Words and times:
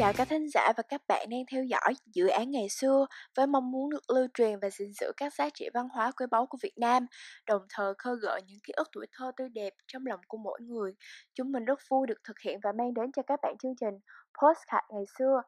chào 0.00 0.12
các 0.16 0.28
thính 0.28 0.48
giả 0.48 0.72
và 0.76 0.82
các 0.88 1.02
bạn 1.08 1.26
đang 1.30 1.40
theo 1.50 1.64
dõi 1.64 1.94
dự 2.06 2.26
án 2.26 2.50
ngày 2.50 2.68
xưa 2.68 3.06
với 3.36 3.46
mong 3.46 3.70
muốn 3.70 3.90
được 3.90 4.10
lưu 4.14 4.26
truyền 4.34 4.58
và 4.62 4.70
gìn 4.70 4.92
giữ 4.92 5.12
các 5.16 5.34
giá 5.34 5.50
trị 5.54 5.68
văn 5.74 5.88
hóa 5.88 6.12
quý 6.16 6.26
báu 6.30 6.46
của 6.46 6.58
Việt 6.62 6.72
Nam, 6.76 7.06
đồng 7.46 7.62
thời 7.74 7.94
khơi 7.98 8.16
gợi 8.22 8.40
những 8.46 8.58
ký 8.62 8.72
ức 8.76 8.88
tuổi 8.92 9.06
thơ 9.12 9.32
tươi 9.36 9.48
đẹp 9.48 9.72
trong 9.86 10.06
lòng 10.06 10.20
của 10.28 10.38
mỗi 10.38 10.60
người. 10.60 10.94
Chúng 11.34 11.52
mình 11.52 11.64
rất 11.64 11.78
vui 11.90 12.06
được 12.06 12.18
thực 12.24 12.38
hiện 12.40 12.60
và 12.62 12.72
mang 12.72 12.94
đến 12.94 13.12
cho 13.12 13.22
các 13.22 13.40
bạn 13.42 13.54
chương 13.62 13.74
trình 13.80 13.94
Postcard 14.42 14.86
ngày 14.90 15.04
xưa. 15.18 15.42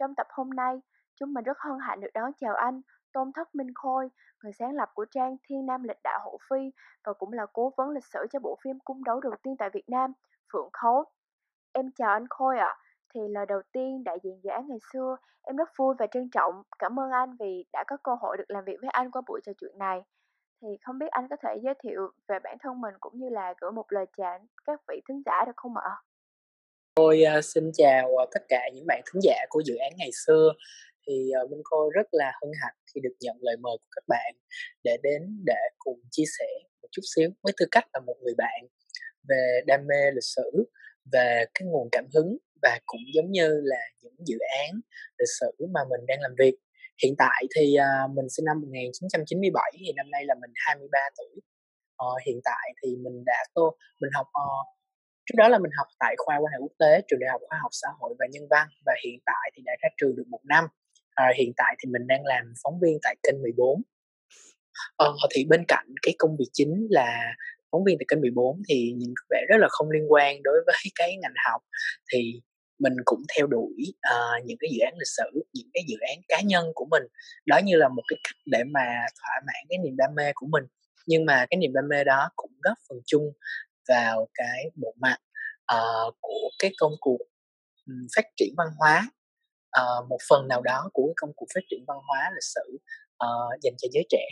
Trong 0.00 0.14
tập 0.14 0.26
hôm 0.30 0.50
nay, 0.50 0.74
chúng 1.20 1.32
mình 1.32 1.44
rất 1.44 1.58
hân 1.58 1.78
hạnh 1.80 2.00
được 2.00 2.10
đón 2.14 2.32
chào 2.40 2.54
anh 2.54 2.80
Tôn 3.12 3.32
Thất 3.34 3.54
Minh 3.54 3.74
Khôi, 3.74 4.08
người 4.42 4.52
sáng 4.58 4.74
lập 4.74 4.88
của 4.94 5.06
trang 5.10 5.36
Thiên 5.48 5.66
Nam 5.66 5.82
Lịch 5.82 6.02
Đạo 6.04 6.20
Hậu 6.24 6.38
Phi 6.50 6.70
và 7.04 7.12
cũng 7.12 7.32
là 7.32 7.46
cố 7.52 7.72
vấn 7.76 7.90
lịch 7.90 8.06
sử 8.12 8.26
cho 8.32 8.38
bộ 8.38 8.58
phim 8.64 8.78
cung 8.84 9.04
đấu 9.04 9.20
đầu 9.20 9.32
tiên 9.42 9.54
tại 9.58 9.70
Việt 9.72 9.88
Nam, 9.88 10.12
Phượng 10.52 10.70
Khấu. 10.72 11.04
Em 11.72 11.90
chào 11.96 12.12
anh 12.12 12.26
Khôi 12.30 12.58
ạ. 12.58 12.66
À. 12.66 12.89
Thì 13.14 13.20
lời 13.30 13.46
đầu 13.48 13.60
tiên 13.72 14.04
đại 14.04 14.18
diện 14.22 14.40
dự 14.42 14.50
án 14.50 14.68
ngày 14.68 14.78
xưa, 14.92 15.16
em 15.42 15.56
rất 15.56 15.68
vui 15.76 15.94
và 15.98 16.06
trân 16.12 16.30
trọng 16.30 16.62
cảm 16.78 17.00
ơn 17.00 17.10
anh 17.10 17.36
vì 17.40 17.64
đã 17.72 17.84
có 17.86 17.96
cơ 18.04 18.12
hội 18.20 18.36
được 18.36 18.44
làm 18.48 18.64
việc 18.64 18.76
với 18.80 18.90
anh 18.92 19.10
qua 19.10 19.22
buổi 19.28 19.40
trò 19.46 19.52
chuyện 19.60 19.78
này. 19.78 20.00
Thì 20.62 20.68
không 20.82 20.98
biết 20.98 21.06
anh 21.10 21.28
có 21.30 21.36
thể 21.42 21.50
giới 21.62 21.74
thiệu 21.82 22.00
về 22.28 22.38
bản 22.44 22.56
thân 22.62 22.80
mình 22.80 22.94
cũng 23.00 23.18
như 23.18 23.28
là 23.28 23.54
gửi 23.60 23.72
một 23.72 23.84
lời 23.88 24.06
chào 24.16 24.38
các 24.64 24.80
vị 24.88 25.00
thính 25.08 25.22
giả 25.26 25.44
được 25.46 25.56
không 25.56 25.76
ạ? 25.76 25.90
Tôi 26.94 27.22
uh, 27.38 27.44
xin 27.44 27.70
chào 27.74 28.16
ờ, 28.16 28.26
tất 28.32 28.42
cả 28.48 28.68
những 28.74 28.84
bạn 28.86 29.02
thính 29.06 29.20
giả 29.22 29.36
của 29.48 29.62
dự 29.64 29.76
án 29.76 29.92
ngày 29.96 30.10
xưa. 30.26 30.52
Thì 31.06 31.30
ờ, 31.30 31.42
uh, 31.44 31.50
Minh 31.50 31.62
Khôi 31.64 31.90
rất 31.94 32.06
là 32.12 32.32
hân 32.42 32.50
hạnh 32.62 32.74
khi 32.94 33.00
được 33.00 33.14
nhận 33.20 33.36
lời 33.40 33.56
mời 33.56 33.76
của 33.80 33.88
các 33.90 34.04
bạn 34.08 34.34
để 34.84 34.96
đến 35.02 35.42
để 35.46 35.60
cùng 35.78 36.00
chia 36.10 36.24
sẻ 36.38 36.46
một 36.82 36.88
chút 36.90 37.02
xíu 37.16 37.30
với 37.42 37.52
tư 37.60 37.66
cách 37.70 37.84
là 37.92 38.00
một 38.00 38.16
người 38.22 38.34
bạn 38.38 38.66
về 39.28 39.60
đam 39.66 39.80
mê 39.86 40.10
lịch 40.14 40.24
sử 40.24 40.70
về 41.12 41.44
cái 41.54 41.68
nguồn 41.68 41.88
cảm 41.92 42.04
hứng 42.14 42.36
và 42.62 42.80
cũng 42.86 43.00
giống 43.14 43.30
như 43.30 43.60
là 43.64 43.82
những 44.02 44.14
dự 44.26 44.38
án 44.58 44.70
lịch 45.18 45.32
sử 45.40 45.66
mà 45.74 45.80
mình 45.90 46.00
đang 46.06 46.20
làm 46.20 46.34
việc. 46.38 46.54
Hiện 47.02 47.14
tại 47.18 47.44
thì 47.56 47.76
uh, 47.78 48.10
mình 48.16 48.28
sinh 48.28 48.44
năm 48.44 48.60
1997 48.60 49.72
thì 49.78 49.92
năm 49.96 50.10
nay 50.10 50.24
là 50.24 50.34
mình 50.40 50.52
23 50.54 50.98
tuổi. 51.18 51.34
Uh, 52.06 52.22
hiện 52.26 52.40
tại 52.44 52.66
thì 52.82 52.96
mình 53.04 53.24
đã 53.26 53.44
tô 53.54 53.76
mình 54.00 54.10
học 54.14 54.26
uh, 54.26 54.66
trước 55.26 55.36
đó 55.36 55.48
là 55.48 55.58
mình 55.58 55.70
học 55.78 55.86
tại 55.98 56.14
khoa 56.18 56.36
quan 56.36 56.52
hệ 56.52 56.58
quốc 56.60 56.72
tế 56.78 57.00
trường 57.08 57.20
đại 57.20 57.30
học 57.30 57.40
khoa 57.48 57.58
học 57.62 57.72
xã 57.72 57.88
hội 57.98 58.14
và 58.18 58.26
nhân 58.30 58.46
văn 58.50 58.68
và 58.86 58.94
hiện 59.04 59.18
tại 59.26 59.50
thì 59.54 59.62
đã 59.66 59.72
ra 59.82 59.88
trường 59.96 60.16
được 60.16 60.28
một 60.28 60.40
năm. 60.44 60.64
Uh, 60.64 61.36
hiện 61.38 61.52
tại 61.56 61.76
thì 61.78 61.90
mình 61.92 62.06
đang 62.06 62.24
làm 62.24 62.52
phóng 62.64 62.80
viên 62.82 62.98
tại 63.02 63.16
kênh 63.22 63.42
14 63.42 63.82
uh, 65.02 65.14
thì 65.34 65.44
bên 65.44 65.64
cạnh 65.68 65.86
cái 66.02 66.14
công 66.18 66.36
việc 66.38 66.50
chính 66.52 66.86
là 66.90 67.34
phóng 67.72 67.84
viên 67.84 67.98
tại 67.98 68.06
kênh 68.08 68.20
14 68.20 68.62
thì 68.68 68.92
nhìn 68.96 69.12
có 69.16 69.24
vẻ 69.30 69.40
rất 69.48 69.56
là 69.58 69.68
không 69.70 69.90
liên 69.90 70.12
quan 70.12 70.42
đối 70.42 70.54
với 70.66 70.76
cái 70.94 71.16
ngành 71.22 71.34
học 71.50 71.62
thì 72.12 72.40
mình 72.80 72.92
cũng 73.04 73.22
theo 73.36 73.46
đuổi 73.46 73.94
uh, 74.14 74.44
những 74.44 74.56
cái 74.60 74.70
dự 74.72 74.78
án 74.84 74.94
lịch 74.98 75.12
sử 75.16 75.44
những 75.52 75.68
cái 75.74 75.82
dự 75.88 75.96
án 76.00 76.18
cá 76.28 76.40
nhân 76.40 76.72
của 76.74 76.86
mình. 76.90 77.02
Đó 77.46 77.58
như 77.64 77.76
là 77.76 77.88
một 77.88 78.02
cái 78.08 78.18
cách 78.24 78.36
để 78.46 78.64
mà 78.64 78.86
thỏa 79.20 79.40
mãn 79.46 79.66
cái 79.68 79.78
niềm 79.84 79.96
đam 79.96 80.14
mê 80.14 80.32
của 80.34 80.46
mình. 80.46 80.64
Nhưng 81.06 81.26
mà 81.26 81.46
cái 81.50 81.58
niềm 81.58 81.72
đam 81.72 81.88
mê 81.88 82.04
đó 82.04 82.30
cũng 82.36 82.52
góp 82.62 82.78
phần 82.88 82.98
chung 83.06 83.32
vào 83.88 84.28
cái 84.34 84.64
bộ 84.74 84.94
mặt 85.00 85.18
uh, 85.74 86.16
của 86.20 86.50
cái 86.58 86.72
công 86.78 86.92
cuộc 87.00 87.18
um, 87.86 88.06
phát 88.16 88.24
triển 88.36 88.54
văn 88.56 88.68
hóa 88.78 89.10
uh, 89.80 90.08
một 90.08 90.18
phần 90.28 90.48
nào 90.48 90.62
đó 90.62 90.90
của 90.92 91.06
cái 91.06 91.14
công 91.16 91.32
cuộc 91.36 91.46
phát 91.54 91.60
triển 91.70 91.84
văn 91.86 91.98
hóa 92.06 92.30
lịch 92.34 92.44
sử 92.54 92.78
uh, 93.24 93.60
dành 93.62 93.74
cho 93.78 93.88
giới 93.92 94.06
trẻ. 94.08 94.28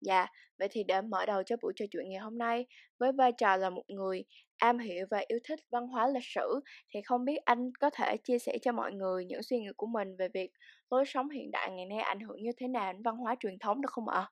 Dạ, 0.00 0.26
vậy 0.58 0.68
thì 0.70 0.84
để 0.84 1.00
mở 1.00 1.26
đầu 1.26 1.42
cho 1.42 1.56
buổi 1.62 1.72
trò 1.76 1.86
chuyện 1.90 2.08
ngày 2.08 2.20
hôm 2.20 2.38
nay, 2.38 2.66
với 2.98 3.12
vai 3.12 3.32
trò 3.38 3.56
là 3.56 3.70
một 3.70 3.84
người 3.88 4.24
am 4.56 4.78
hiểu 4.78 5.06
và 5.10 5.22
yêu 5.28 5.38
thích 5.44 5.60
văn 5.70 5.86
hóa 5.86 6.08
lịch 6.08 6.26
sử, 6.34 6.60
thì 6.94 7.00
không 7.02 7.24
biết 7.24 7.36
anh 7.44 7.70
có 7.80 7.90
thể 7.90 8.16
chia 8.16 8.38
sẻ 8.38 8.58
cho 8.62 8.72
mọi 8.72 8.92
người 8.92 9.24
những 9.24 9.42
suy 9.42 9.58
nghĩ 9.58 9.68
của 9.76 9.86
mình 9.86 10.16
về 10.16 10.28
việc 10.34 10.50
lối 10.90 11.04
sống 11.06 11.30
hiện 11.30 11.50
đại 11.50 11.70
ngày 11.70 11.86
nay 11.86 11.98
ảnh 11.98 12.20
hưởng 12.20 12.42
như 12.42 12.50
thế 12.56 12.68
nào 12.68 12.92
đến 12.92 13.02
văn 13.02 13.16
hóa 13.16 13.36
truyền 13.40 13.58
thống 13.58 13.80
được 13.80 13.90
không 13.90 14.08
ạ? 14.08 14.30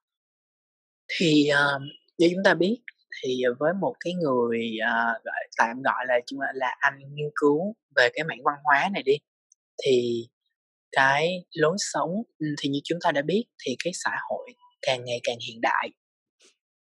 Thì 1.19 1.49
uh, 1.53 1.83
như 2.19 2.29
chúng 2.35 2.45
ta 2.45 2.55
biết 2.55 2.81
thì 3.23 3.43
với 3.59 3.73
một 3.81 3.95
cái 4.01 4.13
người 4.13 4.71
uh, 4.83 5.25
gọi 5.25 5.49
tạm 5.59 5.83
gọi 5.83 6.05
là 6.09 6.21
chúng 6.27 6.41
là 6.55 6.77
anh 6.79 6.99
nghiên 6.99 7.31
cứu 7.35 7.75
về 7.97 8.09
cái 8.15 8.25
mảng 8.25 8.43
văn 8.45 8.55
hóa 8.65 8.89
này 8.93 9.03
đi 9.03 9.17
thì 9.85 10.27
cái 10.93 11.45
lối 11.55 11.77
sống 11.79 12.11
thì 12.61 12.69
như 12.69 12.81
chúng 12.85 12.99
ta 13.03 13.13
đã 13.13 13.23
biết 13.23 13.45
thì 13.65 13.77
cái 13.85 13.93
xã 13.95 14.11
hội 14.29 14.51
càng 14.83 15.05
ngày 15.05 15.21
càng 15.23 15.37
hiện 15.49 15.61
đại 15.63 15.89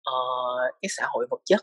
uh, 0.09 0.75
cái 0.81 0.89
xã 0.97 1.05
hội 1.09 1.27
vật 1.29 1.41
chất 1.45 1.61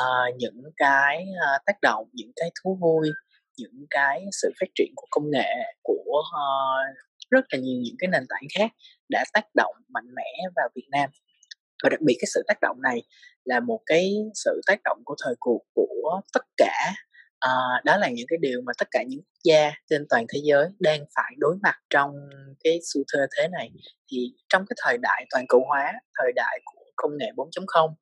uh, 0.00 0.36
những 0.36 0.62
cái 0.76 1.24
uh, 1.30 1.64
tác 1.66 1.76
động 1.82 2.04
những 2.12 2.30
cái 2.36 2.50
thú 2.62 2.78
vui 2.80 3.10
những 3.58 3.86
cái 3.90 4.24
sự 4.42 4.52
phát 4.60 4.66
triển 4.74 4.92
của 4.96 5.06
công 5.10 5.30
nghệ 5.30 5.50
của 5.82 6.22
uh, 6.22 6.96
rất 7.30 7.44
là 7.50 7.58
nhiều 7.58 7.80
những 7.84 7.96
cái 7.98 8.08
nền 8.08 8.22
tảng 8.28 8.48
khác 8.58 8.70
đã 9.08 9.24
tác 9.32 9.46
động 9.54 9.74
mạnh 9.88 10.14
mẽ 10.16 10.48
vào 10.56 10.68
Việt 10.74 10.88
Nam. 10.90 11.10
Và 11.82 11.88
đặc 11.90 12.00
biệt 12.00 12.16
cái 12.18 12.28
sự 12.34 12.42
tác 12.48 12.60
động 12.60 12.76
này 12.82 13.02
là 13.44 13.60
một 13.60 13.80
cái 13.86 14.14
sự 14.34 14.60
tác 14.66 14.80
động 14.84 14.98
của 15.04 15.14
thời 15.24 15.34
cuộc 15.38 15.62
của 15.74 16.20
tất 16.32 16.44
cả 16.56 16.92
à, 17.38 17.50
đó 17.84 17.96
là 17.96 18.08
những 18.08 18.26
cái 18.28 18.38
điều 18.40 18.60
mà 18.66 18.72
tất 18.78 18.88
cả 18.90 19.02
những 19.02 19.20
quốc 19.20 19.40
gia 19.44 19.72
trên 19.90 20.06
toàn 20.10 20.26
thế 20.28 20.40
giới 20.44 20.68
đang 20.78 21.00
phải 21.14 21.32
đối 21.38 21.56
mặt 21.62 21.76
trong 21.90 22.10
cái 22.64 22.78
xu 22.82 23.00
thế 23.12 23.26
thế 23.38 23.48
này. 23.48 23.70
Thì 24.12 24.32
trong 24.48 24.64
cái 24.68 24.76
thời 24.84 24.98
đại 25.02 25.26
toàn 25.30 25.44
cầu 25.48 25.64
hóa 25.68 25.92
thời 26.18 26.32
đại 26.36 26.60
của 26.64 26.85
công 26.96 27.10
nghệ 27.18 27.26
4.0 27.36 27.94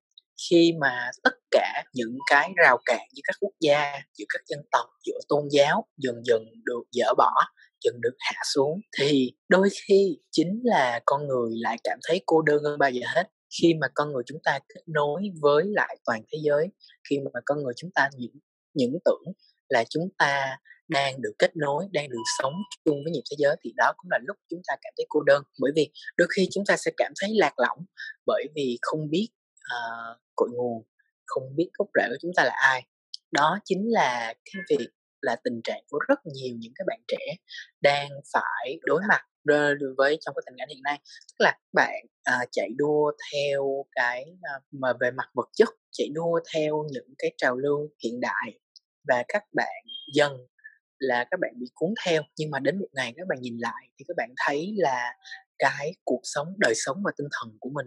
khi 0.50 0.72
mà 0.80 1.10
tất 1.22 1.34
cả 1.50 1.84
những 1.92 2.18
cái 2.30 2.50
rào 2.56 2.78
cản 2.84 3.08
giữa 3.14 3.20
các 3.24 3.36
quốc 3.40 3.52
gia, 3.60 3.92
giữa 4.18 4.24
các 4.28 4.40
dân 4.46 4.60
tộc, 4.72 4.86
giữa 5.06 5.18
tôn 5.28 5.48
giáo 5.50 5.86
dần 5.96 6.22
dần 6.24 6.42
được 6.64 6.82
dỡ 6.90 7.14
bỏ, 7.18 7.32
dần 7.84 8.00
được 8.00 8.14
hạ 8.18 8.40
xuống, 8.54 8.80
thì 8.98 9.32
đôi 9.48 9.68
khi 9.88 10.18
chính 10.30 10.60
là 10.64 11.00
con 11.06 11.28
người 11.28 11.50
lại 11.54 11.76
cảm 11.84 11.98
thấy 12.08 12.22
cô 12.26 12.42
đơn 12.42 12.62
hơn 12.64 12.78
bao 12.78 12.90
giờ 12.90 13.02
hết. 13.14 13.28
Khi 13.60 13.74
mà 13.74 13.86
con 13.94 14.12
người 14.12 14.22
chúng 14.26 14.38
ta 14.44 14.58
kết 14.74 14.82
nối 14.86 15.22
với 15.40 15.64
lại 15.66 15.96
toàn 16.04 16.22
thế 16.32 16.38
giới, 16.42 16.68
khi 17.10 17.18
mà 17.34 17.40
con 17.46 17.62
người 17.62 17.72
chúng 17.76 17.90
ta 17.94 18.08
những 18.16 18.34
những 18.74 18.98
tưởng 19.04 19.32
là 19.68 19.84
chúng 19.90 20.08
ta 20.18 20.58
đang 20.88 21.22
được 21.22 21.32
kết 21.38 21.56
nối 21.56 21.84
đang 21.92 22.08
được 22.10 22.22
sống 22.42 22.54
chung 22.84 22.96
với 23.04 23.12
nhiều 23.12 23.22
thế 23.30 23.36
giới 23.38 23.56
thì 23.64 23.72
đó 23.76 23.92
cũng 23.96 24.10
là 24.10 24.18
lúc 24.26 24.36
chúng 24.50 24.60
ta 24.66 24.74
cảm 24.82 24.92
thấy 24.96 25.06
cô 25.08 25.22
đơn. 25.22 25.42
Bởi 25.60 25.72
vì 25.76 25.90
đôi 26.16 26.28
khi 26.36 26.48
chúng 26.52 26.64
ta 26.66 26.76
sẽ 26.76 26.90
cảm 26.96 27.12
thấy 27.20 27.30
lạc 27.34 27.58
lõng 27.58 27.84
bởi 28.26 28.44
vì 28.54 28.78
không 28.82 29.10
biết 29.10 29.28
uh, 29.56 30.18
cội 30.36 30.48
nguồn 30.52 30.82
không 31.26 31.56
biết 31.56 31.70
gốc 31.78 31.88
rễ 31.94 32.08
của 32.08 32.16
chúng 32.20 32.32
ta 32.36 32.44
là 32.44 32.54
ai. 32.54 32.86
Đó 33.32 33.58
chính 33.64 33.92
là 33.92 34.34
cái 34.44 34.62
việc 34.70 34.88
là 35.20 35.36
tình 35.44 35.60
trạng 35.64 35.82
của 35.88 35.98
rất 36.08 36.18
nhiều 36.24 36.54
những 36.58 36.72
cái 36.74 36.84
bạn 36.88 37.00
trẻ 37.08 37.36
đang 37.80 38.08
phải 38.32 38.78
đối 38.82 39.00
mặt 39.08 39.20
với 39.96 40.18
trong 40.20 40.34
cái 40.34 40.42
tình 40.46 40.54
cảnh 40.58 40.68
hiện 40.68 40.82
nay. 40.82 41.00
Tức 41.04 41.44
là 41.44 41.58
bạn 41.72 42.06
à, 42.22 42.38
chạy 42.52 42.68
đua 42.76 43.12
theo 43.32 43.84
cái 43.92 44.24
à, 44.42 44.52
mà 44.70 44.88
về 45.00 45.10
mặt 45.10 45.28
vật 45.34 45.48
chất 45.52 45.68
chạy 45.92 46.08
đua 46.14 46.40
theo 46.54 46.84
những 46.90 47.14
cái 47.18 47.32
trào 47.36 47.56
lưu 47.56 47.90
hiện 48.04 48.20
đại 48.20 48.58
và 49.08 49.24
các 49.28 49.42
bạn 49.52 49.84
dần 50.14 50.32
là 51.04 51.24
các 51.30 51.40
bạn 51.40 51.52
bị 51.60 51.66
cuốn 51.74 51.94
theo 52.04 52.22
nhưng 52.36 52.50
mà 52.50 52.58
đến 52.58 52.78
một 52.78 52.88
ngày 52.92 53.12
các 53.16 53.26
bạn 53.28 53.38
nhìn 53.40 53.56
lại 53.58 53.88
thì 53.98 54.04
các 54.08 54.14
bạn 54.16 54.34
thấy 54.46 54.74
là 54.76 55.12
cái 55.58 55.94
cuộc 56.04 56.20
sống 56.22 56.54
đời 56.58 56.72
sống 56.76 57.02
và 57.04 57.12
tinh 57.18 57.28
thần 57.32 57.56
của 57.60 57.70
mình 57.70 57.86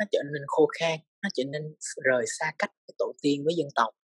nó 0.00 0.04
trở 0.12 0.18
nên 0.32 0.42
khô 0.46 0.68
khan 0.80 0.98
nó 1.22 1.28
trở 1.34 1.42
nên 1.52 1.62
rời 2.04 2.24
xa 2.38 2.52
cách 2.58 2.70
với 2.88 2.94
tổ 2.98 3.12
tiên 3.22 3.44
với 3.44 3.54
dân 3.56 3.68
tộc. 3.74 3.94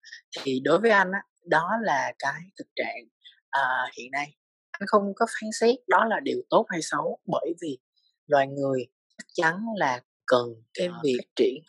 Thì 0.40 0.60
đối 0.64 0.78
với 0.78 0.90
anh 0.90 1.12
á 1.12 1.22
đó 1.46 1.70
là 1.82 2.12
cái 2.18 2.40
thực 2.58 2.66
trạng 2.76 3.04
à, 3.50 3.62
hiện 3.98 4.10
nay. 4.10 4.34
Anh 4.70 4.86
không 4.86 5.12
có 5.16 5.26
phán 5.26 5.50
xét 5.60 5.76
đó 5.88 6.04
là 6.04 6.20
điều 6.22 6.42
tốt 6.50 6.66
hay 6.68 6.82
xấu 6.82 7.18
bởi 7.26 7.54
vì 7.62 7.78
loài 8.26 8.46
người 8.46 8.86
chắc 9.18 9.26
chắn 9.34 9.64
là 9.76 10.02
cần 10.26 10.54
cái 10.74 10.88
việc 11.02 11.16
phát 11.18 11.30
triển 11.36 11.62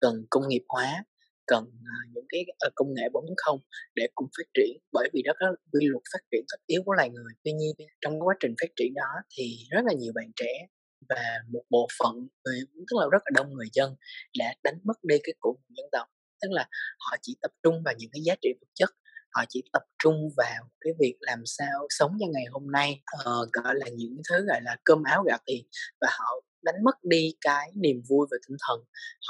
cần 0.00 0.26
công 0.30 0.48
nghiệp 0.48 0.64
hóa 0.68 1.04
cần 1.46 1.64
à, 1.84 1.96
những 2.14 2.24
cái 2.28 2.44
ờ, 2.58 2.70
công 2.74 2.94
nghệ 2.94 3.02
4.0 3.12 3.58
để 3.94 4.08
cùng 4.14 4.28
phát 4.38 4.48
triển. 4.54 4.78
Bởi 4.92 5.08
vì 5.12 5.22
đó 5.22 5.32
có 5.40 5.46
quy 5.72 5.86
luật 5.86 6.02
phát 6.12 6.18
triển 6.32 6.44
tất 6.52 6.60
yếu 6.66 6.82
của 6.84 6.92
loài 6.92 7.10
người. 7.10 7.32
Tuy 7.44 7.52
nhiên 7.52 7.74
trong 8.00 8.20
quá 8.20 8.34
trình 8.40 8.54
phát 8.60 8.70
triển 8.76 8.94
đó 8.94 9.12
thì 9.36 9.56
rất 9.70 9.84
là 9.84 9.92
nhiều 9.92 10.12
bạn 10.14 10.30
trẻ 10.36 10.66
và 11.08 11.22
một 11.48 11.62
bộ 11.70 11.88
phận 11.98 12.28
người 12.44 12.60
tức 12.76 12.96
là 13.00 13.06
rất 13.12 13.22
là 13.24 13.30
đông 13.34 13.54
người 13.54 13.68
dân 13.72 13.96
đã 14.38 14.54
đánh 14.64 14.78
mất 14.84 15.04
đi 15.04 15.16
cái 15.22 15.34
cội 15.40 15.54
dân 15.68 15.86
tộc. 15.92 16.06
Tức 16.42 16.48
là 16.50 16.68
họ 16.98 17.16
chỉ 17.22 17.36
tập 17.42 17.50
trung 17.62 17.82
vào 17.84 17.94
những 17.98 18.10
cái 18.12 18.22
giá 18.22 18.34
trị 18.42 18.48
vật 18.60 18.68
chất 18.74 18.90
họ 19.32 19.44
chỉ 19.48 19.62
tập 19.72 19.82
trung 20.02 20.28
vào 20.36 20.68
cái 20.80 20.92
việc 21.00 21.16
làm 21.20 21.42
sao 21.44 21.86
sống 21.88 22.16
cho 22.20 22.26
ngày 22.32 22.44
hôm 22.50 22.70
nay 22.72 23.02
uh, 23.14 23.52
gọi 23.52 23.74
là 23.74 23.86
những 23.96 24.16
thứ 24.30 24.46
gọi 24.46 24.60
là 24.62 24.76
cơm 24.84 25.02
áo 25.02 25.22
gạo 25.26 25.38
tiền 25.46 25.66
và 26.00 26.08
họ 26.10 26.42
đánh 26.62 26.84
mất 26.84 27.04
đi 27.04 27.34
cái 27.40 27.70
niềm 27.74 28.02
vui 28.08 28.26
và 28.30 28.36
tinh 28.48 28.56
thần. 28.68 28.80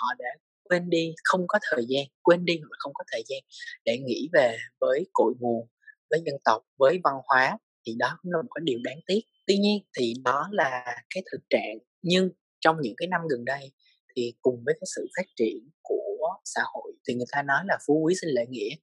Họ 0.00 0.14
đã 0.18 0.28
quên 0.72 0.90
đi 0.90 1.14
không 1.24 1.44
có 1.48 1.58
thời 1.70 1.84
gian 1.88 2.06
quên 2.22 2.44
đi 2.44 2.58
hoặc 2.58 2.68
là 2.70 2.76
không 2.78 2.92
có 2.94 3.04
thời 3.12 3.22
gian 3.28 3.40
để 3.84 3.98
nghĩ 3.98 4.28
về 4.32 4.56
với 4.80 5.06
cội 5.12 5.34
nguồn 5.40 5.66
với 6.10 6.22
dân 6.26 6.36
tộc 6.44 6.62
với 6.78 7.00
văn 7.04 7.14
hóa 7.24 7.58
thì 7.86 7.94
đó 7.98 8.18
cũng 8.22 8.32
là 8.32 8.42
một 8.42 8.48
cái 8.54 8.62
điều 8.64 8.78
đáng 8.84 9.00
tiếc 9.06 9.20
tuy 9.46 9.56
nhiên 9.56 9.82
thì 9.98 10.14
đó 10.24 10.48
là 10.52 10.84
cái 11.14 11.22
thực 11.32 11.40
trạng 11.50 11.78
nhưng 12.02 12.30
trong 12.60 12.76
những 12.80 12.94
cái 12.96 13.08
năm 13.08 13.20
gần 13.30 13.44
đây 13.44 13.72
thì 14.16 14.34
cùng 14.42 14.62
với 14.64 14.74
cái 14.80 14.86
sự 14.96 15.06
phát 15.16 15.26
triển 15.36 15.68
của 15.82 16.28
xã 16.44 16.60
hội 16.74 16.92
thì 17.08 17.14
người 17.14 17.26
ta 17.32 17.42
nói 17.42 17.62
là 17.66 17.78
phú 17.86 18.00
quý 18.04 18.14
sinh 18.20 18.30
lễ 18.30 18.46
nghĩa 18.48 18.74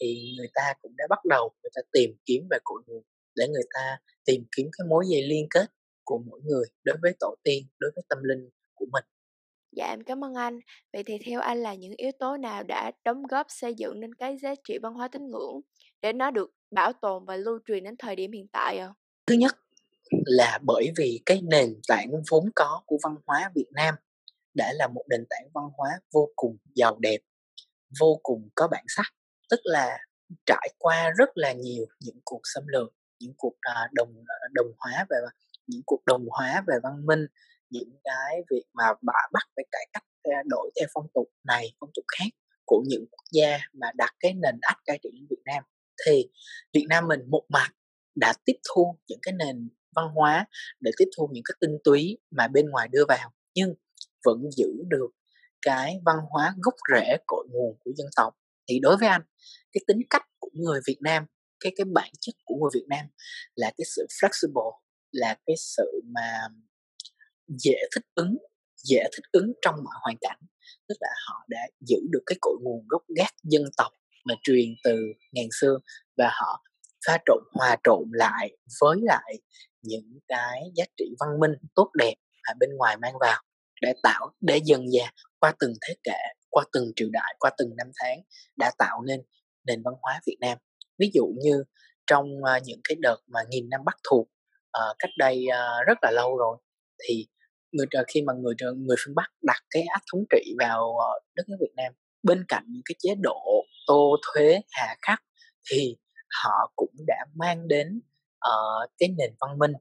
thì 0.00 0.34
người 0.38 0.48
ta 0.54 0.74
cũng 0.82 0.92
đã 0.96 1.04
bắt 1.10 1.24
đầu 1.24 1.50
người 1.62 1.70
ta 1.74 1.80
tìm 1.92 2.10
kiếm 2.24 2.48
về 2.50 2.58
cội 2.64 2.82
nguồn 2.86 3.02
để 3.36 3.48
người 3.48 3.64
ta 3.74 3.98
tìm 4.24 4.44
kiếm 4.56 4.68
cái 4.78 4.86
mối 4.88 5.04
dây 5.08 5.22
liên 5.22 5.46
kết 5.50 5.66
của 6.04 6.18
mỗi 6.18 6.40
người 6.44 6.64
đối 6.84 6.96
với 7.02 7.12
tổ 7.20 7.34
tiên, 7.42 7.66
đối 7.78 7.90
với 7.94 8.04
tâm 8.08 8.18
linh 8.22 8.50
của 8.74 8.86
mình. 8.92 9.04
Dạ 9.76 9.86
em 9.86 10.04
cảm 10.04 10.24
ơn 10.24 10.34
anh. 10.34 10.60
Vậy 10.92 11.02
thì 11.02 11.18
theo 11.26 11.40
anh 11.40 11.62
là 11.62 11.74
những 11.74 11.92
yếu 11.96 12.12
tố 12.18 12.36
nào 12.36 12.62
đã 12.62 12.92
đóng 13.04 13.22
góp 13.22 13.46
xây 13.48 13.74
dựng 13.74 14.00
nên 14.00 14.14
cái 14.14 14.38
giá 14.38 14.54
trị 14.68 14.78
văn 14.82 14.94
hóa 14.94 15.08
tín 15.08 15.30
ngưỡng 15.30 15.60
để 16.02 16.12
nó 16.12 16.30
được 16.30 16.50
bảo 16.70 16.92
tồn 16.92 17.24
và 17.24 17.36
lưu 17.36 17.58
truyền 17.66 17.84
đến 17.84 17.94
thời 17.98 18.16
điểm 18.16 18.32
hiện 18.32 18.46
tại 18.52 18.78
ạ? 18.78 18.86
À? 18.86 18.94
Thứ 19.26 19.34
nhất 19.34 19.56
là 20.26 20.58
bởi 20.62 20.92
vì 20.96 21.20
cái 21.26 21.42
nền 21.42 21.80
tảng 21.88 22.10
vốn 22.30 22.50
có 22.54 22.82
của 22.86 22.98
văn 23.02 23.16
hóa 23.26 23.50
Việt 23.54 23.68
Nam 23.72 23.94
đã 24.54 24.72
là 24.72 24.88
một 24.88 25.04
nền 25.10 25.24
tảng 25.30 25.48
văn 25.54 25.64
hóa 25.76 25.90
vô 26.12 26.28
cùng 26.36 26.56
giàu 26.74 26.96
đẹp, 27.00 27.18
vô 28.00 28.20
cùng 28.22 28.48
có 28.54 28.68
bản 28.68 28.84
sắc, 28.88 29.06
tức 29.50 29.60
là 29.64 29.98
trải 30.46 30.68
qua 30.78 31.10
rất 31.18 31.28
là 31.34 31.52
nhiều 31.52 31.86
những 32.00 32.18
cuộc 32.24 32.40
xâm 32.44 32.66
lược, 32.66 32.92
những 33.18 33.34
cuộc 33.36 33.54
à, 33.60 33.88
đồng 33.92 34.24
à, 34.26 34.36
đồng 34.52 34.72
hóa 34.78 35.06
về 35.10 35.16
những 35.66 35.82
cuộc 35.86 36.04
đồng 36.06 36.24
hóa 36.28 36.64
về 36.66 36.74
văn 36.82 37.06
minh, 37.06 37.26
những 37.72 37.90
cái 38.04 38.42
việc 38.50 38.64
mà 38.74 38.84
bà 39.02 39.20
bắt 39.32 39.42
phải 39.56 39.64
cải 39.72 39.86
cách 39.92 40.04
ờ, 40.22 40.32
đổi 40.44 40.70
theo 40.76 40.88
phong 40.94 41.06
tục 41.14 41.28
này, 41.44 41.74
phong 41.80 41.90
tục 41.94 42.04
khác 42.18 42.28
của 42.66 42.82
những 42.86 43.04
quốc 43.10 43.24
gia 43.32 43.58
mà 43.72 43.86
đặt 43.94 44.10
cái 44.20 44.32
nền 44.34 44.58
ách 44.60 44.78
cai 44.84 44.98
trị 45.02 45.08
lên 45.12 45.26
Việt 45.30 45.42
Nam. 45.44 45.62
Thì 46.06 46.30
Việt 46.72 46.86
Nam 46.88 47.08
mình 47.08 47.20
một 47.28 47.44
mặt 47.48 47.70
đã 48.14 48.34
tiếp 48.44 48.56
thu 48.74 48.98
những 49.08 49.18
cái 49.22 49.34
nền 49.38 49.68
văn 49.96 50.08
hóa 50.14 50.46
để 50.80 50.90
tiếp 50.98 51.08
thu 51.16 51.28
những 51.32 51.44
cái 51.46 51.54
tinh 51.60 51.78
túy 51.84 52.18
mà 52.30 52.48
bên 52.48 52.70
ngoài 52.70 52.88
đưa 52.92 53.04
vào, 53.08 53.32
nhưng 53.54 53.74
vẫn 54.24 54.50
giữ 54.56 54.68
được 54.88 55.10
cái 55.62 56.00
văn 56.04 56.16
hóa 56.30 56.54
gốc 56.62 56.74
rễ 56.94 57.16
cội 57.26 57.46
nguồn 57.50 57.76
của 57.84 57.90
dân 57.96 58.06
tộc. 58.16 58.34
Thì 58.68 58.80
đối 58.82 58.96
với 58.96 59.08
anh, 59.08 59.22
cái 59.72 59.82
tính 59.86 59.98
cách 60.10 60.22
của 60.38 60.50
người 60.54 60.80
Việt 60.86 60.98
Nam, 61.00 61.26
cái 61.60 61.72
cái 61.76 61.84
bản 61.84 62.10
chất 62.20 62.34
của 62.44 62.54
người 62.54 62.70
Việt 62.74 62.86
Nam 62.88 63.06
là 63.54 63.72
cái 63.78 63.84
sự 63.96 64.06
flexible, 64.20 64.78
là 65.12 65.36
cái 65.46 65.56
sự 65.58 66.02
mà 66.14 66.48
dễ 67.58 67.76
thích 67.94 68.04
ứng 68.14 68.36
dễ 68.84 69.04
thích 69.12 69.24
ứng 69.32 69.52
trong 69.62 69.74
mọi 69.74 69.94
hoàn 70.02 70.16
cảnh. 70.20 70.38
Tức 70.88 70.94
là 71.00 71.10
họ 71.28 71.44
đã 71.48 71.68
giữ 71.80 71.96
được 72.10 72.22
cái 72.26 72.36
cội 72.40 72.56
nguồn 72.62 72.86
gốc 72.88 73.02
gác 73.16 73.34
dân 73.42 73.62
tộc 73.76 73.92
mà 74.24 74.34
truyền 74.42 74.74
từ 74.84 74.96
ngàn 75.32 75.46
xưa 75.60 75.78
và 76.16 76.30
họ 76.32 76.64
pha 77.06 77.18
trộn 77.26 77.42
hòa 77.52 77.76
trộn 77.84 78.08
lại 78.12 78.56
với 78.80 78.96
lại 79.02 79.34
những 79.82 80.18
cái 80.28 80.62
giá 80.74 80.84
trị 80.96 81.04
văn 81.20 81.40
minh 81.40 81.52
tốt 81.74 81.90
đẹp 81.98 82.14
mà 82.48 82.54
bên 82.60 82.70
ngoài 82.76 82.96
mang 82.96 83.14
vào 83.20 83.42
để 83.82 83.92
tạo 84.02 84.30
để 84.40 84.60
dần 84.64 84.90
dà 84.90 85.10
qua 85.38 85.52
từng 85.58 85.72
thế 85.80 85.94
kỷ 86.04 86.12
qua 86.50 86.64
từng 86.72 86.92
triều 86.96 87.08
đại 87.12 87.34
qua 87.38 87.50
từng 87.58 87.76
năm 87.76 87.90
tháng 87.96 88.18
đã 88.56 88.72
tạo 88.78 89.02
nên 89.02 89.22
nền 89.64 89.82
văn 89.82 89.94
hóa 90.02 90.20
Việt 90.26 90.36
Nam. 90.40 90.58
Ví 90.98 91.10
dụ 91.14 91.26
như 91.42 91.64
trong 92.06 92.44
à, 92.44 92.58
những 92.64 92.80
cái 92.84 92.96
đợt 93.00 93.16
mà 93.26 93.40
nghìn 93.48 93.68
năm 93.68 93.80
bắc 93.84 93.96
thuộc 94.10 94.28
uh, 94.78 94.96
cách 94.98 95.10
đây 95.18 95.46
uh, 95.48 95.86
rất 95.86 95.98
là 96.02 96.10
lâu 96.10 96.36
rồi 96.36 96.56
thì 97.08 97.26
người 97.72 97.86
khi 98.08 98.22
mà 98.22 98.32
người 98.32 98.54
người 98.76 98.96
phương 99.04 99.14
Bắc 99.14 99.30
đặt 99.42 99.62
cái 99.70 99.82
ách 99.82 100.02
thống 100.12 100.24
trị 100.30 100.54
vào 100.58 100.96
ờ, 100.98 101.20
đất 101.34 101.48
nước 101.48 101.56
Việt 101.60 101.72
Nam 101.76 101.92
bên 102.22 102.44
cạnh 102.48 102.64
những 102.68 102.82
cái 102.84 102.94
chế 102.98 103.14
độ 103.20 103.64
tô 103.86 104.16
thuế 104.22 104.60
hà 104.70 104.96
khắc 105.02 105.22
thì 105.70 105.96
họ 106.42 106.72
cũng 106.76 106.94
đã 107.06 107.26
mang 107.34 107.68
đến 107.68 108.00
uh, 108.48 108.90
cái 108.98 109.08
nền 109.18 109.34
văn 109.40 109.58
minh 109.58 109.72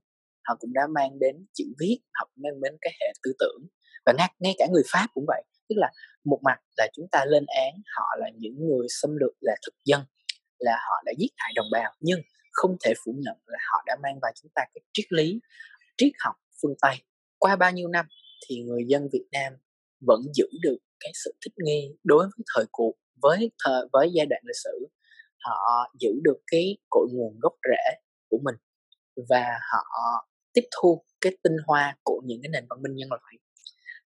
họ 0.43 0.55
cũng 0.59 0.73
đã 0.73 0.81
mang 0.95 1.19
đến 1.19 1.45
chữ 1.53 1.65
viết 1.79 1.99
họ 2.13 2.29
cũng 2.35 2.43
mang 2.43 2.61
đến 2.61 2.77
cái 2.81 2.93
hệ 3.01 3.13
tư 3.23 3.33
tưởng 3.39 3.61
và 4.05 4.13
ngay, 4.17 4.33
ngay 4.39 4.53
cả 4.57 4.67
người 4.71 4.83
pháp 4.91 5.07
cũng 5.13 5.25
vậy. 5.27 5.43
Tức 5.69 5.75
là 5.77 5.91
một 6.23 6.39
mặt 6.43 6.59
là 6.77 6.87
chúng 6.93 7.05
ta 7.11 7.25
lên 7.25 7.45
án 7.47 7.81
họ 7.97 8.05
là 8.19 8.29
những 8.37 8.67
người 8.67 8.87
xâm 8.89 9.15
lược 9.15 9.33
là 9.41 9.55
thực 9.65 9.73
dân 9.85 10.01
là 10.59 10.77
họ 10.89 11.01
đã 11.05 11.11
giết 11.17 11.29
hại 11.37 11.51
đồng 11.55 11.65
bào 11.71 11.91
nhưng 11.99 12.19
không 12.51 12.77
thể 12.85 12.93
phủ 13.05 13.15
nhận 13.17 13.37
là 13.45 13.59
họ 13.71 13.83
đã 13.85 13.95
mang 14.03 14.19
vào 14.21 14.31
chúng 14.41 14.51
ta 14.55 14.61
cái 14.73 14.81
triết 14.93 15.05
lý 15.09 15.39
triết 15.97 16.11
học 16.19 16.35
phương 16.61 16.73
tây 16.81 16.95
qua 17.41 17.55
bao 17.55 17.71
nhiêu 17.71 17.87
năm 17.87 18.05
thì 18.47 18.55
người 18.61 18.83
dân 18.87 19.09
việt 19.13 19.25
nam 19.31 19.53
vẫn 20.07 20.21
giữ 20.33 20.45
được 20.61 20.77
cái 20.99 21.11
sự 21.23 21.33
thích 21.45 21.53
nghi 21.65 21.95
đối 22.03 22.23
với 22.23 22.45
thời 22.55 22.65
cuộc 22.71 22.93
với 23.21 23.51
thời 23.65 23.81
với 23.93 24.09
giai 24.13 24.25
đoạn 24.25 24.41
lịch 24.45 24.61
sử. 24.63 24.87
Họ 25.39 25.91
giữ 25.99 26.09
được 26.23 26.37
cái 26.47 26.77
cội 26.89 27.07
nguồn 27.11 27.39
gốc 27.41 27.53
rễ 27.69 27.99
của 28.29 28.37
mình 28.43 28.55
và 29.29 29.45
họ 29.71 29.83
tiếp 30.53 30.67
thu 30.81 31.03
cái 31.21 31.37
tinh 31.43 31.57
hoa 31.67 31.95
của 32.03 32.21
những 32.25 32.39
cái 32.43 32.49
nền 32.49 32.65
văn 32.69 32.81
minh 32.81 32.95
nhân 32.95 33.09
loại. 33.09 33.35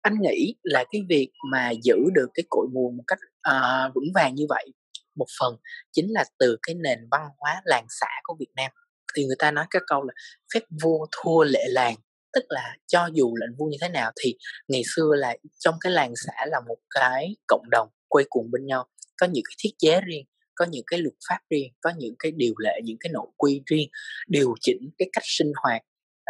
Anh 0.01 0.13
nghĩ 0.21 0.55
là 0.63 0.83
cái 0.91 1.01
việc 1.09 1.31
mà 1.51 1.71
giữ 1.83 1.95
được 2.13 2.27
cái 2.33 2.43
cội 2.49 2.67
nguồn 2.73 2.97
một 2.97 3.03
cách 3.07 3.19
uh, 3.49 3.95
vững 3.95 4.11
vàng 4.15 4.35
như 4.35 4.45
vậy 4.49 4.73
một 5.15 5.27
phần 5.39 5.57
chính 5.91 6.11
là 6.11 6.25
từ 6.39 6.57
cái 6.61 6.75
nền 6.75 6.99
văn 7.11 7.21
hóa 7.37 7.61
làng 7.65 7.85
xã 7.89 8.09
của 8.23 8.35
Việt 8.39 8.51
Nam. 8.55 8.71
Thì 9.15 9.25
người 9.25 9.35
ta 9.39 9.51
nói 9.51 9.65
cái 9.69 9.81
câu 9.87 10.03
là 10.03 10.13
phép 10.53 10.65
vua 10.83 11.05
thua 11.11 11.43
lệ 11.43 11.63
làng 11.67 11.95
tức 12.35 12.43
là 12.49 12.75
cho 12.87 13.09
dù 13.13 13.35
lệnh 13.35 13.55
vua 13.57 13.65
như 13.65 13.77
thế 13.81 13.89
nào 13.89 14.11
thì 14.23 14.35
ngày 14.67 14.81
xưa 14.95 15.09
là 15.15 15.37
trong 15.59 15.75
cái 15.81 15.91
làng 15.91 16.13
xã 16.15 16.45
là 16.45 16.59
một 16.67 16.77
cái 16.89 17.35
cộng 17.47 17.69
đồng 17.71 17.89
quây 18.07 18.25
cuồng 18.29 18.51
bên 18.51 18.65
nhau 18.65 18.87
có 19.21 19.27
những 19.27 19.43
cái 19.49 19.55
thiết 19.63 19.69
chế 19.77 20.01
riêng 20.01 20.25
có 20.55 20.65
những 20.65 20.83
cái 20.87 20.99
luật 20.99 21.13
pháp 21.29 21.39
riêng 21.49 21.73
có 21.81 21.91
những 21.97 22.15
cái 22.19 22.31
điều 22.31 22.53
lệ 22.57 22.79
những 22.83 22.97
cái 22.99 23.11
nội 23.13 23.27
quy 23.37 23.61
riêng 23.65 23.89
điều 24.27 24.53
chỉnh 24.61 24.89
cái 24.97 25.09
cách 25.13 25.23
sinh 25.25 25.51
hoạt 25.63 25.81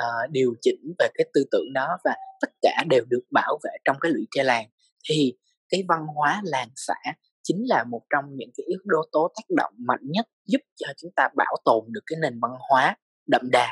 uh, 0.02 0.32
điều 0.32 0.54
chỉnh 0.62 0.94
về 1.00 1.08
cái 1.14 1.26
tư 1.34 1.46
tưởng 1.52 1.74
đó 1.74 1.98
và 2.04 2.16
tất 2.42 2.50
cả 2.62 2.84
đều 2.90 3.06
được 3.10 3.24
bảo 3.32 3.60
vệ 3.64 3.72
trong 3.86 3.98
cái 4.02 4.12
lũy 4.12 4.28
tre 4.36 4.44
làng 4.44 4.70
thì 5.10 5.34
cái 5.70 5.84
văn 5.88 6.00
hóa 6.16 6.42
làng 6.44 6.70
xã 6.76 6.96
chính 7.44 7.64
là 7.68 7.84
một 7.84 8.02
trong 8.10 8.26
những 8.36 8.50
cái 8.58 8.66
yếu 8.68 8.80
tố 8.92 9.02
tố 9.12 9.34
tác 9.36 9.56
động 9.56 9.74
mạnh 9.78 10.02
nhất 10.04 10.26
giúp 10.46 10.62
cho 10.76 10.88
chúng 10.98 11.12
ta 11.16 11.30
bảo 11.36 11.56
tồn 11.66 11.86
được 11.88 12.02
cái 12.06 12.20
nền 12.22 12.40
văn 12.40 12.52
hóa 12.70 12.96
đậm 13.28 13.42
đà 13.52 13.70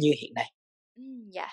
như 0.00 0.10
hiện 0.22 0.34
nay. 0.34 0.52
Ừ, 0.96 1.02
dạ. 1.30 1.48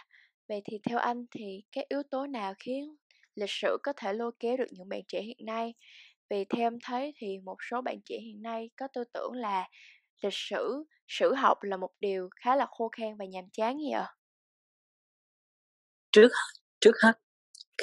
Vậy 0.51 0.61
thì 0.65 0.79
theo 0.89 0.99
anh 0.99 1.25
thì 1.31 1.63
cái 1.71 1.85
yếu 1.89 2.03
tố 2.11 2.27
nào 2.27 2.53
khiến 2.59 2.95
lịch 3.35 3.49
sử 3.49 3.77
có 3.83 3.93
thể 3.97 4.13
lôi 4.13 4.31
kéo 4.39 4.57
được 4.57 4.65
những 4.71 4.89
bạn 4.89 5.01
trẻ 5.07 5.21
hiện 5.21 5.45
nay? 5.45 5.73
Vì 6.29 6.45
theo 6.45 6.67
em 6.67 6.77
thấy 6.83 7.13
thì 7.17 7.37
một 7.45 7.55
số 7.69 7.81
bạn 7.81 8.01
trẻ 8.05 8.17
hiện 8.19 8.41
nay 8.41 8.69
có 8.77 8.87
tư 8.93 9.03
tưởng 9.13 9.31
là 9.33 9.69
lịch 10.23 10.33
sử, 10.33 10.83
sử 11.07 11.33
học 11.33 11.57
là 11.61 11.77
một 11.77 11.89
điều 11.99 12.29
khá 12.35 12.55
là 12.55 12.65
khô 12.69 12.89
khan 12.89 13.17
và 13.19 13.25
nhàm 13.25 13.45
chán 13.53 13.77
gì 13.77 13.91
ạ? 13.91 14.07
Trước 16.11 16.29
trước 16.81 16.95
hết 17.03 17.13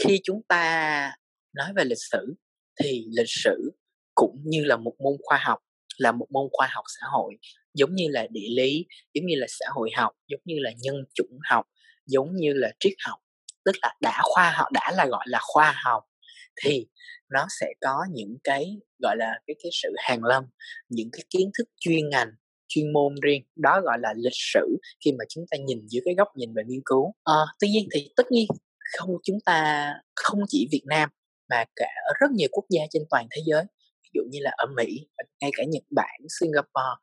khi 0.05 0.21
chúng 0.25 0.43
ta 0.49 1.13
nói 1.53 1.73
về 1.77 1.85
lịch 1.85 2.03
sử 2.11 2.35
thì 2.83 3.07
lịch 3.17 3.31
sử 3.31 3.71
cũng 4.15 4.43
như 4.45 4.65
là 4.65 4.77
một 4.77 4.95
môn 4.99 5.17
khoa 5.23 5.39
học 5.39 5.59
là 5.99 6.13
một 6.13 6.27
môn 6.31 6.49
khoa 6.53 6.69
học 6.71 6.85
xã 7.01 7.07
hội 7.11 7.35
giống 7.75 7.95
như 7.95 8.05
là 8.11 8.27
địa 8.31 8.49
lý 8.57 8.87
giống 9.15 9.27
như 9.27 9.35
là 9.37 9.47
xã 9.49 9.67
hội 9.71 9.91
học 9.97 10.13
giống 10.27 10.41
như 10.45 10.55
là 10.59 10.71
nhân 10.83 10.97
chủng 11.15 11.39
học 11.51 11.67
giống 12.09 12.37
như 12.37 12.53
là 12.53 12.73
triết 12.81 12.93
học 13.07 13.19
tức 13.65 13.73
là 13.83 13.95
đã 14.01 14.21
khoa 14.23 14.51
học 14.51 14.69
đã 14.73 14.93
là 14.97 15.07
gọi 15.07 15.25
là 15.29 15.39
khoa 15.43 15.75
học 15.85 16.05
thì 16.65 16.87
nó 17.31 17.47
sẽ 17.61 17.67
có 17.81 18.07
những 18.13 18.37
cái 18.45 18.77
gọi 19.03 19.17
là 19.19 19.41
cái 19.47 19.55
cái 19.63 19.71
sự 19.83 19.89
hàng 19.99 20.25
lâm 20.25 20.45
những 20.89 21.09
cái 21.13 21.25
kiến 21.31 21.51
thức 21.59 21.69
chuyên 21.81 22.09
ngành 22.11 22.29
chuyên 22.69 22.93
môn 22.93 23.15
riêng. 23.23 23.43
Đó 23.57 23.81
gọi 23.85 23.99
là 24.01 24.15
lịch 24.17 24.37
sử 24.53 24.79
khi 25.05 25.13
mà 25.13 25.25
chúng 25.29 25.45
ta 25.51 25.57
nhìn 25.57 25.87
dưới 25.87 26.03
cái 26.05 26.15
góc 26.19 26.29
nhìn 26.37 26.55
về 26.55 26.63
nghiên 26.67 26.81
cứu. 26.85 27.13
À, 27.25 27.41
tuy 27.61 27.69
nhiên 27.69 27.89
thì 27.95 28.11
tất 28.17 28.33
nhiên 28.33 28.47
không 28.99 29.11
chúng 29.23 29.39
ta 29.45 29.93
không 30.15 30.41
chỉ 30.49 30.69
Việt 30.73 30.83
Nam 30.87 31.09
mà 31.49 31.65
cả 31.77 31.89
ở 32.07 32.13
rất 32.21 32.31
nhiều 32.31 32.49
quốc 32.53 32.65
gia 32.69 32.83
trên 32.91 33.03
toàn 33.11 33.27
thế 33.31 33.43
giới 33.47 33.65
ví 34.03 34.11
dụ 34.15 34.23
như 34.31 34.39
là 34.43 34.51
ở 34.57 34.67
Mỹ 34.77 35.07
ngay 35.41 35.51
cả 35.57 35.65
Nhật 35.65 35.83
Bản 35.91 36.21
Singapore 36.41 36.95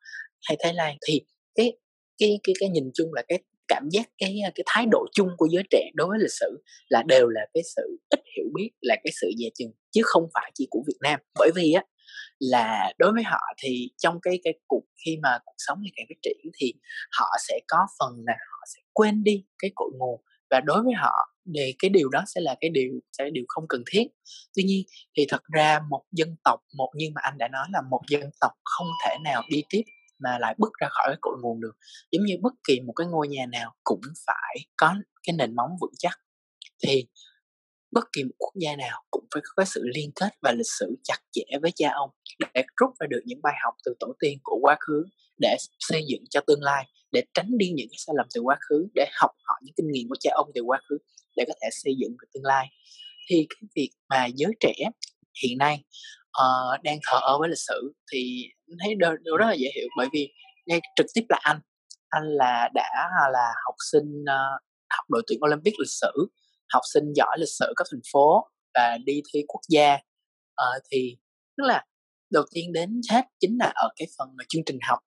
hay 0.42 0.58
Thái 0.60 0.74
Lan. 0.74 0.98
Thì 1.08 1.22
cái 1.56 1.78
cái 2.18 2.40
cái 2.44 2.56
cái 2.60 2.70
nhìn 2.70 2.92
chung 2.94 3.14
là 3.14 3.24
cái 3.28 3.40
cảm 3.68 3.90
giác 3.92 4.10
cái 4.18 4.40
ờ, 4.46 4.52
cái 4.56 4.64
thái 4.68 4.86
độ 4.92 5.06
chung 5.14 5.30
của 5.38 5.48
giới 5.52 5.64
trẻ 5.70 5.92
đối 5.94 6.08
với 6.08 6.20
lịch 6.20 6.34
sử 6.40 6.64
là 6.90 7.04
đều 7.04 7.28
là 7.28 7.42
cái 7.54 7.64
sự 7.76 7.98
ít 8.10 8.20
hiểu 8.38 8.46
biết, 8.56 8.70
là 8.82 8.96
cái 9.04 9.12
sự 9.22 9.32
dè 9.40 9.50
chừng, 9.56 9.72
chứ 9.92 10.02
không 10.04 10.24
phải 10.34 10.52
chỉ 10.54 10.68
của 10.70 10.84
Việt 10.88 10.98
Nam. 11.02 11.20
Bởi 11.40 11.52
vì 11.56 11.72
á, 11.72 11.84
là 12.40 12.94
đối 12.98 13.12
với 13.14 13.24
họ 13.24 13.40
thì 13.58 13.90
trong 13.98 14.20
cái 14.22 14.40
cái 14.44 14.54
cuộc, 14.68 14.84
khi 15.06 15.18
mà 15.24 15.38
cuộc 15.46 15.56
sống 15.58 15.80
ngày 15.82 15.92
càng 15.96 16.06
phát 16.10 16.20
triển 16.22 16.52
thì 16.62 16.74
họ 17.20 17.26
sẽ 17.48 17.60
có 17.68 17.78
phần 18.00 18.24
là 18.28 18.34
họ 18.34 18.64
sẽ 18.76 18.82
quên 18.94 19.24
đi 19.24 19.46
cái 19.60 19.72
cội 19.76 19.90
nguồn, 20.00 20.22
và 20.50 20.60
đối 20.60 20.84
với 20.84 20.94
họ 20.94 21.14
thì 21.56 21.76
cái 21.80 21.90
điều 21.90 22.10
đó 22.10 22.24
sẽ 22.28 22.42
là 22.42 22.56
cái 22.62 22.70
điều, 22.70 22.92
sẽ 23.18 23.24
là 23.24 23.30
điều 23.34 23.46
không 23.48 23.66
cần 23.70 23.84
thiết. 23.92 24.08
Tuy 24.56 24.64
nhiên 24.64 24.84
thì 25.18 25.26
thật 25.30 25.42
ra 25.54 25.80
một 25.90 26.04
dân 26.12 26.36
tộc, 26.44 26.60
một, 26.78 26.92
như 26.96 27.10
mà 27.16 27.22
anh 27.24 27.38
đã 27.38 27.48
nói 27.48 27.68
là 27.74 27.82
một 27.90 28.02
dân 28.10 28.30
tộc 28.42 28.52
không 28.64 28.88
thể 29.06 29.18
nào 29.24 29.44
đi 29.50 29.64
tiếp 29.70 29.84
mà 30.26 30.38
lại 30.40 30.56
bước 30.58 30.74
ra 30.82 30.88
khỏi 30.92 31.06
cái 31.08 31.18
cội 31.22 31.36
nguồn 31.42 31.62
được. 31.62 31.74
Giống 32.12 32.26
như 32.26 32.36
bất 32.42 32.54
kỳ 32.68 32.80
một 32.80 32.94
cái 32.96 33.08
ngôi 33.08 33.28
nhà 33.28 33.46
nào 33.46 33.76
cũng 33.84 34.02
phải 34.28 34.56
có 34.78 34.94
cái 35.24 35.36
nền 35.38 35.56
móng 35.56 35.70
vững 35.82 35.94
chắc. 35.98 36.20
Thì 36.84 37.08
bất 37.92 38.06
kỳ 38.14 38.24
một 38.24 38.36
quốc 38.38 38.54
gia 38.56 38.76
nào 38.76 39.04
cũng 39.12 39.26
phải 39.34 39.44
có 39.56 39.66
sự 39.66 39.82
liên 39.96 40.12
kết 40.16 40.30
và 40.42 40.52
lịch 40.52 40.72
sử 40.80 40.96
chặt 41.04 41.18
chẽ 41.32 41.44
với 41.62 41.72
cha 41.76 41.90
ông 41.94 42.10
để 42.54 42.64
rút 42.82 42.90
ra 43.00 43.08
được 43.10 43.22
những 43.26 43.40
bài 43.44 43.54
học 43.64 43.74
từ 43.86 43.94
tổ 44.00 44.14
tiên 44.20 44.40
của 44.44 44.58
quá 44.62 44.78
khứ 44.80 45.04
để 45.38 45.56
xây 45.80 46.04
dựng 46.08 46.24
cho 46.30 46.42
tương 46.48 46.64
lai 46.64 46.86
để 47.12 47.24
tránh 47.34 47.58
đi 47.58 47.70
những 47.76 47.88
cái 47.92 47.98
sai 47.98 48.14
lầm 48.18 48.28
từ 48.36 48.42
quá 48.42 48.58
khứ 48.70 48.88
để 48.96 49.08
học 49.22 49.32
hỏi 49.44 49.60
những 49.64 49.74
kinh 49.78 49.92
nghiệm 49.92 50.10
của 50.10 50.16
cha 50.20 50.32
ông 50.34 50.52
từ 50.56 50.62
quá 50.62 50.82
khứ 50.90 50.98
để 51.36 51.44
có 51.48 51.54
thể 51.62 51.70
xây 51.72 51.94
dựng 51.98 52.12
được 52.22 52.28
tương 52.34 52.44
lai. 52.44 52.68
Thì 53.30 53.48
cái 53.50 53.70
việc 53.76 53.90
mà 54.10 54.26
giới 54.36 54.52
trẻ 54.60 54.74
hiện 55.44 55.58
nay 55.58 55.84
uh, 56.42 56.84
đang 56.84 57.00
thờ 57.12 57.18
ơ 57.22 57.38
với 57.40 57.50
lịch 57.50 57.60
sử 57.68 57.94
thì 58.12 58.50
thấy 58.84 58.96
điều, 58.96 59.16
điều 59.22 59.38
rất 59.38 59.46
là 59.46 59.54
dễ 59.54 59.70
hiểu 59.76 59.88
bởi 59.98 60.08
vì 60.14 60.34
ngay 60.66 60.82
trực 60.96 61.06
tiếp 61.14 61.26
là 61.30 61.40
anh. 61.42 61.60
Anh 62.10 62.24
là 62.24 62.70
đã 62.74 63.10
à, 63.26 63.30
là 63.34 63.54
học 63.66 63.76
sinh 63.92 64.22
uh, 64.22 64.62
học 64.90 65.06
đội 65.10 65.24
tuyển 65.28 65.40
Olympic 65.46 65.74
lịch 65.80 65.90
sử 66.02 66.12
học 66.74 66.82
sinh 66.94 67.04
giỏi 67.16 67.38
lịch 67.40 67.50
sử 67.60 67.74
cấp 67.76 67.88
thành 67.92 68.02
phố 68.14 68.50
và 68.74 68.98
đi 69.06 69.22
thi 69.34 69.44
quốc 69.48 69.62
gia. 69.70 69.94
Uh, 69.94 70.84
thì 70.92 71.18
tức 71.58 71.64
là 71.68 71.86
đầu 72.32 72.44
tiên 72.54 72.74
đến 72.74 73.02
hết 73.12 73.26
chính 73.40 73.58
là 73.60 73.72
ở 73.76 73.90
cái 73.96 74.08
phần 74.18 74.30
chương 74.50 74.64
trình 74.66 74.78
học. 74.88 75.00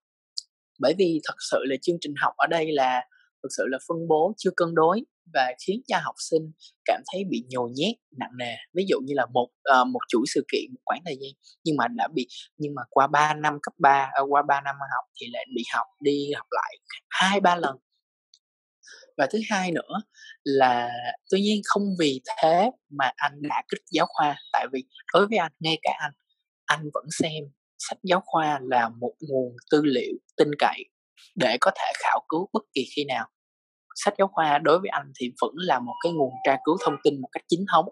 Bởi 0.81 0.95
vì 0.99 1.21
thật 1.25 1.35
sự 1.50 1.59
là 1.65 1.77
chương 1.83 1.97
trình 2.00 2.15
học 2.21 2.33
ở 2.37 2.47
đây 2.47 2.73
là 2.73 3.03
thực 3.42 3.49
sự 3.57 3.64
là 3.66 3.78
phân 3.88 4.09
bố 4.09 4.35
chưa 4.37 4.50
cân 4.57 4.68
đối 4.75 5.04
và 5.35 5.52
khiến 5.66 5.80
cho 5.88 5.99
học 6.02 6.14
sinh 6.30 6.52
cảm 6.85 7.02
thấy 7.12 7.25
bị 7.30 7.45
nhồi 7.49 7.71
nhét 7.75 7.95
nặng 8.18 8.30
nề. 8.38 8.54
Ví 8.75 8.85
dụ 8.88 9.00
như 9.04 9.14
là 9.16 9.26
một 9.33 9.49
uh, 9.80 9.87
một 9.88 10.00
chuỗi 10.09 10.23
sự 10.35 10.45
kiện 10.52 10.64
một 10.75 10.80
khoảng 10.85 11.00
thời 11.04 11.16
gian 11.21 11.30
nhưng 11.64 11.76
mà 11.76 11.88
đã 11.88 12.09
bị 12.14 12.26
nhưng 12.57 12.75
mà 12.75 12.83
qua 12.90 13.07
3 13.07 13.35
năm 13.35 13.59
cấp 13.62 13.73
3 13.78 14.02
uh, 14.04 14.14
ờ, 14.14 14.23
qua 14.28 14.42
3 14.49 14.61
năm 14.61 14.76
học 14.80 15.04
thì 15.21 15.26
lại 15.33 15.47
bị 15.54 15.62
học 15.75 15.87
đi 16.00 16.33
học 16.37 16.47
lại 16.50 16.75
hai 17.09 17.40
ba 17.40 17.57
lần. 17.57 17.76
Và 19.16 19.26
thứ 19.33 19.38
hai 19.50 19.73
nữa 19.73 20.02
là 20.45 20.90
tuy 21.30 21.40
nhiên 21.40 21.61
không 21.64 21.83
vì 21.99 22.21
thế 22.26 22.71
mà 22.90 23.11
anh 23.16 23.33
đã 23.42 23.62
kích 23.68 23.83
giáo 23.90 24.07
khoa 24.09 24.37
tại 24.52 24.66
vì 24.73 24.85
đối 25.14 25.26
với 25.26 25.38
anh 25.38 25.52
ngay 25.61 25.78
cả 25.83 25.90
anh 25.99 26.12
anh 26.64 26.90
vẫn 26.95 27.04
xem 27.18 27.42
sách 27.78 27.99
giáo 28.02 28.23
khoa 28.25 28.61
là 28.62 28.88
một 28.88 29.14
nguồn 29.21 29.57
tư 29.71 29.83
liệu 29.85 30.12
tin 30.37 30.49
cậy 30.59 30.85
để 31.37 31.57
có 31.61 31.71
thể 31.75 31.93
khảo 32.05 32.21
cứu 32.29 32.49
bất 32.53 32.63
kỳ 32.75 32.87
khi 32.97 33.05
nào. 33.05 33.29
Sách 33.95 34.15
giáo 34.19 34.29
khoa 34.33 34.59
đối 34.59 34.79
với 34.79 34.89
anh 34.89 35.13
thì 35.21 35.33
vẫn 35.41 35.53
là 35.55 35.79
một 35.79 35.95
cái 36.05 36.13
nguồn 36.13 36.31
tra 36.47 36.57
cứu 36.65 36.77
thông 36.85 36.95
tin 37.05 37.21
một 37.21 37.29
cách 37.33 37.43
chính 37.49 37.65
thống. 37.73 37.89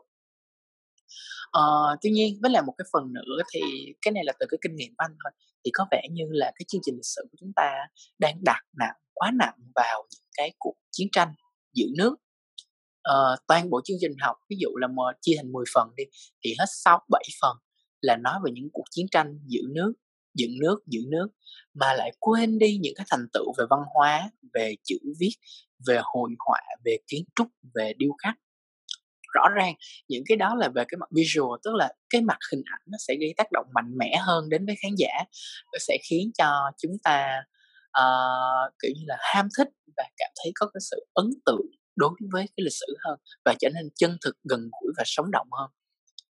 À, 1.53 1.63
tuy 2.03 2.11
nhiên 2.11 2.39
với 2.43 2.51
lại 2.51 2.63
một 2.63 2.75
cái 2.79 2.87
phần 2.93 3.13
nữa 3.13 3.43
thì 3.55 3.61
cái 4.03 4.13
này 4.13 4.25
là 4.27 4.33
từ 4.41 4.47
cái 4.51 4.59
kinh 4.63 4.77
nghiệm 4.77 4.91
của 4.97 5.05
anh 5.05 5.17
thôi 5.25 5.33
thì 5.65 5.71
có 5.75 5.87
vẻ 5.91 6.03
như 6.11 6.25
là 6.31 6.53
cái 6.55 6.65
chương 6.69 6.81
trình 6.85 6.95
lịch 6.95 7.07
sử 7.17 7.23
của 7.33 7.37
chúng 7.41 7.53
ta 7.57 7.73
đang 8.19 8.35
đặt 8.45 8.63
nặng 8.79 8.97
quá 9.15 9.31
nặng 9.35 9.55
vào 9.75 10.07
những 10.11 10.29
cái 10.37 10.53
cuộc 10.59 10.75
chiến 10.91 11.09
tranh 11.13 11.35
giữ 11.73 11.87
nước. 11.97 12.17
Uh, 13.13 13.39
toàn 13.47 13.71
bộ 13.71 13.81
chương 13.85 13.97
trình 14.01 14.13
học 14.21 14.37
ví 14.51 14.57
dụ 14.61 14.69
là 14.77 14.87
mà 14.87 15.03
chia 15.21 15.33
thành 15.37 15.53
10 15.53 15.65
phần 15.75 15.89
đi 15.97 16.05
thì 16.45 16.55
hết 16.59 16.67
6 16.69 17.01
7 17.11 17.23
phần 17.43 17.57
là 18.01 18.17
nói 18.17 18.35
về 18.45 18.51
những 18.55 18.69
cuộc 18.73 18.85
chiến 18.91 19.07
tranh 19.11 19.39
giữ 19.47 19.61
nước 19.75 19.93
dựng 20.37 20.51
nước 20.61 20.79
dựng 20.87 21.11
nước 21.11 21.29
mà 21.75 21.93
lại 21.93 22.11
quên 22.21 22.59
đi 22.59 22.79
những 22.83 22.95
cái 22.97 23.07
thành 23.11 23.27
tựu 23.33 23.53
về 23.59 23.65
văn 23.71 23.81
hóa 23.95 24.31
về 24.55 24.75
chữ 24.85 24.99
viết 25.21 25.33
về 25.87 26.01
hội 26.03 26.31
họa 26.39 26.61
về 26.85 26.99
kiến 27.07 27.25
trúc 27.35 27.49
về 27.75 27.93
điêu 27.97 28.11
khắc. 28.23 28.35
Rõ 29.35 29.49
ràng 29.55 29.75
những 30.09 30.23
cái 30.27 30.37
đó 30.37 30.55
là 30.55 30.69
về 30.69 30.85
cái 30.89 30.99
mặt 30.99 31.09
visual 31.11 31.59
tức 31.65 31.75
là 31.75 31.93
cái 32.11 32.21
mặt 32.21 32.39
hình 32.53 32.63
ảnh 32.73 32.83
nó 32.87 32.99
sẽ 33.09 33.15
gây 33.21 33.35
tác 33.37 33.53
động 33.53 33.67
mạnh 33.75 33.99
mẽ 33.99 34.17
hơn 34.21 34.49
đến 34.49 34.67
với 34.67 34.77
khán 34.83 34.95
giả. 34.97 35.25
Nó 35.73 35.79
sẽ 35.81 35.99
khiến 36.11 36.31
cho 36.39 36.71
chúng 36.79 36.93
ta 37.05 37.43
uh, 38.01 38.75
kiểu 38.83 38.93
như 38.97 39.03
là 39.07 39.17
ham 39.21 39.49
thích 39.59 39.69
và 39.97 40.05
cảm 40.17 40.31
thấy 40.43 40.53
có 40.55 40.67
cái 40.75 40.81
sự 40.91 41.07
ấn 41.13 41.31
tượng 41.47 41.67
đối 41.97 42.11
với 42.33 42.47
cái 42.57 42.65
lịch 42.65 42.73
sử 42.73 42.97
hơn 43.05 43.19
và 43.45 43.55
trở 43.61 43.69
nên 43.75 43.89
chân 43.95 44.17
thực 44.25 44.37
gần 44.45 44.61
gũi 44.61 44.93
và 44.97 45.03
sống 45.07 45.31
động 45.31 45.49
hơn. 45.59 45.71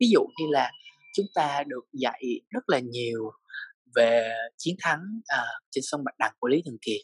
Ví 0.00 0.06
dụ 0.12 0.20
như 0.20 0.46
là 0.50 0.72
chúng 1.16 1.26
ta 1.34 1.62
được 1.66 1.84
dạy 1.92 2.22
rất 2.50 2.68
là 2.68 2.78
nhiều 2.78 3.30
về 3.94 4.34
chiến 4.58 4.76
thắng 4.80 5.00
uh, 5.18 5.62
trên 5.70 5.82
sông 5.84 6.04
Bạch 6.04 6.18
Đằng 6.18 6.32
của 6.38 6.48
Lý 6.48 6.62
Thường 6.66 6.78
Kiệt. 6.82 7.00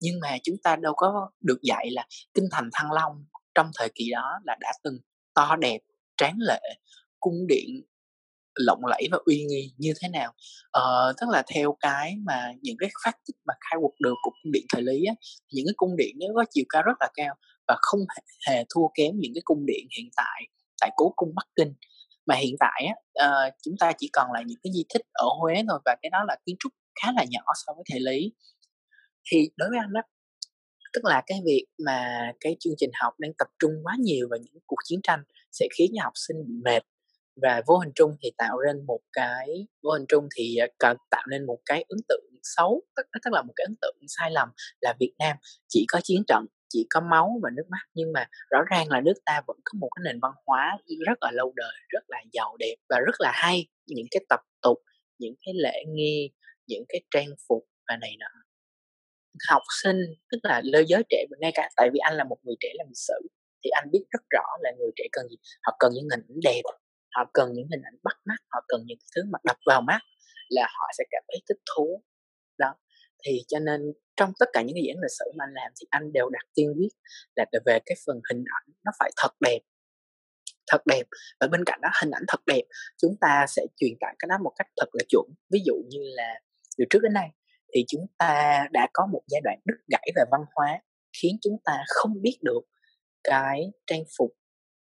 Nhưng 0.00 0.20
mà 0.20 0.38
chúng 0.42 0.56
ta 0.62 0.76
đâu 0.76 0.92
có 0.96 1.30
được 1.40 1.58
dạy 1.62 1.90
là 1.90 2.06
kinh 2.34 2.44
thành 2.50 2.70
Thăng 2.72 2.92
Long 2.92 3.24
trong 3.54 3.70
thời 3.78 3.88
kỳ 3.94 4.10
đó 4.10 4.40
là 4.44 4.56
đã 4.60 4.72
từng 4.82 4.98
to 5.34 5.56
đẹp 5.56 5.78
tráng 6.16 6.38
lệ 6.40 6.60
cung 7.20 7.46
điện 7.48 7.82
lộng 8.54 8.80
lẫy 8.86 9.08
và 9.10 9.18
uy 9.24 9.44
nghi 9.44 9.72
như 9.78 9.92
thế 10.00 10.08
nào. 10.08 10.32
Ờ, 10.70 11.12
tức 11.20 11.26
là 11.30 11.42
theo 11.54 11.76
cái 11.80 12.14
mà 12.26 12.52
những 12.62 12.76
cái 12.78 12.90
phát 13.04 13.12
tích 13.26 13.36
mà 13.46 13.54
khai 13.60 13.78
quật 13.80 13.92
được 14.00 14.14
của 14.22 14.30
cung 14.30 14.52
điện 14.52 14.64
thời 14.72 14.82
lý 14.82 15.04
á, 15.04 15.14
những 15.50 15.66
cái 15.66 15.74
cung 15.76 15.96
điện 15.96 16.16
nếu 16.18 16.28
có 16.34 16.44
chiều 16.50 16.64
cao 16.68 16.82
rất 16.82 16.96
là 17.00 17.08
cao 17.14 17.34
và 17.68 17.76
không 17.80 18.00
hề 18.48 18.64
thua 18.74 18.88
kém 18.94 19.10
những 19.18 19.32
cái 19.34 19.42
cung 19.44 19.66
điện 19.66 19.86
hiện 19.96 20.08
tại 20.16 20.42
tại 20.80 20.90
cố 20.96 21.12
cung 21.16 21.34
bắc 21.34 21.46
kinh 21.56 21.74
mà 22.26 22.34
hiện 22.34 22.54
tại 22.60 22.86
á, 22.86 23.26
uh, 23.26 23.54
chúng 23.62 23.74
ta 23.80 23.92
chỉ 23.98 24.10
còn 24.12 24.32
lại 24.32 24.42
những 24.46 24.58
cái 24.62 24.72
di 24.74 24.84
tích 24.94 25.02
ở 25.12 25.26
Huế 25.40 25.54
thôi 25.68 25.80
và 25.84 25.96
cái 26.02 26.10
đó 26.10 26.24
là 26.28 26.36
kiến 26.46 26.56
trúc 26.58 26.72
khá 27.02 27.12
là 27.16 27.24
nhỏ 27.30 27.42
so 27.66 27.72
với 27.72 27.84
thể 27.92 27.98
lý. 28.00 28.32
Thì 29.32 29.50
đối 29.56 29.68
với 29.70 29.78
anh 29.78 29.92
đó 29.92 30.00
tức 30.94 31.04
là 31.04 31.22
cái 31.26 31.40
việc 31.44 31.66
mà 31.86 32.30
cái 32.40 32.56
chương 32.60 32.74
trình 32.78 32.90
học 33.00 33.14
đang 33.18 33.32
tập 33.38 33.48
trung 33.58 33.72
quá 33.82 33.96
nhiều 33.98 34.28
vào 34.30 34.38
những 34.38 34.62
cuộc 34.66 34.76
chiến 34.84 35.00
tranh 35.02 35.22
sẽ 35.52 35.68
khiến 35.78 35.90
cho 35.96 36.02
học 36.04 36.12
sinh 36.14 36.36
bị 36.48 36.54
mệt 36.64 36.82
và 37.42 37.62
vô 37.66 37.78
hình 37.78 37.92
chung 37.94 38.16
thì 38.22 38.30
tạo 38.38 38.56
nên 38.66 38.86
một 38.86 39.00
cái 39.12 39.66
vô 39.82 39.90
hình 39.90 40.04
chung 40.08 40.28
thì 40.36 40.56
ờ, 40.56 40.66
cần 40.78 40.96
tạo 41.10 41.22
nên 41.30 41.46
một 41.46 41.58
cái 41.66 41.84
ấn 41.88 41.98
tượng 42.08 42.24
xấu 42.42 42.82
tức, 42.96 43.02
tức 43.24 43.32
là 43.32 43.42
một 43.42 43.52
cái 43.56 43.64
ấn 43.64 43.74
tượng 43.82 43.96
sai 44.08 44.30
lầm 44.30 44.48
là 44.80 44.94
Việt 45.00 45.12
Nam 45.18 45.36
chỉ 45.68 45.84
có 45.88 46.00
chiến 46.04 46.22
trận 46.28 46.46
chỉ 46.74 46.86
có 46.90 47.00
máu 47.00 47.40
và 47.42 47.50
nước 47.56 47.66
mắt, 47.68 47.84
nhưng 47.94 48.12
mà 48.12 48.26
rõ 48.50 48.58
ràng 48.70 48.88
là 48.90 49.00
nước 49.00 49.14
ta 49.24 49.40
vẫn 49.46 49.56
có 49.64 49.78
một 49.80 49.88
cái 49.96 50.02
nền 50.04 50.20
văn 50.20 50.32
hóa 50.46 50.78
rất 51.06 51.18
là 51.20 51.30
lâu 51.30 51.52
đời, 51.56 51.74
rất 51.88 52.04
là 52.08 52.18
giàu 52.32 52.56
đẹp 52.58 52.74
và 52.88 53.00
rất 53.06 53.14
là 53.18 53.32
hay. 53.34 53.66
Những 53.86 54.06
cái 54.10 54.24
tập 54.28 54.40
tục, 54.62 54.78
những 55.18 55.34
cái 55.46 55.54
lễ 55.54 55.84
nghi, 55.88 56.30
những 56.66 56.84
cái 56.88 57.00
trang 57.10 57.28
phục 57.48 57.64
và 57.88 57.96
này 57.96 58.16
nọ. 58.18 58.26
Học 59.48 59.62
sinh, 59.82 59.96
tức 60.30 60.38
là 60.42 60.60
lơi 60.64 60.84
giới 60.88 61.02
trẻ 61.10 61.24
ngay 61.40 61.52
cả 61.54 61.68
tại 61.76 61.90
vì 61.92 61.98
anh 61.98 62.14
là 62.16 62.24
một 62.24 62.38
người 62.42 62.54
trẻ 62.60 62.68
làm 62.74 62.86
lịch 62.88 63.04
sử, 63.08 63.28
thì 63.64 63.70
anh 63.70 63.88
biết 63.92 64.04
rất 64.10 64.22
rõ 64.30 64.46
là 64.60 64.70
người 64.78 64.90
trẻ 64.96 65.04
cần 65.12 65.28
gì. 65.28 65.36
Họ 65.62 65.76
cần 65.78 65.92
những 65.94 66.08
hình 66.10 66.24
ảnh 66.28 66.40
đẹp, 66.44 66.62
họ 67.16 67.30
cần 67.34 67.52
những 67.52 67.66
hình 67.70 67.82
ảnh 67.82 67.96
bắt 68.02 68.16
mắt, 68.24 68.36
họ 68.48 68.64
cần 68.68 68.82
những 68.86 68.98
thứ 69.16 69.22
mà 69.32 69.38
đập 69.44 69.56
vào 69.66 69.80
mắt 69.80 70.00
là 70.48 70.62
họ 70.62 70.86
sẽ 70.98 71.04
cảm 71.10 71.22
thấy 71.28 71.40
thích 71.48 71.58
thú. 71.76 72.02
Đó, 72.58 72.74
thì 73.24 73.44
cho 73.48 73.58
nên 73.58 73.92
trong 74.16 74.32
tất 74.38 74.46
cả 74.52 74.62
những 74.62 74.76
cái 74.76 74.82
diễn 74.86 74.96
lịch 75.02 75.16
sử 75.18 75.24
mà 75.36 75.44
anh 75.44 75.54
làm 75.54 75.72
thì 75.80 75.86
anh 75.90 76.12
đều 76.12 76.30
đặt 76.30 76.44
tiên 76.54 76.74
quyết 76.76 76.92
là 77.36 77.44
về 77.66 77.78
cái 77.86 77.96
phần 78.06 78.20
hình 78.30 78.44
ảnh 78.54 78.74
nó 78.84 78.92
phải 78.98 79.10
thật 79.16 79.30
đẹp 79.40 79.58
thật 80.72 80.86
đẹp. 80.86 81.02
Và 81.40 81.46
bên 81.46 81.64
cạnh 81.66 81.80
đó, 81.82 81.88
hình 82.00 82.10
ảnh 82.10 82.22
thật 82.28 82.40
đẹp, 82.46 82.62
chúng 83.02 83.16
ta 83.20 83.46
sẽ 83.48 83.62
truyền 83.76 83.92
tải 84.00 84.14
cái 84.18 84.26
đó 84.28 84.38
một 84.44 84.52
cách 84.56 84.66
thật 84.76 84.86
là 84.92 85.04
chuẩn. 85.08 85.24
Ví 85.50 85.60
dụ 85.66 85.74
như 85.88 86.00
là 86.02 86.40
từ 86.78 86.84
trước 86.90 86.98
đến 87.02 87.12
nay 87.12 87.30
thì 87.74 87.84
chúng 87.88 88.06
ta 88.18 88.64
đã 88.72 88.88
có 88.92 89.06
một 89.12 89.22
giai 89.26 89.40
đoạn 89.44 89.58
đứt 89.64 89.76
gãy 89.92 90.08
về 90.16 90.22
văn 90.30 90.40
hóa, 90.54 90.80
khiến 91.22 91.36
chúng 91.40 91.56
ta 91.64 91.84
không 91.86 92.22
biết 92.22 92.38
được 92.42 92.60
cái 93.24 93.70
trang 93.86 94.04
phục 94.18 94.30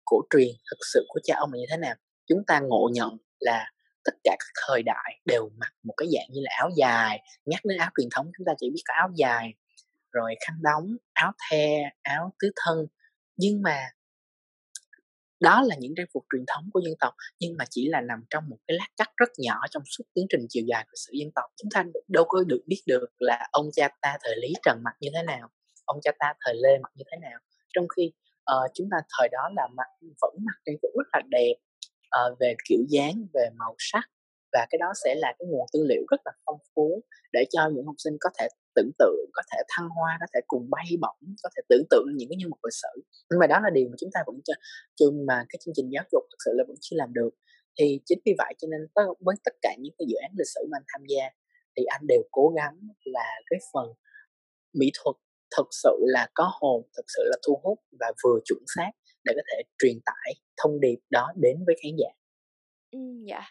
cổ 0.06 0.22
truyền, 0.30 0.48
thực 0.72 0.78
sự 0.94 1.06
của 1.08 1.20
cha 1.24 1.36
ông 1.38 1.54
là 1.54 1.60
như 1.60 1.66
thế 1.70 1.78
nào. 1.78 1.96
Chúng 2.28 2.44
ta 2.48 2.60
ngộ 2.60 2.90
nhận 2.94 3.18
là 3.40 3.72
tất 4.06 4.16
cả 4.24 4.36
các 4.40 4.62
thời 4.68 4.84
đại 4.84 5.20
đều 5.26 5.50
mặc 5.58 5.74
một 5.84 5.94
cái 5.98 6.08
dạng 6.14 6.28
như 6.32 6.42
là 6.44 6.52
áo 6.58 6.70
dài 6.78 7.22
nhắc 7.46 7.66
đến 7.66 7.78
áo 7.78 7.90
truyền 7.98 8.08
thống 8.12 8.32
chúng 8.38 8.46
ta 8.46 8.54
chỉ 8.58 8.70
biết 8.70 8.82
có 8.88 8.94
áo 8.94 9.10
dài 9.16 9.54
rồi 10.12 10.36
khăn 10.48 10.58
đóng 10.62 10.96
áo 11.14 11.32
the 11.50 11.92
áo 12.02 12.34
tứ 12.40 12.52
thân. 12.56 12.88
Nhưng 13.38 13.62
mà 13.62 13.78
đó 15.40 15.62
là 15.62 15.76
những 15.80 15.94
trang 15.98 16.06
phục 16.14 16.26
truyền 16.34 16.44
thống 16.48 16.70
của 16.74 16.82
dân 16.86 16.94
tộc 17.00 17.14
nhưng 17.40 17.58
mà 17.58 17.66
chỉ 17.70 17.88
là 17.90 18.02
nằm 18.02 18.24
trong 18.30 18.50
một 18.50 18.58
cái 18.68 18.78
lát 18.78 18.88
cắt 18.98 19.10
rất 19.18 19.30
nhỏ 19.38 19.60
trong 19.72 19.84
suốt 19.86 20.04
tiến 20.14 20.26
trình 20.30 20.46
chiều 20.50 20.64
dài 20.68 20.84
của 20.84 20.96
sự 20.96 21.14
dân 21.20 21.32
tộc. 21.36 21.46
Chúng 21.56 21.70
ta 21.74 21.84
đâu 22.08 22.26
có 22.28 22.44
được 22.48 22.62
biết 22.68 22.82
được 22.88 23.08
là 23.20 23.48
ông 23.52 23.70
cha 23.74 23.90
ta 24.02 24.18
thời 24.24 24.36
lý 24.42 24.54
trần 24.66 24.84
mặc 24.84 24.94
như 25.00 25.10
thế 25.14 25.24
nào 25.24 25.50
ông 25.86 26.00
cha 26.02 26.12
ta 26.20 26.34
thời 26.46 26.56
lê 26.56 26.78
mặc 26.84 26.92
như 26.96 27.04
thế 27.12 27.18
nào. 27.22 27.40
Trong 27.74 27.88
khi 27.96 28.12
uh, 28.52 28.72
chúng 28.74 28.88
ta 28.92 28.98
thời 29.18 29.30
đó 29.32 29.50
là 29.56 29.68
mặc 29.78 29.88
vẫn 30.22 30.34
mặc 30.46 30.58
trang 30.66 30.76
phục 30.82 30.92
rất 30.98 31.08
là 31.14 31.22
đẹp 31.30 31.54
uh, 32.16 32.40
về 32.40 32.56
kiểu 32.70 32.80
dáng 32.90 33.28
về 33.34 33.50
màu 33.60 33.76
sắc 33.78 34.04
và 34.54 34.66
cái 34.70 34.78
đó 34.80 34.92
sẽ 35.04 35.16
là 35.16 35.34
cái 35.40 35.46
nguồn 35.48 35.68
tư 35.74 35.86
liệu 35.90 36.04
rất 36.12 36.22
là 36.26 36.32
phong 36.46 36.60
phú 36.76 37.04
để 37.34 37.46
cho 37.50 37.70
những 37.74 37.86
học 37.86 37.96
sinh 37.98 38.18
có 38.20 38.30
thể 38.40 38.48
tưởng 38.76 38.92
tượng 39.00 39.16
có 39.34 39.42
thể 39.52 39.58
thăng 39.70 39.90
hoa 39.90 40.18
có 40.20 40.26
thể 40.34 40.40
cùng 40.48 40.70
bay 40.70 40.86
bổng 41.02 41.36
có 41.44 41.50
thể 41.56 41.62
tưởng 41.70 41.84
tượng 41.90 42.06
những 42.16 42.30
cái 42.30 42.38
nhân 42.38 42.50
vật 42.50 42.58
lịch 42.64 42.80
sử. 42.84 43.02
Nhưng 43.30 43.40
mà 43.40 43.48
đó 43.48 43.60
là 43.64 43.70
điều 43.70 43.88
mà 43.90 43.96
chúng 44.00 44.10
ta 44.14 44.20
vẫn 44.28 44.40
chưa 44.46 44.54
chung 44.96 45.26
mà 45.28 45.46
cái 45.50 45.60
chương 45.62 45.74
trình 45.78 45.90
giáo 45.92 46.04
dục 46.12 46.24
thực 46.32 46.38
sự 46.46 46.52
là 46.54 46.64
vẫn 46.68 46.78
chưa 46.82 46.96
làm 46.98 47.14
được. 47.14 47.30
Thì 47.80 48.00
chính 48.06 48.20
vì 48.26 48.34
vậy 48.38 48.54
cho 48.58 48.68
nên 48.72 48.82
với 49.20 49.36
tất 49.44 49.54
cả 49.62 49.76
những 49.80 49.94
cái 49.98 50.06
dự 50.10 50.16
án 50.22 50.32
lịch 50.38 50.52
sử 50.56 50.62
mà 50.72 50.78
anh 50.78 50.84
tham 50.88 51.02
gia 51.08 51.26
thì 51.78 51.84
anh 51.86 52.02
đều 52.08 52.22
cố 52.32 52.54
gắng 52.56 52.80
là 53.04 53.42
cái 53.50 53.60
phần 53.74 53.86
mỹ 54.74 54.92
thuật 55.00 55.16
thực 55.58 55.68
sự 55.72 55.98
là 56.02 56.30
có 56.34 56.52
hồn 56.60 56.82
thực 56.98 57.06
sự 57.08 57.24
là 57.26 57.38
thu 57.48 57.60
hút 57.64 57.80
và 58.00 58.12
vừa 58.24 58.40
chuẩn 58.46 58.60
xác 58.76 58.92
để 59.26 59.34
có 59.36 59.42
thể 59.52 59.62
truyền 59.80 59.98
tải 60.06 60.34
thông 60.58 60.80
điệp 60.82 60.98
đó 61.10 61.28
đến 61.42 61.58
với 61.66 61.76
khán 61.84 61.92
giả. 61.98 62.10
Ừ, 62.92 63.00
dạ. 63.28 63.42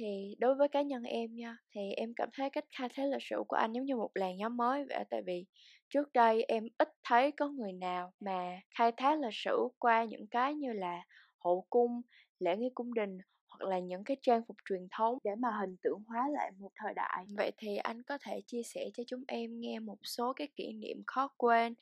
Thì 0.00 0.36
đối 0.38 0.54
với 0.54 0.68
cá 0.68 0.82
nhân 0.82 1.02
em 1.02 1.34
nha, 1.34 1.56
thì 1.74 1.80
em 1.96 2.12
cảm 2.16 2.28
thấy 2.36 2.50
cách 2.50 2.64
khai 2.78 2.88
thác 2.94 3.04
lịch 3.04 3.22
sử 3.22 3.36
của 3.48 3.56
anh 3.56 3.72
giống 3.72 3.84
như 3.84 3.96
một 3.96 4.10
làn 4.14 4.38
gió 4.38 4.48
mới 4.48 4.84
vậy 4.88 5.04
tại 5.10 5.22
vì 5.26 5.46
trước 5.88 6.12
đây 6.12 6.44
em 6.48 6.64
ít 6.78 6.88
thấy 7.04 7.32
có 7.32 7.48
người 7.48 7.72
nào 7.72 8.12
mà 8.20 8.60
khai 8.78 8.92
thác 8.96 9.20
lịch 9.20 9.34
sử 9.34 9.68
qua 9.78 10.04
những 10.04 10.26
cái 10.30 10.54
như 10.54 10.72
là 10.72 11.02
hậu 11.44 11.66
cung, 11.70 12.02
lễ 12.38 12.56
nghi 12.56 12.70
cung 12.74 12.94
đình 12.94 13.18
hoặc 13.48 13.68
là 13.70 13.78
những 13.78 14.04
cái 14.04 14.16
trang 14.22 14.42
phục 14.48 14.56
truyền 14.68 14.88
thống 14.90 15.18
để 15.24 15.30
mà 15.38 15.48
hình 15.60 15.76
tượng 15.82 16.02
hóa 16.06 16.28
lại 16.32 16.50
một 16.58 16.70
thời 16.76 16.94
đại. 16.94 17.24
Vậy 17.36 17.52
thì 17.58 17.76
anh 17.76 18.02
có 18.02 18.18
thể 18.26 18.40
chia 18.46 18.62
sẻ 18.62 18.86
cho 18.94 19.02
chúng 19.06 19.24
em 19.28 19.60
nghe 19.60 19.78
một 19.78 19.98
số 20.02 20.32
cái 20.32 20.48
kỷ 20.56 20.72
niệm 20.72 21.02
khó 21.06 21.28
quên 21.36 21.74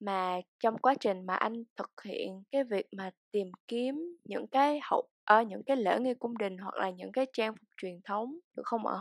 mà 0.00 0.40
trong 0.62 0.78
quá 0.78 0.94
trình 1.00 1.26
mà 1.26 1.34
anh 1.34 1.64
thực 1.76 1.90
hiện 2.04 2.42
cái 2.52 2.64
việc 2.64 2.86
mà 2.96 3.10
tìm 3.32 3.46
kiếm 3.68 3.94
những 4.24 4.46
cái 4.46 4.80
hậu 4.82 5.08
ở 5.24 5.42
những 5.42 5.62
cái 5.66 5.76
lễ 5.76 5.98
nghi 6.00 6.14
cung 6.18 6.38
đình 6.38 6.58
hoặc 6.58 6.74
là 6.74 6.90
những 6.90 7.12
cái 7.12 7.26
trang 7.32 7.52
phục 7.52 7.68
truyền 7.82 8.00
thống 8.04 8.38
được 8.56 8.62
không 8.64 8.86
ạ? 8.86 8.96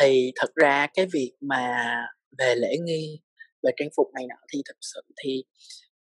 Thì 0.00 0.32
thật 0.36 0.54
ra 0.54 0.86
cái 0.94 1.06
việc 1.12 1.32
mà 1.40 1.84
về 2.38 2.54
lễ 2.54 2.76
nghi 2.84 3.20
về 3.62 3.72
trang 3.76 3.88
phục 3.96 4.06
này 4.14 4.26
nọ 4.28 4.36
thì 4.52 4.62
thực 4.68 4.76
sự 4.80 5.00
thì 5.24 5.44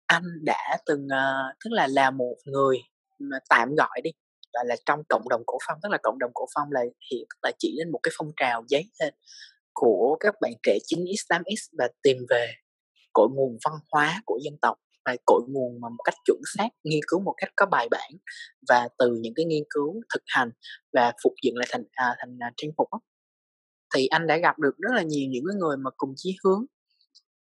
anh 0.05 0.23
đã 0.43 0.77
từng, 0.85 1.05
uh, 1.05 1.55
tức 1.65 1.69
là 1.71 1.87
là 1.87 2.11
một 2.11 2.35
người 2.45 2.77
mà 3.19 3.37
tạm 3.49 3.75
gọi 3.77 4.01
đi, 4.03 4.09
gọi 4.53 4.65
là 4.67 4.75
trong 4.85 5.03
cộng 5.09 5.29
đồng 5.29 5.41
cổ 5.45 5.57
phong, 5.67 5.77
tức 5.83 5.89
là 5.89 5.97
cộng 6.03 6.19
đồng 6.19 6.31
cổ 6.33 6.45
phong 6.55 6.67
là 6.71 6.81
hiện 6.81 7.25
tức 7.29 7.39
là 7.43 7.51
chỉ 7.59 7.75
lên 7.77 7.91
một 7.91 7.99
cái 8.03 8.11
phong 8.17 8.31
trào 8.37 8.63
giấy 8.67 8.83
lên 8.99 9.13
của 9.73 10.17
các 10.19 10.35
bạn 10.41 10.51
trẻ 10.63 10.77
9X, 10.87 11.25
8X 11.29 11.69
và 11.77 11.87
tìm 12.03 12.17
về 12.29 12.53
cội 13.19 13.27
nguồn 13.35 13.57
văn 13.65 13.73
hóa 13.91 14.21
của 14.25 14.39
dân 14.43 14.57
tộc 14.61 14.77
và 15.05 15.15
cội 15.25 15.41
nguồn 15.47 15.81
mà 15.81 15.89
một 15.89 16.03
cách 16.03 16.15
chuẩn 16.25 16.39
xác, 16.57 16.69
nghiên 16.83 16.99
cứu 17.07 17.19
một 17.19 17.33
cách 17.37 17.49
có 17.55 17.65
bài 17.65 17.87
bản 17.91 18.11
và 18.69 18.89
từ 18.97 19.15
những 19.21 19.33
cái 19.35 19.45
nghiên 19.45 19.63
cứu 19.69 20.01
thực 20.13 20.23
hành 20.25 20.49
và 20.93 21.13
phục 21.23 21.33
dựng 21.43 21.57
lại 21.57 21.67
thành 21.71 21.83
à, 21.91 22.15
thành 22.19 22.37
à, 22.39 22.51
trang 22.57 22.71
phục 22.77 22.87
đó. 22.91 22.99
Thì 23.95 24.07
anh 24.07 24.27
đã 24.27 24.37
gặp 24.37 24.59
được 24.59 24.77
rất 24.77 24.91
là 24.95 25.01
nhiều 25.01 25.29
những 25.29 25.43
cái 25.47 25.55
người 25.55 25.77
mà 25.77 25.91
cùng 25.97 26.13
chí 26.15 26.37
hướng. 26.43 26.65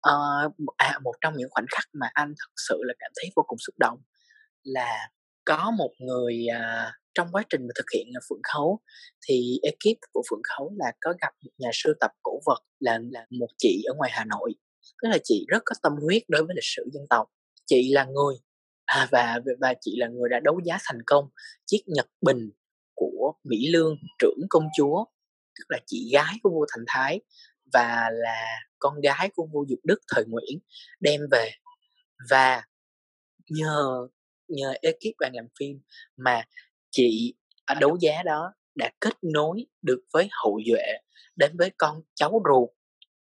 Ờ, 0.02 0.50
à, 0.78 1.00
một 1.04 1.14
trong 1.22 1.34
những 1.38 1.50
khoảnh 1.52 1.66
khắc 1.72 1.86
mà 1.94 2.10
anh 2.14 2.34
thật 2.40 2.52
sự 2.68 2.78
là 2.84 2.94
cảm 3.00 3.12
thấy 3.16 3.32
vô 3.36 3.44
cùng 3.48 3.58
xúc 3.60 3.76
động 3.80 4.00
là 4.64 5.10
có 5.46 5.72
một 5.78 5.92
người 6.00 6.46
à, 6.54 6.94
trong 7.14 7.28
quá 7.32 7.44
trình 7.50 7.62
mà 7.62 7.72
thực 7.76 7.86
hiện 7.94 8.08
phượng 8.30 8.42
khấu 8.54 8.80
thì 9.28 9.60
ekip 9.64 9.98
của 10.14 10.24
phượng 10.30 10.42
khấu 10.44 10.74
là 10.78 10.92
có 11.02 11.14
gặp 11.22 11.34
một 11.44 11.52
nhà 11.58 11.70
sưu 11.74 11.94
tập 12.00 12.12
cổ 12.24 12.40
vật 12.46 12.60
là 12.80 13.00
là 13.12 13.26
một 13.30 13.48
chị 13.58 13.84
ở 13.88 13.94
ngoài 13.98 14.12
Hà 14.14 14.26
Nội 14.26 14.54
tức 15.04 15.10
là 15.10 15.18
chị 15.24 15.46
rất 15.48 15.62
có 15.66 15.76
tâm 15.84 15.94
huyết 16.02 16.24
đối 16.28 16.44
với 16.44 16.56
lịch 16.56 16.64
sử 16.76 16.84
dân 16.94 17.04
tộc. 17.10 17.28
Chị 17.66 17.90
là 17.94 18.06
người 18.06 18.36
à, 18.86 19.08
và 19.12 19.40
và 19.62 19.74
chị 19.82 19.96
là 19.98 20.08
người 20.08 20.30
đã 20.30 20.40
đấu 20.40 20.60
giá 20.66 20.78
thành 20.84 21.00
công 21.06 21.30
chiếc 21.66 21.84
nhật 21.86 22.08
bình 22.22 22.52
của 22.96 23.34
Mỹ 23.44 23.68
Lương 23.72 23.96
trưởng 24.20 24.40
công 24.50 24.68
chúa 24.78 25.06
tức 25.60 25.66
là 25.70 25.80
chị 25.86 26.10
gái 26.14 26.34
của 26.44 26.50
vua 26.50 26.66
Thành 26.76 26.86
Thái 26.88 27.22
và 27.74 28.10
là 28.12 28.46
con 28.80 29.02
gái 29.02 29.30
của 29.36 29.48
vua 29.54 29.66
dục 29.70 29.80
Đức 29.84 30.00
thời 30.16 30.26
Nguyễn 30.28 30.60
đem 31.00 31.22
về. 31.32 31.52
Và 32.30 32.64
nhờ 33.50 34.08
nhờ 34.48 34.74
ekip 34.82 35.16
đoàn 35.20 35.32
làm 35.36 35.48
phim 35.60 35.82
mà 36.18 36.44
chị 36.92 37.34
ở 37.66 37.76
đấu 37.76 37.98
giá 38.02 38.24
đó 38.24 38.54
đã 38.76 38.92
kết 39.00 39.14
nối 39.22 39.66
được 39.82 40.02
với 40.14 40.30
hậu 40.44 40.60
duệ 40.72 40.86
đến 41.36 41.58
với 41.58 41.72
con 41.78 42.02
cháu 42.16 42.42
ruột 42.46 42.70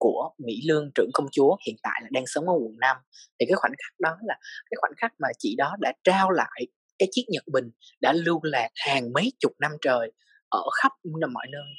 của 0.04 0.30
Mỹ 0.38 0.60
Lương, 0.68 0.90
trưởng 0.94 1.10
công 1.14 1.26
chúa, 1.32 1.56
hiện 1.66 1.76
tại 1.82 2.00
là 2.02 2.08
đang 2.12 2.26
sống 2.26 2.48
ở 2.48 2.54
quận 2.54 2.76
5 2.80 2.96
thì 3.40 3.46
cái 3.48 3.54
khoảnh 3.54 3.72
khắc 3.72 4.00
đó 4.00 4.16
là 4.26 4.38
cái 4.70 4.76
khoảnh 4.80 4.92
khắc 4.96 5.12
mà 5.18 5.28
chị 5.38 5.54
đó 5.58 5.76
đã 5.80 5.92
trao 6.04 6.30
lại 6.30 6.60
cái 6.98 7.08
chiếc 7.10 7.22
nhật 7.28 7.44
bình 7.52 7.70
đã 8.00 8.12
lưu 8.12 8.40
lạc 8.42 8.68
hàng 8.74 9.12
mấy 9.12 9.32
chục 9.40 9.52
năm 9.60 9.72
trời 9.80 10.12
ở 10.48 10.62
khắp 10.82 10.92
mọi 11.32 11.46
nơi 11.52 11.70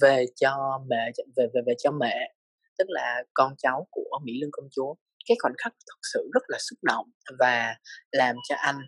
về 0.00 0.26
cho 0.40 0.80
mẹ, 0.90 1.12
về 1.36 1.46
về 1.54 1.60
về 1.66 1.74
cho 1.78 1.90
mẹ, 1.90 2.34
tức 2.78 2.84
là 2.88 3.22
con 3.34 3.54
cháu 3.58 3.86
của 3.90 4.18
Mỹ 4.24 4.32
Lương 4.40 4.50
công 4.52 4.68
chúa. 4.70 4.94
Cái 5.28 5.36
khoảnh 5.42 5.54
khắc 5.58 5.72
thật 5.72 5.98
sự 6.12 6.30
rất 6.32 6.42
là 6.48 6.58
xúc 6.60 6.78
động 6.82 7.06
và 7.38 7.76
làm 8.12 8.36
cho 8.48 8.54
anh 8.58 8.78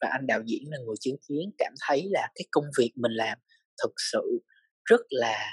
và 0.00 0.08
anh 0.12 0.26
đạo 0.26 0.40
diễn 0.46 0.62
là 0.66 0.78
người 0.78 0.96
chứng 1.00 1.16
kiến, 1.28 1.50
cảm 1.58 1.72
thấy 1.86 2.06
là 2.10 2.28
cái 2.34 2.46
công 2.50 2.64
việc 2.78 2.92
mình 2.96 3.12
làm 3.12 3.38
thực 3.82 3.92
sự 4.12 4.42
rất 4.84 5.00
là 5.10 5.50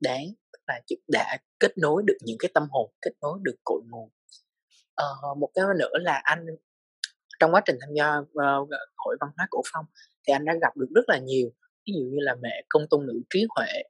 đáng 0.00 0.26
là 0.66 0.80
giúp 0.88 0.96
đã 1.08 1.38
kết 1.60 1.78
nối 1.78 2.02
được 2.06 2.16
những 2.20 2.36
cái 2.38 2.50
tâm 2.54 2.68
hồn 2.70 2.90
kết 3.02 3.10
nối 3.20 3.38
được 3.42 3.56
cội 3.64 3.82
nguồn. 3.90 4.10
Ờ, 4.94 5.06
một 5.38 5.50
cái 5.54 5.64
nữa 5.78 5.98
là 6.00 6.20
anh 6.24 6.46
trong 7.40 7.54
quá 7.54 7.62
trình 7.66 7.76
tham 7.80 7.90
gia 7.94 8.16
uh, 8.18 8.68
hội 8.96 9.16
văn 9.20 9.30
hóa 9.36 9.46
cổ 9.50 9.62
phong 9.72 9.84
thì 10.26 10.32
anh 10.32 10.44
đã 10.44 10.54
gặp 10.62 10.76
được 10.76 10.88
rất 10.94 11.08
là 11.08 11.18
nhiều. 11.18 11.50
Ví 11.86 11.92
dụ 11.96 12.04
như 12.04 12.18
là 12.20 12.34
mẹ 12.42 12.62
công 12.68 12.82
tôn 12.90 13.06
nữ 13.06 13.22
trí 13.30 13.46
huệ 13.56 13.82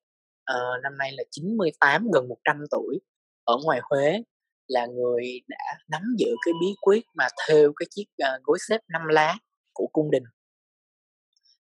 uh, 0.53 0.83
năm 0.83 0.99
nay 0.99 1.13
là 1.13 1.25
98 1.31 2.11
gần 2.15 2.29
100 2.29 2.65
tuổi 2.71 3.01
ở 3.45 3.57
ngoài 3.65 3.81
Huế 3.83 4.23
là 4.69 4.87
người 4.87 5.41
đã 5.49 5.79
nắm 5.89 6.03
giữ 6.19 6.27
cái 6.45 6.53
bí 6.61 6.67
quyết 6.81 7.03
mà 7.15 7.29
thêu 7.47 7.73
cái 7.77 7.87
chiếc 7.91 8.05
uh, 8.23 8.43
gối 8.43 8.59
xếp 8.69 8.81
năm 8.89 9.03
lá 9.09 9.35
của 9.73 9.89
cung 9.93 10.11
đình. 10.11 10.25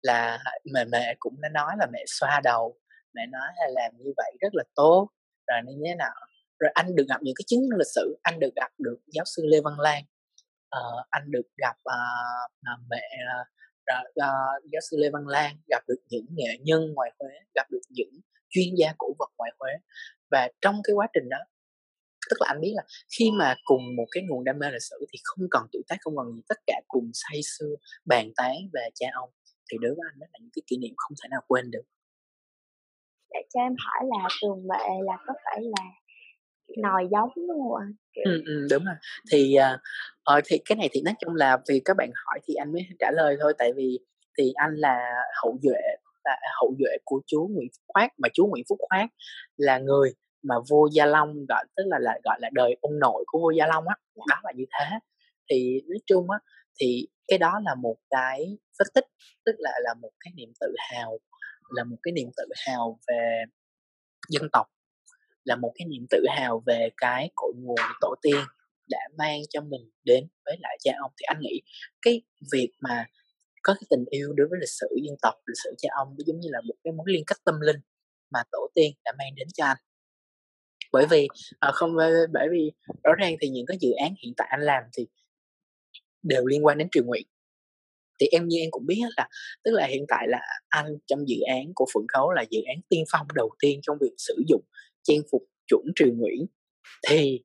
Là 0.02 0.38
mẹ 0.72 0.84
mẹ 0.84 1.16
cũng 1.18 1.40
đã 1.40 1.48
nói 1.48 1.74
là 1.78 1.86
mẹ 1.92 2.04
xoa 2.06 2.40
đầu 2.44 2.78
mẹ 3.16 3.26
nói 3.26 3.48
là 3.56 3.66
làm 3.74 3.92
như 3.98 4.12
vậy 4.16 4.32
rất 4.40 4.54
là 4.54 4.64
tốt. 4.74 5.08
Rồi 5.46 5.60
như 5.66 5.82
thế 5.86 5.94
nào? 5.94 6.14
Rồi 6.58 6.70
anh 6.74 6.96
được 6.96 7.06
gặp 7.08 7.22
những 7.22 7.34
cái 7.38 7.44
chứng 7.46 7.60
lịch 7.78 7.92
sử 7.94 8.16
anh 8.22 8.40
được 8.40 8.54
gặp 8.56 8.70
được 8.78 8.98
giáo 9.06 9.24
sư 9.24 9.42
lê 9.46 9.60
văn 9.60 9.80
lan. 9.80 10.02
Uh, 10.76 11.06
anh 11.10 11.30
được 11.30 11.46
gặp 11.56 11.76
uh, 11.78 12.80
mẹ 12.90 13.08
uh, 13.32 14.62
giáo 14.72 14.80
sư 14.90 14.96
lê 15.00 15.10
văn 15.10 15.28
lan 15.28 15.56
gặp 15.68 15.82
được 15.88 15.98
những 16.08 16.26
nghệ 16.30 16.58
nhân 16.60 16.92
ngoài 16.94 17.12
huế 17.18 17.30
gặp 17.54 17.66
được 17.70 17.80
những 17.88 18.20
chuyên 18.48 18.74
gia 18.78 18.94
cổ 18.98 19.06
vật 19.18 19.30
ngoài 19.38 19.50
huế 19.58 19.72
và 20.30 20.48
trong 20.60 20.80
cái 20.84 20.94
quá 20.94 21.06
trình 21.14 21.28
đó 21.28 21.38
tức 22.30 22.36
là 22.40 22.46
anh 22.48 22.60
biết 22.60 22.72
là 22.74 22.82
khi 23.18 23.30
mà 23.30 23.54
cùng 23.64 23.96
một 23.96 24.06
cái 24.10 24.22
nguồn 24.28 24.44
đam 24.44 24.58
mê 24.58 24.70
lịch 24.70 24.82
sử 24.82 25.06
thì 25.12 25.18
không 25.24 25.46
cần 25.50 25.66
tuổi 25.72 25.82
tác 25.88 25.96
không 26.00 26.16
cần 26.16 26.26
gì 26.36 26.42
tất 26.48 26.58
cả 26.66 26.80
cùng 26.88 27.10
say 27.14 27.40
sưa 27.42 27.74
bàn 28.04 28.32
tán 28.36 28.56
về 28.72 28.88
cha 28.94 29.06
ông 29.14 29.30
thì 29.70 29.78
đối 29.80 29.90
với 29.90 30.04
anh 30.12 30.18
đó 30.18 30.26
là 30.32 30.38
những 30.40 30.50
cái 30.54 30.62
kỷ 30.66 30.76
niệm 30.76 30.94
không 30.96 31.12
thể 31.22 31.28
nào 31.30 31.40
quên 31.46 31.70
được 31.70 31.82
cho 33.54 33.60
em 33.60 33.74
hỏi 33.78 34.08
là 34.08 34.28
tường 34.42 34.68
mệ 34.68 34.84
là 35.04 35.16
có 35.26 35.34
phải 35.44 35.60
là 35.62 35.84
nòi 36.78 37.08
giống 37.10 37.30
đúng 37.36 37.62
không 37.62 37.80
ạ? 37.80 37.86
Ừ, 38.24 38.42
ừ, 38.46 38.66
đúng 38.70 38.84
rồi. 38.84 38.94
Thì 39.32 39.54
ờ, 40.22 40.40
thì 40.44 40.58
cái 40.64 40.76
này 40.76 40.88
thì 40.92 41.02
nói 41.04 41.14
chung 41.20 41.34
là 41.34 41.58
vì 41.68 41.80
các 41.84 41.96
bạn 41.96 42.10
hỏi 42.14 42.40
thì 42.46 42.54
anh 42.54 42.72
mới 42.72 42.86
trả 42.98 43.10
lời 43.10 43.36
thôi 43.40 43.54
tại 43.58 43.72
vì 43.76 43.98
thì 44.38 44.52
anh 44.54 44.74
là 44.74 44.98
hậu 45.42 45.58
duệ 45.62 45.80
là 46.24 46.38
hậu 46.60 46.74
duệ 46.78 46.96
của 47.04 47.20
chú 47.26 47.48
Nguyễn 47.52 47.68
Phúc 47.76 47.84
Khoát 47.88 48.10
mà 48.18 48.28
chú 48.32 48.46
Nguyễn 48.46 48.64
Phúc 48.68 48.78
Khoát 48.88 49.08
là 49.56 49.78
người 49.78 50.14
mà 50.42 50.54
vua 50.70 50.88
Gia 50.92 51.06
Long 51.06 51.46
gọi 51.48 51.64
tức 51.76 51.84
là 51.86 51.98
là 51.98 52.18
gọi 52.24 52.38
là 52.40 52.50
đời 52.52 52.76
ông 52.80 52.98
nội 52.98 53.24
của 53.26 53.38
vua 53.38 53.50
Gia 53.50 53.66
Long 53.66 53.88
á 53.88 53.94
dạ. 54.14 54.22
đó 54.28 54.36
là 54.44 54.52
như 54.56 54.64
thế 54.78 54.98
thì 55.50 55.80
nói 55.88 55.98
chung 56.06 56.30
á 56.30 56.38
thì 56.80 57.08
cái 57.28 57.38
đó 57.38 57.60
là 57.64 57.74
một 57.74 57.96
cái 58.10 58.58
phân 58.78 58.86
tích 58.94 59.04
tức 59.44 59.54
là 59.58 59.70
là 59.82 59.94
một 59.94 60.10
cái 60.20 60.32
niềm 60.36 60.52
tự 60.60 60.74
hào 60.78 61.18
là 61.70 61.84
một 61.84 61.96
cái 62.02 62.12
niềm 62.12 62.28
tự 62.36 62.44
hào 62.66 62.98
về 63.08 63.44
dân 64.28 64.48
tộc 64.52 64.66
là 65.44 65.56
một 65.56 65.72
cái 65.74 65.86
niềm 65.88 66.06
tự 66.10 66.24
hào 66.36 66.62
về 66.66 66.88
cái 66.96 67.30
cội 67.34 67.52
nguồn 67.56 67.80
tổ 68.00 68.14
tiên 68.22 68.40
đã 68.88 68.98
mang 69.18 69.40
cho 69.50 69.60
mình 69.60 69.90
đến 70.04 70.28
với 70.44 70.56
lại 70.60 70.76
cha 70.80 70.92
ông. 71.00 71.12
Thì 71.20 71.24
anh 71.24 71.40
nghĩ 71.40 71.60
cái 72.02 72.22
việc 72.52 72.70
mà 72.80 73.06
có 73.62 73.74
cái 73.74 73.86
tình 73.90 74.04
yêu 74.10 74.32
đối 74.32 74.48
với 74.48 74.58
lịch 74.60 74.68
sử 74.68 74.86
dân 75.06 75.16
tộc 75.22 75.34
lịch 75.46 75.58
sử 75.64 75.74
cha 75.78 75.88
ông 75.96 76.16
giống 76.18 76.40
như 76.40 76.48
là 76.52 76.60
một 76.60 76.74
cái 76.84 76.92
mối 76.92 77.06
liên 77.08 77.24
kết 77.26 77.36
tâm 77.44 77.60
linh 77.60 77.80
mà 78.30 78.40
tổ 78.52 78.68
tiên 78.74 78.92
đã 79.04 79.12
mang 79.18 79.34
đến 79.34 79.48
cho 79.54 79.64
anh. 79.64 79.76
Bởi 80.92 81.06
vì 81.10 81.28
à, 81.58 81.70
không 81.72 81.96
bởi 82.32 82.48
vì 82.50 82.72
rõ 83.04 83.12
ràng 83.18 83.36
thì 83.40 83.48
những 83.48 83.66
cái 83.66 83.78
dự 83.80 83.90
án 84.02 84.14
hiện 84.22 84.34
tại 84.36 84.48
anh 84.50 84.60
làm 84.60 84.82
thì 84.96 85.06
đều 86.22 86.46
liên 86.46 86.66
quan 86.66 86.78
đến 86.78 86.88
triều 86.92 87.04
nguyện 87.04 87.26
thì 88.20 88.26
em 88.26 88.48
như 88.48 88.58
em 88.58 88.70
cũng 88.70 88.86
biết 88.86 89.00
là 89.16 89.28
tức 89.64 89.70
là 89.70 89.86
hiện 89.86 90.04
tại 90.08 90.26
là 90.28 90.40
anh 90.68 90.86
trong 91.06 91.28
dự 91.28 91.36
án 91.48 91.72
của 91.74 91.86
Phượng 91.94 92.06
Khấu 92.14 92.30
là 92.32 92.44
dự 92.50 92.60
án 92.66 92.76
tiên 92.88 93.04
phong 93.12 93.26
đầu 93.34 93.50
tiên 93.62 93.80
trong 93.82 93.96
việc 94.00 94.14
sử 94.18 94.42
dụng 94.48 94.62
trang 95.02 95.20
phục 95.32 95.42
chuẩn 95.66 95.82
triều 95.96 96.08
Nguyễn. 96.16 96.46
Thì 97.08 97.40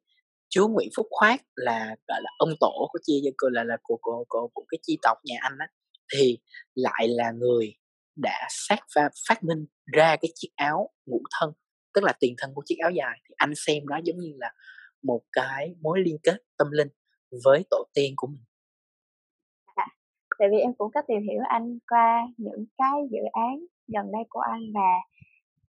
chúa 0.50 0.68
Nguyễn 0.68 0.90
Phúc 0.98 1.08
Khoát 1.10 1.40
là 1.56 1.96
gọi 2.08 2.22
là 2.24 2.30
ông 2.38 2.50
tổ 2.60 2.88
của 2.92 3.00
chia 3.04 3.20
dân 3.24 3.34
cư 3.38 3.50
là 3.50 3.64
là 3.64 3.78
của 3.84 3.98
của 4.02 4.26
của, 4.30 4.50
của 4.54 4.64
cái 4.70 4.80
chi 4.82 4.98
tộc 5.02 5.18
nhà 5.24 5.36
anh 5.42 5.54
á 5.60 5.68
thì 6.14 6.40
lại 6.76 7.08
là 7.08 7.32
người 7.32 7.74
đã 8.16 8.48
phát 8.70 8.80
và 8.96 9.10
phát 9.30 9.44
minh 9.44 9.66
ra 9.94 10.16
cái 10.22 10.32
chiếc 10.36 10.50
áo 10.56 10.90
ngũ 11.06 11.22
thân 11.40 11.54
tức 11.94 12.04
là 12.04 12.14
tiền 12.20 12.36
thân 12.38 12.52
của 12.56 12.62
chiếc 12.66 12.76
áo 12.80 12.92
dài. 12.92 13.20
Thì 13.30 13.36
anh 13.38 13.54
xem 13.56 13.88
đó 13.88 14.00
giống 14.04 14.20
như 14.20 14.34
là 14.40 14.52
một 15.04 15.22
cái 15.32 15.76
mối 15.82 16.00
liên 16.06 16.18
kết 16.24 16.38
tâm 16.58 16.68
linh 16.72 16.88
với 17.46 17.64
tổ 17.70 17.84
tiên 17.94 18.14
của 18.16 18.28
mình 18.28 18.44
tại 20.42 20.50
vì 20.52 20.58
em 20.58 20.74
cũng 20.78 20.92
có 20.94 21.02
tìm 21.08 21.22
hiểu 21.30 21.42
anh 21.48 21.80
qua 21.90 22.28
những 22.38 22.66
cái 22.78 22.98
dự 23.12 23.24
án 23.32 23.66
gần 23.88 24.12
đây 24.12 24.24
của 24.30 24.40
anh 24.40 24.62
và 24.74 24.92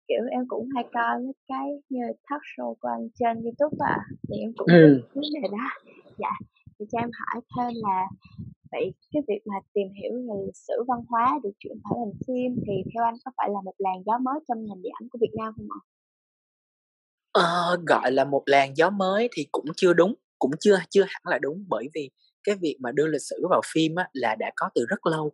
kiểu 0.09 0.23
em 0.31 0.45
cũng 0.49 0.69
hay 0.75 0.85
coi 0.93 1.19
mấy 1.19 1.33
cái 1.49 1.67
như 1.89 2.03
talk 2.31 2.43
show 2.57 2.75
của 2.81 2.89
anh 2.89 3.09
trên 3.19 3.43
youtube 3.43 3.77
à 3.79 3.99
thì 4.29 4.37
em 4.41 4.53
cũng 4.57 4.67
ừ. 4.67 5.03
vấn 5.15 5.25
đề 5.35 5.49
đó 5.49 5.67
dạ 6.19 6.33
thì 6.79 6.87
cho 6.93 6.99
em 6.99 7.11
hỏi 7.19 7.43
thêm 7.57 7.73
là 7.87 8.07
vậy 8.73 8.93
cái 9.13 9.23
việc 9.29 9.41
mà 9.45 9.57
tìm 9.75 9.89
hiểu 10.03 10.13
về 10.13 10.47
lịch 10.47 10.57
sử 10.57 10.75
văn 10.89 11.01
hóa 11.09 11.41
được 11.43 11.51
chuyển 11.59 11.77
thể 11.77 11.97
thành 11.99 12.21
phim 12.27 12.57
thì 12.67 12.73
theo 12.95 13.05
anh 13.05 13.15
có 13.25 13.31
phải 13.37 13.49
là 13.51 13.61
một 13.65 13.75
làn 13.79 14.03
gió 14.07 14.19
mới 14.19 14.41
trong 14.49 14.65
ngành 14.65 14.83
điện 14.83 14.93
ảnh 15.01 15.09
của 15.09 15.19
Việt 15.21 15.33
Nam 15.39 15.53
không 15.57 15.69
ạ? 15.71 15.81
Ờ, 17.33 17.77
gọi 17.87 18.13
là 18.13 18.25
một 18.25 18.43
làn 18.47 18.77
gió 18.77 18.91
mới 18.91 19.29
thì 19.33 19.47
cũng 19.53 19.67
chưa 19.77 19.93
đúng 19.93 20.15
cũng 20.39 20.51
chưa 20.61 20.79
chưa 20.91 21.03
hẳn 21.03 21.23
là 21.25 21.39
đúng 21.39 21.65
bởi 21.69 21.89
vì 21.95 22.11
cái 22.45 22.55
việc 22.61 22.77
mà 22.81 22.93
đưa 22.93 23.07
lịch 23.07 23.23
sử 23.23 23.37
vào 23.51 23.61
phim 23.73 23.95
á, 23.95 24.09
là 24.13 24.37
đã 24.39 24.51
có 24.57 24.71
từ 24.75 24.87
rất 24.89 25.07
lâu 25.07 25.33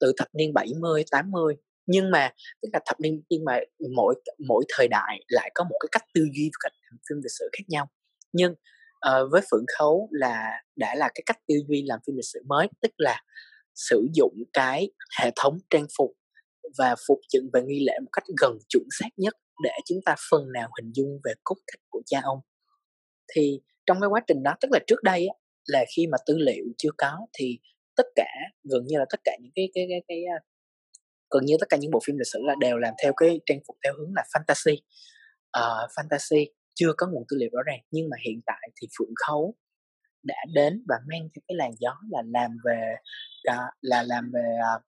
từ 0.00 0.12
thập 0.16 0.28
niên 0.34 0.54
70, 0.54 1.04
80 1.10 1.54
nhưng 1.88 2.10
mà 2.10 2.30
tức 2.62 2.68
là 2.72 2.80
thập 2.86 3.00
niên 3.00 3.22
nhưng 3.28 3.44
mà 3.44 3.58
mỗi 3.96 4.14
mỗi 4.48 4.64
thời 4.76 4.88
đại 4.88 5.20
lại 5.28 5.50
có 5.54 5.64
một 5.64 5.76
cái 5.80 5.88
cách 5.92 6.04
tư 6.14 6.20
duy 6.36 6.50
và 6.52 6.58
cách 6.60 6.72
làm 6.90 6.98
phim 7.08 7.16
lịch 7.22 7.32
sử 7.38 7.48
khác 7.52 7.64
nhau. 7.68 7.88
Nhưng 8.32 8.52
uh, 8.52 9.30
với 9.30 9.40
phượng 9.50 9.64
khấu 9.78 10.08
là 10.12 10.50
đã 10.76 10.94
là 10.94 11.08
cái 11.14 11.22
cách 11.26 11.38
tư 11.48 11.54
duy 11.68 11.82
làm 11.86 11.98
phim 12.06 12.16
lịch 12.16 12.24
sử 12.32 12.40
mới 12.46 12.68
tức 12.82 12.92
là 12.96 13.22
sử 13.74 14.08
dụng 14.14 14.34
cái 14.52 14.90
hệ 15.20 15.30
thống 15.36 15.58
trang 15.70 15.86
phục 15.98 16.10
và 16.78 16.94
phục 17.08 17.18
dựng 17.32 17.50
và 17.52 17.60
nghi 17.60 17.84
lễ 17.86 17.92
một 18.02 18.10
cách 18.12 18.24
gần 18.40 18.58
chuẩn 18.68 18.84
xác 18.90 19.08
nhất 19.16 19.34
để 19.64 19.70
chúng 19.84 19.98
ta 20.04 20.14
phần 20.30 20.52
nào 20.52 20.68
hình 20.80 20.92
dung 20.94 21.20
về 21.24 21.32
cốt 21.44 21.56
cách 21.66 21.80
của 21.88 22.02
cha 22.06 22.20
ông. 22.22 22.38
Thì 23.34 23.60
trong 23.86 24.00
cái 24.00 24.08
quá 24.08 24.20
trình 24.26 24.42
đó 24.42 24.54
tức 24.60 24.68
là 24.72 24.78
trước 24.86 25.02
đây 25.02 25.26
là 25.68 25.84
khi 25.96 26.06
mà 26.06 26.18
tư 26.26 26.38
liệu 26.38 26.64
chưa 26.78 26.90
có 26.98 27.26
thì 27.38 27.58
tất 27.96 28.06
cả 28.14 28.30
gần 28.64 28.84
như 28.86 28.98
là 28.98 29.04
tất 29.10 29.20
cả 29.24 29.36
những 29.42 29.52
cái 29.54 29.70
cái 29.74 29.86
cái, 29.88 30.02
cái, 30.08 30.24
à, 30.24 30.38
gần 31.30 31.44
như 31.44 31.56
tất 31.60 31.66
cả 31.68 31.76
những 31.76 31.90
bộ 31.90 32.00
phim 32.06 32.18
lịch 32.18 32.26
sử 32.32 32.38
là 32.42 32.54
đều 32.60 32.76
làm 32.76 32.94
theo 33.02 33.12
cái 33.16 33.40
trang 33.46 33.58
phục 33.66 33.76
theo 33.84 33.94
hướng 33.98 34.12
là 34.16 34.24
fantasy. 34.32 34.76
Uh, 35.58 35.90
fantasy 35.90 36.46
chưa 36.74 36.92
có 36.96 37.06
nguồn 37.06 37.24
tư 37.28 37.36
liệu 37.40 37.48
rõ 37.52 37.62
ràng 37.66 37.80
nhưng 37.90 38.08
mà 38.10 38.16
hiện 38.26 38.40
tại 38.46 38.70
thì 38.80 38.88
phượng 38.98 39.14
khấu 39.26 39.54
đã 40.22 40.36
đến 40.54 40.84
và 40.88 40.96
mang 41.06 41.20
theo 41.20 41.42
cái 41.48 41.54
làn 41.56 41.70
gió 41.78 41.96
là 42.10 42.22
làm 42.26 42.50
về 42.64 42.94
à, 43.42 43.58
là 43.80 44.02
làm 44.02 44.30
về 44.34 44.56
uh, 44.76 44.82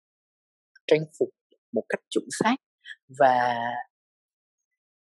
trang 0.86 1.04
phục 1.18 1.28
một 1.72 1.84
cách 1.88 2.00
chuẩn 2.10 2.24
xác 2.30 2.56
và 3.18 3.56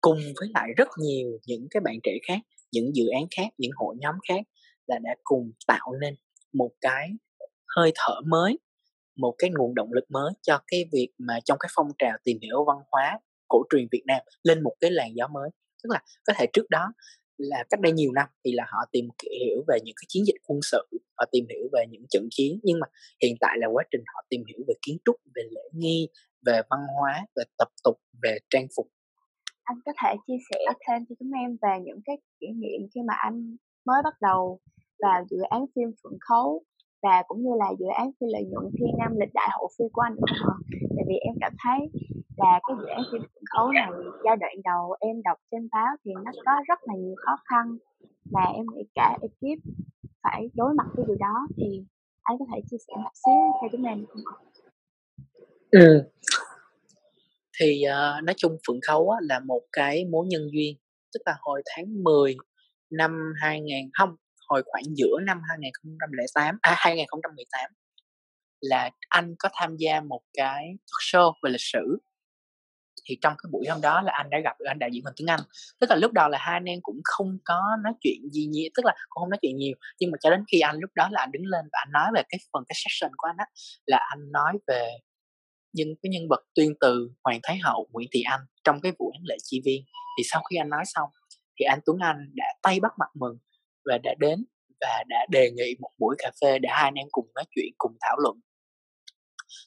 cùng 0.01 0.19
với 0.39 0.49
lại 0.53 0.69
rất 0.77 0.87
nhiều 0.99 1.39
những 1.45 1.67
cái 1.71 1.81
bạn 1.81 1.95
trẻ 2.03 2.11
khác 2.27 2.39
những 2.71 2.95
dự 2.95 3.03
án 3.15 3.23
khác 3.37 3.53
những 3.57 3.71
hội 3.75 3.95
nhóm 3.99 4.15
khác 4.27 4.41
là 4.89 4.99
đã 5.03 5.15
cùng 5.23 5.51
tạo 5.67 5.93
nên 6.01 6.15
một 6.53 6.71
cái 6.81 7.09
hơi 7.75 7.91
thở 7.95 8.21
mới 8.25 8.59
một 9.19 9.35
cái 9.37 9.49
nguồn 9.49 9.75
động 9.75 9.93
lực 9.93 10.05
mới 10.09 10.33
cho 10.41 10.59
cái 10.67 10.85
việc 10.91 11.09
mà 11.17 11.39
trong 11.45 11.57
cái 11.59 11.69
phong 11.75 11.91
trào 11.97 12.17
tìm 12.23 12.37
hiểu 12.41 12.65
văn 12.65 12.77
hóa 12.91 13.19
cổ 13.47 13.63
truyền 13.69 13.87
Việt 13.91 14.03
Nam 14.05 14.21
lên 14.43 14.63
một 14.63 14.75
cái 14.79 14.91
làn 14.91 15.15
gió 15.15 15.27
mới. 15.27 15.49
Tức 15.83 15.89
là 15.93 15.99
có 16.27 16.33
thể 16.37 16.45
trước 16.53 16.69
đó 16.69 16.93
là 17.37 17.63
cách 17.69 17.79
đây 17.79 17.91
nhiều 17.91 18.11
năm 18.11 18.27
thì 18.45 18.51
là 18.51 18.65
họ 18.67 18.79
tìm 18.91 19.05
hiểu 19.23 19.63
về 19.67 19.79
những 19.83 19.95
cái 19.95 20.05
chiến 20.07 20.23
dịch 20.25 20.41
quân 20.47 20.59
sự 20.71 20.87
họ 21.17 21.25
tìm 21.31 21.45
hiểu 21.49 21.69
về 21.73 21.85
những 21.89 22.05
trận 22.09 22.27
chiến 22.31 22.59
nhưng 22.63 22.79
mà 22.79 22.87
hiện 23.23 23.35
tại 23.39 23.57
là 23.59 23.67
quá 23.67 23.83
trình 23.91 24.01
họ 24.05 24.21
tìm 24.29 24.43
hiểu 24.47 24.65
về 24.67 24.73
kiến 24.81 24.97
trúc 25.05 25.15
về 25.35 25.43
lễ 25.51 25.61
nghi 25.73 26.09
về 26.45 26.61
văn 26.69 26.79
hóa 26.95 27.25
về 27.35 27.43
tập 27.57 27.67
tục 27.83 27.95
về 28.23 28.37
trang 28.49 28.67
phục. 28.75 28.87
Anh 29.63 29.77
có 29.85 29.93
thể 30.03 30.15
chia 30.27 30.37
sẻ 30.51 30.59
thêm 30.87 31.05
cho 31.09 31.15
chúng 31.19 31.31
em 31.43 31.57
về 31.61 31.85
những 31.85 31.99
cái 32.05 32.17
kỷ 32.39 32.47
niệm 32.47 32.89
khi 32.95 33.01
mà 33.07 33.13
anh 33.13 33.57
mới 33.85 34.01
bắt 34.03 34.13
đầu 34.21 34.59
vào 35.01 35.25
dự 35.29 35.37
án 35.49 35.65
phim 35.75 35.91
Phượng 36.03 36.17
Khấu 36.29 36.63
và 37.03 37.23
cũng 37.27 37.43
như 37.43 37.49
là 37.57 37.69
dự 37.79 37.85
án 37.95 38.11
phi 38.19 38.27
lợi 38.33 38.43
nhuận 38.49 38.65
thiên 38.79 38.89
nam 38.99 39.11
lịch 39.19 39.33
đại 39.33 39.49
hậu 39.51 39.69
phi 39.77 39.85
của 39.93 40.01
anh 40.01 40.15
được 40.15 40.33
không 40.39 40.53
ạ? 40.53 40.57
Tại 40.95 41.05
vì 41.07 41.15
em 41.15 41.35
cảm 41.41 41.53
thấy 41.63 41.79
là 42.37 42.59
cái 42.67 42.75
dự 42.79 42.85
án 42.87 43.01
phim 43.11 43.21
Phượng 43.21 43.49
Khấu 43.53 43.71
này 43.71 43.89
giai 44.25 44.35
đoạn 44.37 44.53
đầu 44.63 44.95
em 44.99 45.21
đọc 45.23 45.37
trên 45.51 45.67
báo 45.71 45.95
thì 46.05 46.11
nó 46.25 46.31
có 46.45 46.51
rất 46.67 46.79
là 46.83 46.93
nhiều 46.97 47.15
khó 47.17 47.35
khăn 47.45 47.77
và 48.31 48.43
em 48.55 48.65
nghĩ 48.75 48.83
cả 48.95 49.17
ekip 49.21 49.59
phải 50.23 50.49
đối 50.53 50.73
mặt 50.73 50.87
với 50.95 51.05
điều 51.07 51.17
đó 51.19 51.47
thì 51.57 51.83
anh 52.23 52.37
có 52.39 52.45
thể 52.53 52.61
chia 52.71 52.77
sẻ 52.87 52.93
một 52.95 53.11
xíu 53.25 53.41
cho 53.61 53.67
chúng 53.71 53.83
em 53.83 54.05
không 54.05 54.23
ạ? 54.25 54.35
Ừ, 55.71 56.03
thì 57.59 57.83
uh, 57.85 58.23
nói 58.23 58.33
chung 58.37 58.57
Phượng 58.67 58.79
Khấu 58.87 59.09
á, 59.09 59.19
là 59.21 59.39
một 59.39 59.61
cái 59.71 60.05
mối 60.05 60.25
nhân 60.27 60.49
duyên 60.51 60.75
tức 61.13 61.19
là 61.25 61.35
hồi 61.39 61.63
tháng 61.75 62.03
10 62.03 62.35
năm 62.89 63.33
2000 63.41 63.89
không 63.93 64.15
hồi 64.49 64.63
khoảng 64.65 64.83
giữa 64.95 65.19
năm 65.25 65.41
2008 65.49 66.57
à 66.61 66.75
2018 66.77 67.71
là 68.61 68.89
anh 69.09 69.35
có 69.39 69.49
tham 69.53 69.75
gia 69.77 70.01
một 70.01 70.21
cái 70.33 70.65
talk 70.65 71.01
show 71.11 71.33
về 71.43 71.49
lịch 71.51 71.61
sử. 71.61 71.97
Thì 73.05 73.17
trong 73.21 73.33
cái 73.37 73.49
buổi 73.51 73.67
hôm 73.69 73.81
đó 73.81 74.01
là 74.01 74.11
anh 74.13 74.29
đã 74.29 74.39
gặp, 74.39 74.55
anh 74.59 74.79
đại 74.79 74.89
diện 74.93 75.03
Huỳnh 75.03 75.13
Tuấn 75.17 75.29
Anh. 75.29 75.39
Tức 75.79 75.89
là 75.89 75.95
lúc 75.95 76.11
đầu 76.11 76.29
là 76.29 76.37
hai 76.37 76.53
anh 76.53 76.65
em 76.65 76.79
cũng 76.81 77.01
không 77.03 77.37
có 77.45 77.61
nói 77.83 77.93
chuyện 78.01 78.29
gì 78.31 78.45
nhiều, 78.45 78.69
tức 78.75 78.85
là 78.85 78.93
cũng 79.09 79.21
không 79.21 79.29
nói 79.29 79.37
chuyện 79.41 79.57
nhiều, 79.57 79.75
nhưng 79.99 80.11
mà 80.11 80.17
cho 80.21 80.29
đến 80.29 80.43
khi 80.51 80.59
anh, 80.59 80.75
lúc 80.79 80.91
đó 80.95 81.09
là 81.11 81.21
anh 81.21 81.31
đứng 81.31 81.45
lên 81.45 81.65
và 81.71 81.79
anh 81.81 81.91
nói 81.91 82.11
về 82.15 82.21
cái 82.29 82.39
phần 82.53 82.63
cái 82.67 82.75
session 82.75 83.11
của 83.17 83.27
anh 83.27 83.37
á, 83.37 83.45
là 83.85 83.97
anh 83.97 84.31
nói 84.31 84.53
về 84.67 84.89
những 85.73 85.95
cái 86.01 86.09
nhân 86.09 86.27
vật 86.29 86.43
tuyên 86.55 86.73
từ 86.79 87.09
Hoàng 87.23 87.39
Thái 87.43 87.59
Hậu 87.63 87.87
Nguyễn 87.91 88.09
Thị 88.11 88.21
Anh 88.21 88.41
trong 88.63 88.81
cái 88.81 88.91
vụ 88.99 89.11
án 89.15 89.23
lệ 89.25 89.35
chi 89.43 89.61
viên. 89.65 89.83
Thì 90.17 90.23
sau 90.31 90.43
khi 90.49 90.55
anh 90.55 90.69
nói 90.69 90.83
xong, 90.85 91.09
thì 91.59 91.65
anh 91.65 91.79
Tuấn 91.85 91.97
Anh 92.01 92.31
đã 92.35 92.45
tay 92.61 92.79
bắt 92.79 92.91
mặt 92.99 93.09
mừng 93.13 93.37
và 93.89 93.97
đã 94.03 94.15
đến 94.19 94.45
và 94.81 95.03
đã 95.07 95.25
đề 95.31 95.51
nghị 95.51 95.75
một 95.79 95.91
buổi 95.97 96.15
cà 96.19 96.31
phê 96.41 96.59
để 96.59 96.69
hai 96.71 96.83
anh 96.83 96.93
em 96.93 97.07
cùng 97.11 97.27
nói 97.35 97.45
chuyện, 97.55 97.73
cùng 97.77 97.91
thảo 98.01 98.17
luận. 98.23 98.39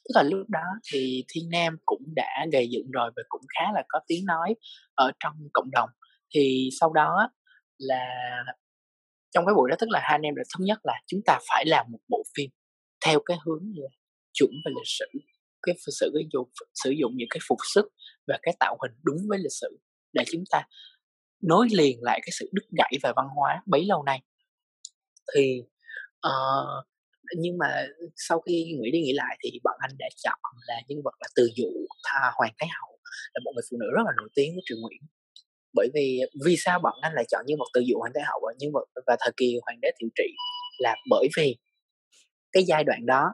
Tức 0.03 0.11
là 0.15 0.23
lúc 0.23 0.49
đó 0.49 0.63
thì 0.91 1.25
thiên 1.27 1.49
nam 1.51 1.77
cũng 1.85 2.03
đã 2.15 2.45
gây 2.51 2.67
dựng 2.71 2.91
rồi 2.91 3.11
và 3.15 3.23
cũng 3.29 3.41
khá 3.55 3.71
là 3.73 3.83
có 3.87 3.99
tiếng 4.07 4.25
nói 4.25 4.55
ở 4.93 5.11
trong 5.19 5.33
cộng 5.53 5.71
đồng. 5.71 5.89
Thì 6.35 6.69
sau 6.79 6.93
đó 6.93 7.29
là 7.77 8.05
trong 9.31 9.45
cái 9.45 9.55
buổi 9.55 9.69
đó, 9.69 9.75
tức 9.79 9.89
là 9.89 9.99
hai 9.99 10.11
anh 10.11 10.21
em 10.21 10.35
đã 10.35 10.43
thống 10.53 10.65
nhất 10.65 10.79
là 10.83 10.93
chúng 11.07 11.19
ta 11.25 11.39
phải 11.49 11.65
làm 11.65 11.85
một 11.91 11.99
bộ 12.09 12.23
phim 12.37 12.49
theo 13.05 13.19
cái 13.25 13.37
hướng 13.45 13.63
là 13.75 13.89
chuẩn 14.33 14.51
về 14.65 14.71
lịch 14.75 14.87
sử, 14.99 15.05
cái 15.61 15.75
sử 15.99 16.11
dụng 16.33 16.49
sử 16.73 16.89
dụng 16.89 17.11
những 17.15 17.27
cái 17.29 17.39
phục 17.47 17.57
sức 17.73 17.85
và 18.27 18.39
cái 18.41 18.55
tạo 18.59 18.77
hình 18.81 18.91
đúng 19.03 19.17
với 19.29 19.39
lịch 19.39 19.53
sử 19.61 19.79
để 20.13 20.23
chúng 20.31 20.43
ta 20.51 20.67
nối 21.47 21.67
liền 21.71 21.97
lại 22.01 22.19
cái 22.23 22.31
sự 22.39 22.49
đứt 22.53 22.65
gãy 22.77 22.93
về 23.03 23.11
văn 23.15 23.27
hóa 23.35 23.61
bấy 23.65 23.85
lâu 23.85 24.03
nay. 24.03 24.21
Thì 25.35 25.63
uh, 26.27 26.85
nhưng 27.37 27.57
mà 27.57 27.85
sau 28.15 28.41
khi 28.41 28.77
nghĩ 28.81 28.91
đi 28.91 29.01
nghĩ 29.01 29.13
lại 29.13 29.37
thì 29.43 29.59
bọn 29.63 29.75
anh 29.79 29.91
đã 29.99 30.07
chọn 30.23 30.39
là 30.67 30.75
nhân 30.87 31.01
vật 31.03 31.13
là 31.19 31.27
từ 31.35 31.49
dụ 31.55 31.67
tha 32.03 32.31
hoàng 32.35 32.53
thái 32.59 32.69
hậu 32.81 32.99
là 33.33 33.41
một 33.45 33.51
người 33.55 33.63
phụ 33.71 33.77
nữ 33.79 33.87
rất 33.95 34.03
là 34.05 34.11
nổi 34.17 34.29
tiếng 34.35 34.55
của 34.55 34.61
triều 34.65 34.77
nguyễn. 34.81 35.01
Bởi 35.73 35.87
vì 35.93 36.19
vì 36.45 36.55
sao 36.57 36.79
bọn 36.79 36.93
anh 37.01 37.13
lại 37.13 37.25
chọn 37.31 37.45
nhân 37.45 37.59
vật 37.59 37.69
từ 37.73 37.81
dụ 37.81 37.99
hoàng 37.99 38.11
thái 38.15 38.23
hậu 38.27 38.39
và 38.45 38.53
nhân 38.59 38.71
vật 38.73 38.85
và 39.07 39.15
thời 39.19 39.31
kỳ 39.37 39.57
hoàng 39.61 39.77
đế 39.81 39.91
thiệu 39.99 40.09
trị 40.15 40.33
là 40.77 40.95
bởi 41.09 41.27
vì 41.37 41.57
cái 42.51 42.63
giai 42.63 42.83
đoạn 42.83 43.05
đó 43.05 43.33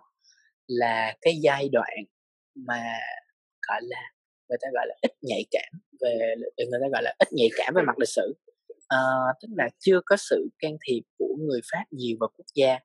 là 0.67 1.15
cái 1.21 1.35
giai 1.41 1.69
đoạn 1.69 1.93
mà 2.55 2.83
gọi 3.67 3.81
là 3.83 4.01
người 4.49 4.57
ta 4.61 4.67
gọi 4.73 4.85
là 4.87 4.95
ít 5.01 5.11
nhạy 5.21 5.45
cảm 5.51 5.79
về 6.01 6.35
ừ, 6.57 6.65
người 6.69 6.79
ta 6.81 6.87
gọi 6.91 7.03
là 7.03 7.15
ít 7.19 7.27
nhạy 7.33 7.49
cảm 7.57 7.73
về 7.73 7.81
mặt 7.81 7.99
lịch 7.99 8.09
sử. 8.09 8.33
À, 8.87 8.97
tức 9.41 9.47
là 9.57 9.69
chưa 9.79 9.99
có 10.05 10.17
sự 10.17 10.49
can 10.59 10.77
thiệp 10.87 11.01
của 11.17 11.35
người 11.39 11.61
pháp 11.71 11.83
nhiều 11.91 12.17
vào 12.19 12.29
quốc 12.37 12.45
gia. 12.55 12.79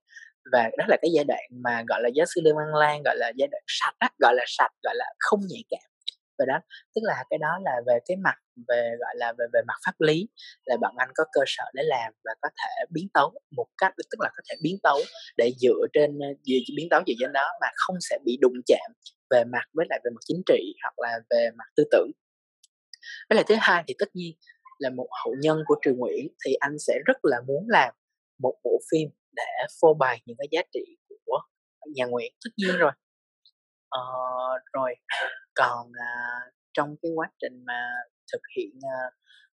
Và 0.52 0.70
đó 0.78 0.84
là 0.88 0.96
cái 1.02 1.10
giai 1.14 1.24
đoạn 1.24 1.42
mà 1.50 1.84
gọi 1.88 2.00
là 2.02 2.08
giáo 2.14 2.26
sư 2.34 2.40
lương 2.44 2.56
văn 2.56 2.74
lan 2.74 3.02
gọi 3.04 3.16
là 3.18 3.32
giai 3.36 3.48
đoạn 3.48 3.62
sạch 3.66 3.94
á 3.98 4.08
gọi 4.18 4.34
là 4.34 4.44
sạch 4.46 4.72
gọi 4.82 4.94
là 4.96 5.04
không 5.18 5.40
nhạy 5.48 5.64
cảm 5.70 5.93
về 6.38 6.44
đó. 6.48 6.58
Tức 6.94 7.00
là 7.04 7.24
cái 7.30 7.38
đó 7.38 7.58
là 7.62 7.72
về 7.86 7.98
cái 8.06 8.16
mặt 8.16 8.34
về, 8.68 8.90
gọi 9.00 9.14
là, 9.16 9.32
về 9.38 9.44
về 9.52 9.60
mặt 9.66 9.78
pháp 9.86 9.94
lý, 9.98 10.28
là 10.64 10.76
bọn 10.80 10.94
anh 10.96 11.08
có 11.14 11.24
cơ 11.32 11.40
sở 11.46 11.64
để 11.74 11.82
làm 11.86 12.12
và 12.24 12.34
có 12.42 12.48
thể 12.48 12.84
biến 12.90 13.08
tấu 13.14 13.32
một 13.56 13.66
cách, 13.78 13.92
tức 13.96 14.18
là 14.20 14.30
có 14.36 14.42
thể 14.50 14.56
biến 14.62 14.76
tấu 14.82 14.98
để 15.36 15.50
dựa 15.60 15.86
trên 15.92 16.18
ờ, 16.18 16.28
biến 16.76 16.88
tấu 16.90 17.00
dựa 17.06 17.14
trên 17.20 17.32
đó 17.32 17.46
mà 17.60 17.68
không 17.74 17.96
sẽ 18.00 18.18
bị 18.24 18.38
đụng 18.40 18.60
chạm 18.66 18.92
về 19.30 19.44
mặt 19.44 19.64
với 19.72 19.86
lại 19.90 20.00
về 20.04 20.10
mặt 20.14 20.20
chính 20.24 20.42
trị 20.46 20.74
hoặc 20.82 20.94
là 20.98 21.18
về 21.30 21.50
mặt 21.58 21.64
tư 21.76 21.84
tưởng. 21.90 22.10
Với 23.28 23.36
lại 23.36 23.44
thứ 23.48 23.54
hai 23.58 23.84
thì 23.86 23.94
tất 23.98 24.08
nhiên 24.14 24.32
là 24.78 24.90
một 24.90 25.08
hậu 25.24 25.34
nhân 25.40 25.58
của 25.66 25.76
Triều 25.84 25.94
Nguyễn 25.94 26.28
thì 26.44 26.54
anh 26.54 26.78
sẽ 26.78 26.98
rất 27.06 27.16
là 27.22 27.40
muốn 27.46 27.66
làm 27.68 27.94
một 28.38 28.54
bộ 28.64 28.80
phim 28.90 29.08
để 29.32 29.66
phô 29.80 29.94
bày 29.94 30.20
những 30.24 30.36
cái 30.38 30.48
giá 30.50 30.62
trị 30.72 30.96
của 31.24 31.40
nhà 31.94 32.04
Nguyễn. 32.04 32.32
Tất 32.44 32.50
nhiên 32.56 32.76
rồi 32.76 32.92
ờ, 33.94 34.02
rồi. 34.72 34.94
Còn 35.54 35.92
à, 36.00 36.12
trong 36.72 36.96
cái 37.02 37.10
quá 37.14 37.28
trình 37.40 37.64
mà 37.66 37.80
thực 38.32 38.40
hiện 38.56 38.70
à, 38.82 38.98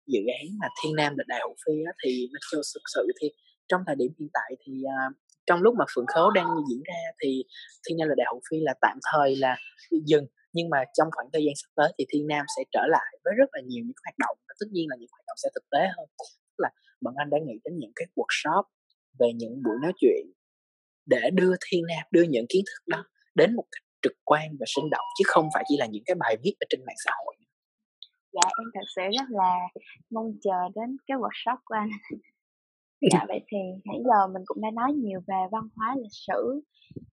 dự 0.08 0.20
án 0.40 0.48
mà 0.60 0.68
Thiên 0.84 0.96
Nam 0.96 1.18
là 1.18 1.24
đại 1.28 1.40
hậu 1.40 1.56
phi 1.66 1.74
á, 1.86 1.92
thì 2.04 2.30
nó 2.34 2.40
cho 2.52 2.58
thực 2.58 2.82
sự 2.96 3.08
thì 3.22 3.28
trong 3.68 3.82
thời 3.88 3.96
điểm 3.96 4.12
hiện 4.20 4.30
tại 4.34 4.52
thì 4.66 4.74
à, 4.98 5.00
trong 5.46 5.62
lúc 5.62 5.76
mà 5.80 5.86
Phượng 5.96 6.06
Khấu 6.14 6.32
đang 6.32 6.48
diễn 6.70 6.82
ra 6.88 7.02
thì 7.24 7.44
Thiên 7.88 7.98
Nam 7.98 8.08
là 8.10 8.16
đại 8.18 8.26
hậu 8.28 8.42
phi 8.50 8.58
là 8.62 8.74
tạm 8.82 8.98
thời 9.12 9.36
là 9.36 9.58
dừng. 10.06 10.26
Nhưng 10.54 10.70
mà 10.70 10.84
trong 10.94 11.08
khoảng 11.12 11.28
thời 11.34 11.44
gian 11.46 11.54
sắp 11.56 11.70
tới 11.76 11.94
thì 11.98 12.06
Thiên 12.10 12.28
Nam 12.28 12.46
sẽ 12.58 12.64
trở 12.72 12.84
lại 12.90 13.18
với 13.24 13.34
rất 13.38 13.50
là 13.54 13.62
nhiều 13.62 13.84
những 13.86 14.00
hoạt 14.06 14.16
động 14.18 14.38
và 14.48 14.54
tất 14.60 14.66
nhiên 14.72 14.86
là 14.90 14.96
những 15.00 15.10
hoạt 15.12 15.26
động 15.28 15.38
sẽ 15.44 15.50
thực 15.56 15.70
tế 15.72 15.80
hơn. 15.98 16.08
Tức 16.52 16.64
là 16.64 16.70
bọn 17.02 17.14
anh 17.18 17.30
đã 17.30 17.38
nghĩ 17.46 17.60
đến 17.64 17.74
những 17.80 17.92
cái 17.96 18.06
workshop 18.16 18.64
về 19.20 19.28
những 19.36 19.64
buổi 19.64 19.76
nói 19.82 19.94
chuyện 19.98 20.26
để 21.06 21.30
đưa 21.34 21.54
Thiên 21.66 21.84
Nam 21.88 22.04
đưa 22.12 22.24
những 22.24 22.46
kiến 22.50 22.64
thức 22.68 22.88
đó 22.88 23.06
đến 23.36 23.56
một 23.56 23.66
cách 23.72 23.87
trực 24.02 24.14
quan 24.24 24.48
và 24.60 24.66
sinh 24.76 24.90
động 24.90 25.06
chứ 25.18 25.24
không 25.28 25.48
phải 25.54 25.64
chỉ 25.68 25.76
là 25.78 25.86
những 25.86 26.04
cái 26.06 26.16
bài 26.16 26.38
viết 26.44 26.54
ở 26.60 26.66
trên 26.70 26.80
mạng 26.86 27.02
xã 27.06 27.12
hội. 27.26 27.36
Dạ 28.34 28.50
em 28.60 28.68
thật 28.74 28.88
sự 28.96 29.02
rất 29.18 29.30
là 29.30 29.54
mong 30.10 30.32
chờ 30.44 30.60
đến 30.76 30.98
cái 31.08 31.18
workshop 31.18 31.58
của 31.66 31.76
anh. 31.76 31.90
Dạ 33.12 33.26
vậy 33.28 33.40
thì 33.52 33.58
nãy 33.86 34.00
giờ 34.06 34.28
mình 34.34 34.44
cũng 34.46 34.62
đã 34.62 34.70
nói 34.74 34.94
nhiều 34.94 35.20
về 35.28 35.42
văn 35.52 35.64
hóa 35.76 35.96
lịch 35.98 36.18
sử 36.28 36.62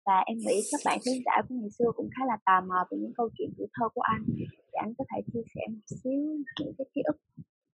và 0.06 0.22
em 0.26 0.36
nghĩ 0.38 0.60
các 0.72 0.80
bạn 0.84 0.98
khán 1.04 1.14
giả 1.26 1.42
của 1.48 1.54
ngày 1.54 1.70
xưa 1.78 1.90
cũng 1.96 2.08
khá 2.16 2.22
là 2.26 2.36
tò 2.46 2.60
mò 2.68 2.84
về 2.90 2.98
những 2.98 3.12
câu 3.16 3.28
chuyện 3.38 3.50
tuổi 3.58 3.66
thơ 3.74 3.88
của 3.94 4.00
anh. 4.00 4.22
Thì 4.36 4.76
anh 4.84 4.94
có 4.98 5.04
thể 5.10 5.22
chia 5.32 5.44
sẻ 5.54 5.60
một 5.70 5.84
xíu 5.86 6.20
những 6.60 6.74
cái 6.78 6.86
ký 6.94 7.00
ức 7.04 7.16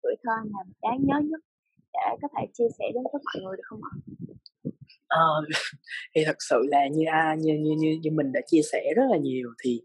tuổi 0.03 0.15
thơ 0.23 0.33
nào 0.53 0.65
đáng 0.83 0.99
nhớ 1.07 1.21
nhất 1.31 1.41
để 1.95 2.17
có 2.23 2.29
thể 2.37 2.47
chia 2.53 2.69
sẻ 2.79 2.85
đến 2.95 3.03
với 3.13 3.23
mọi 3.25 3.43
người 3.43 3.57
được 3.57 3.63
không 3.67 3.81
ạ? 3.83 3.93
Ờ, 5.07 5.45
thì 6.15 6.25
thật 6.27 6.37
sự 6.49 6.63
là 6.69 6.89
như 6.93 7.05
a 7.13 7.35
như 7.39 7.55
như 7.55 7.75
như 7.79 7.99
như 8.03 8.11
mình 8.11 8.33
đã 8.33 8.41
chia 8.47 8.61
sẻ 8.73 8.93
rất 8.97 9.03
là 9.11 9.19
nhiều 9.19 9.49
thì 9.65 9.83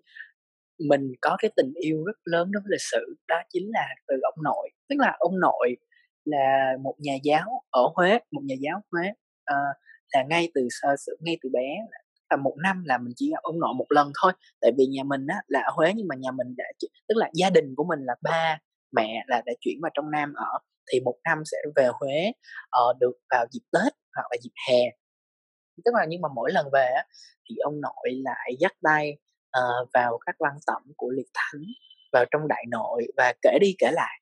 mình 0.90 1.12
có 1.22 1.36
cái 1.40 1.52
tình 1.56 1.74
yêu 1.76 2.04
rất 2.04 2.18
lớn 2.26 2.52
đối 2.52 2.62
với 2.62 2.70
lịch 2.72 2.82
sử 2.92 3.16
đó 3.28 3.36
chính 3.50 3.70
là 3.74 3.88
từ 4.08 4.16
ông 4.24 4.44
nội. 4.44 4.70
Tức 4.90 4.96
là 5.00 5.16
ông 5.20 5.40
nội 5.40 5.78
là 6.26 6.74
một 6.82 6.96
nhà 7.00 7.14
giáo 7.24 7.64
ở 7.70 7.82
Huế 7.96 8.20
một 8.32 8.42
nhà 8.44 8.56
giáo 8.60 8.82
Huế. 8.92 9.12
À, 9.46 9.56
là 10.14 10.24
ngay 10.30 10.52
từ 10.54 10.68
sơ 10.70 10.96
ngay 11.20 11.38
từ 11.42 11.50
bé 11.54 11.78
là 11.92 11.98
à, 12.28 12.38
một 12.38 12.56
năm 12.64 12.84
là 12.86 12.98
mình 12.98 13.14
chỉ 13.16 13.32
gặp 13.32 13.40
ông 13.42 13.60
nội 13.60 13.74
một 13.78 13.86
lần 13.90 14.12
thôi. 14.22 14.32
Tại 14.62 14.72
vì 14.78 14.86
nhà 14.86 15.04
mình 15.04 15.28
á 15.28 15.36
là 15.48 15.60
ở 15.60 15.72
Huế 15.76 15.94
nhưng 15.96 16.08
mà 16.08 16.16
nhà 16.16 16.32
mình 16.32 16.56
đã 16.58 16.66
tức 17.08 17.16
là 17.18 17.30
gia 17.34 17.50
đình 17.50 17.74
của 17.76 17.84
mình 17.84 18.00
là 18.04 18.16
ba 18.22 18.60
mẹ 18.92 19.24
là 19.28 19.42
đã 19.46 19.54
chuyển 19.62 19.80
vào 19.82 19.92
trong 19.94 20.12
Nam 20.12 20.34
ở 20.34 20.60
thì 20.92 21.00
một 21.00 21.16
năm 21.24 21.38
sẽ 21.46 21.58
về 21.76 21.88
Huế 22.00 22.32
uh, 22.82 22.98
được 23.00 23.14
vào 23.32 23.46
dịp 23.52 23.64
Tết 23.72 23.94
hoặc 24.16 24.28
là 24.32 24.38
dịp 24.42 24.54
hè. 24.70 24.82
Tức 25.86 25.92
là 25.96 26.06
nhưng 26.10 26.22
mà 26.22 26.30
mỗi 26.36 26.52
lần 26.52 26.68
về 26.74 26.92
á, 26.96 27.06
thì 27.50 27.56
ông 27.58 27.82
nội 27.82 28.10
lại 28.24 28.56
dắt 28.60 28.72
tay 28.84 29.18
uh, 29.58 29.90
vào 29.94 30.20
các 30.26 30.36
văn 30.40 30.54
tẩm 30.68 30.82
của 30.98 31.10
liệt 31.10 31.28
thánh 31.34 31.62
vào 32.14 32.26
trong 32.32 32.48
đại 32.48 32.64
nội 32.70 33.08
và 33.18 33.34
kể 33.42 33.58
đi 33.62 33.76
kể 33.78 33.92
lại. 33.94 34.22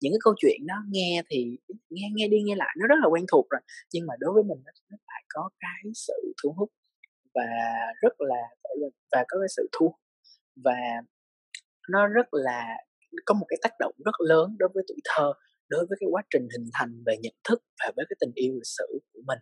Những 0.00 0.12
cái 0.12 0.18
câu 0.24 0.34
chuyện 0.38 0.66
đó 0.66 0.74
nghe 0.88 1.22
thì 1.30 1.58
nghe 1.90 2.08
nghe 2.14 2.28
đi 2.28 2.42
nghe 2.42 2.54
lại 2.54 2.76
nó 2.78 2.86
rất 2.86 2.94
là 3.02 3.08
quen 3.08 3.24
thuộc 3.32 3.46
rồi 3.50 3.60
nhưng 3.92 4.06
mà 4.06 4.14
đối 4.18 4.32
với 4.32 4.42
mình 4.42 4.58
nó, 4.64 4.72
nó 4.90 4.96
lại 5.06 5.22
có 5.28 5.50
cái 5.60 5.92
sự 5.94 6.32
thu 6.42 6.54
hút 6.56 6.70
và 7.34 7.46
rất 8.00 8.12
là 8.18 8.42
và 9.12 9.24
có 9.28 9.38
cái 9.40 9.48
sự 9.56 9.68
thu 9.72 9.86
hút 9.86 9.96
và 10.64 10.76
nó 11.88 12.06
rất 12.06 12.26
là 12.34 12.76
có 13.24 13.34
một 13.34 13.46
cái 13.48 13.58
tác 13.62 13.72
động 13.78 13.92
rất 14.04 14.20
lớn 14.20 14.56
đối 14.58 14.68
với 14.74 14.84
tuổi 14.88 15.00
thơ 15.04 15.32
đối 15.68 15.86
với 15.88 15.96
cái 16.00 16.08
quá 16.12 16.22
trình 16.30 16.48
hình 16.56 16.68
thành 16.72 17.02
về 17.06 17.16
nhận 17.22 17.34
thức 17.48 17.62
và 17.80 17.92
với 17.96 18.06
cái 18.08 18.16
tình 18.20 18.32
yêu 18.34 18.54
lịch 18.54 18.66
sử 18.78 19.00
của 19.12 19.20
mình. 19.26 19.38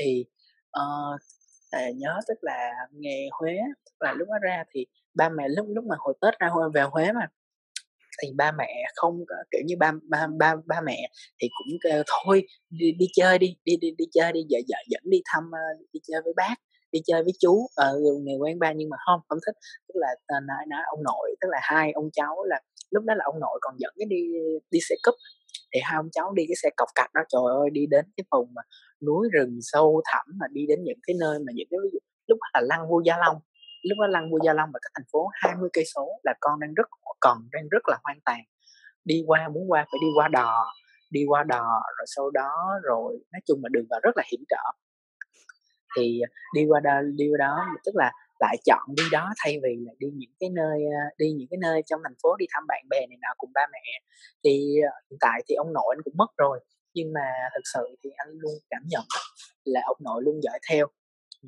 Thì 0.00 0.24
uh, 0.80 1.20
nhớ 1.96 2.18
tức 2.28 2.38
là 2.42 2.70
nghề 2.92 3.28
Huế 3.32 3.56
tức 3.86 4.06
là 4.06 4.12
lúc 4.12 4.28
đó 4.28 4.38
ra 4.42 4.64
thì 4.74 4.86
ba 5.14 5.28
mẹ 5.28 5.44
lúc 5.48 5.66
lúc 5.68 5.84
mà 5.84 5.96
hồi 5.98 6.14
Tết 6.20 6.38
ra 6.38 6.50
về 6.74 6.82
Huế 6.82 7.12
mà 7.12 7.26
thì 8.22 8.28
ba 8.36 8.52
mẹ 8.52 8.84
không 8.94 9.24
kiểu 9.50 9.60
như 9.66 9.76
ba 9.78 9.92
ba 10.02 10.26
ba 10.38 10.54
ba 10.66 10.80
mẹ 10.80 11.10
thì 11.42 11.48
cũng 11.58 11.78
kêu 11.84 12.02
thôi 12.06 12.46
đi 12.70 12.92
đi 12.92 13.06
chơi 13.12 13.38
đi 13.38 13.56
đi 13.64 13.76
đi 13.76 13.90
đi 13.98 14.04
chơi 14.12 14.32
đi 14.32 14.40
vợ 14.50 14.58
vợ 14.68 14.78
dẫn 14.88 15.02
đi 15.04 15.18
thăm 15.32 15.50
ờ, 15.52 15.84
đi 15.92 16.00
chơi 16.02 16.20
với 16.24 16.32
bác 16.36 16.54
đi 16.92 17.00
chơi 17.06 17.22
với 17.22 17.32
chú 17.40 17.66
ở 17.74 17.92
ờ, 17.92 18.14
người 18.22 18.36
quen 18.40 18.58
ba. 18.58 18.72
Nhưng 18.72 18.88
mà 18.88 18.96
không 19.06 19.20
không 19.28 19.38
thích 19.46 19.54
tức 19.88 19.94
là 19.94 20.08
ờ, 20.26 20.40
nói 20.40 20.66
nói 20.68 20.80
ông 20.86 21.02
nội 21.02 21.36
tức 21.40 21.48
là 21.50 21.58
hai 21.62 21.92
ông 21.92 22.10
cháu 22.12 22.44
là 22.44 22.60
lúc 22.90 23.04
đó 23.04 23.14
là 23.14 23.24
ông 23.24 23.40
nội 23.40 23.58
còn 23.62 23.74
dẫn 23.78 23.92
cái 23.98 24.06
đi 24.10 24.22
đi 24.70 24.78
xe 24.88 24.94
cúp. 25.02 25.14
Thì 25.74 25.80
hai 25.84 25.96
ông 25.96 26.08
cháu 26.12 26.32
đi 26.32 26.44
cái 26.48 26.56
xe 26.62 26.70
cọc 26.76 26.88
cạch 26.94 27.10
đó, 27.14 27.20
trời 27.28 27.42
ơi, 27.60 27.70
đi 27.72 27.86
đến 27.90 28.04
cái 28.16 28.24
vùng 28.30 28.54
mà 28.54 28.62
núi 29.06 29.28
rừng 29.32 29.58
sâu 29.60 30.02
thẳm 30.12 30.26
mà 30.40 30.46
đi 30.50 30.66
đến 30.68 30.84
những 30.84 30.98
cái 31.06 31.16
nơi 31.20 31.38
mà 31.38 31.52
những 31.54 31.68
cái, 31.70 31.78
ví 31.82 31.88
dụ, 31.92 31.98
lúc 32.26 32.38
đó 32.40 32.48
là 32.54 32.60
lăng 32.60 32.88
vua 32.88 33.02
gia 33.04 33.18
long. 33.18 33.36
Lúc 33.82 33.98
đó 34.00 34.06
lăng 34.06 34.30
vua 34.30 34.38
gia 34.44 34.52
long 34.52 34.70
và 34.72 34.78
các 34.82 34.90
thành 34.94 35.06
phố 35.12 35.28
20 35.32 35.68
cây 35.72 35.84
số 35.94 36.08
là 36.22 36.34
con 36.40 36.60
đang 36.60 36.74
rất, 36.74 36.88
còn 37.20 37.38
đang 37.52 37.68
rất 37.70 37.88
là 37.88 37.98
hoang 38.02 38.18
tàn. 38.24 38.40
Đi 39.04 39.24
qua, 39.26 39.48
muốn 39.48 39.70
qua 39.70 39.80
phải 39.92 39.98
đi 40.00 40.06
qua 40.16 40.28
đò, 40.28 40.66
đi 41.10 41.24
qua 41.28 41.44
đò, 41.44 41.82
rồi 41.98 42.06
sau 42.16 42.30
đó 42.30 42.52
rồi, 42.82 43.18
nói 43.32 43.40
chung 43.46 43.60
là 43.62 43.68
đường 43.72 43.86
vào 43.90 44.00
rất 44.02 44.16
là 44.16 44.22
hiểm 44.32 44.40
trở. 44.48 44.64
Thì 45.96 46.20
đi 46.54 46.66
qua 46.68 46.80
đó 46.80 47.00
đi 47.16 47.28
qua 47.32 47.38
đó, 47.38 47.66
tức 47.86 47.92
là 47.94 48.12
lại 48.40 48.56
chọn 48.64 48.94
đi 48.96 49.02
đó 49.12 49.30
thay 49.44 49.60
vì 49.62 49.76
là 49.86 49.92
đi 49.98 50.08
những 50.14 50.34
cái 50.40 50.50
nơi 50.50 50.78
à, 51.00 51.02
đi 51.18 51.32
những 51.32 51.48
cái 51.50 51.58
nơi 51.60 51.82
trong 51.86 52.00
thành 52.04 52.16
phố 52.22 52.36
đi 52.36 52.46
thăm 52.54 52.64
bạn 52.68 52.82
bè 52.90 53.06
này 53.06 53.18
nào 53.20 53.34
cùng 53.38 53.50
ba 53.54 53.66
mẹ. 53.72 53.78
Thì 54.44 54.76
à, 54.86 54.92
hiện 55.10 55.18
tại 55.20 55.42
thì 55.48 55.54
ông 55.54 55.72
nội 55.72 55.94
anh 55.96 56.02
cũng 56.04 56.14
mất 56.16 56.36
rồi 56.36 56.60
nhưng 56.94 57.12
mà 57.12 57.30
thực 57.54 57.62
sự 57.74 57.96
thì 58.04 58.10
anh 58.16 58.28
luôn 58.30 58.54
cảm 58.70 58.82
nhận 58.86 59.04
là 59.64 59.80
ông 59.84 59.96
nội 60.00 60.22
luôn 60.24 60.40
dõi 60.42 60.58
theo. 60.70 60.86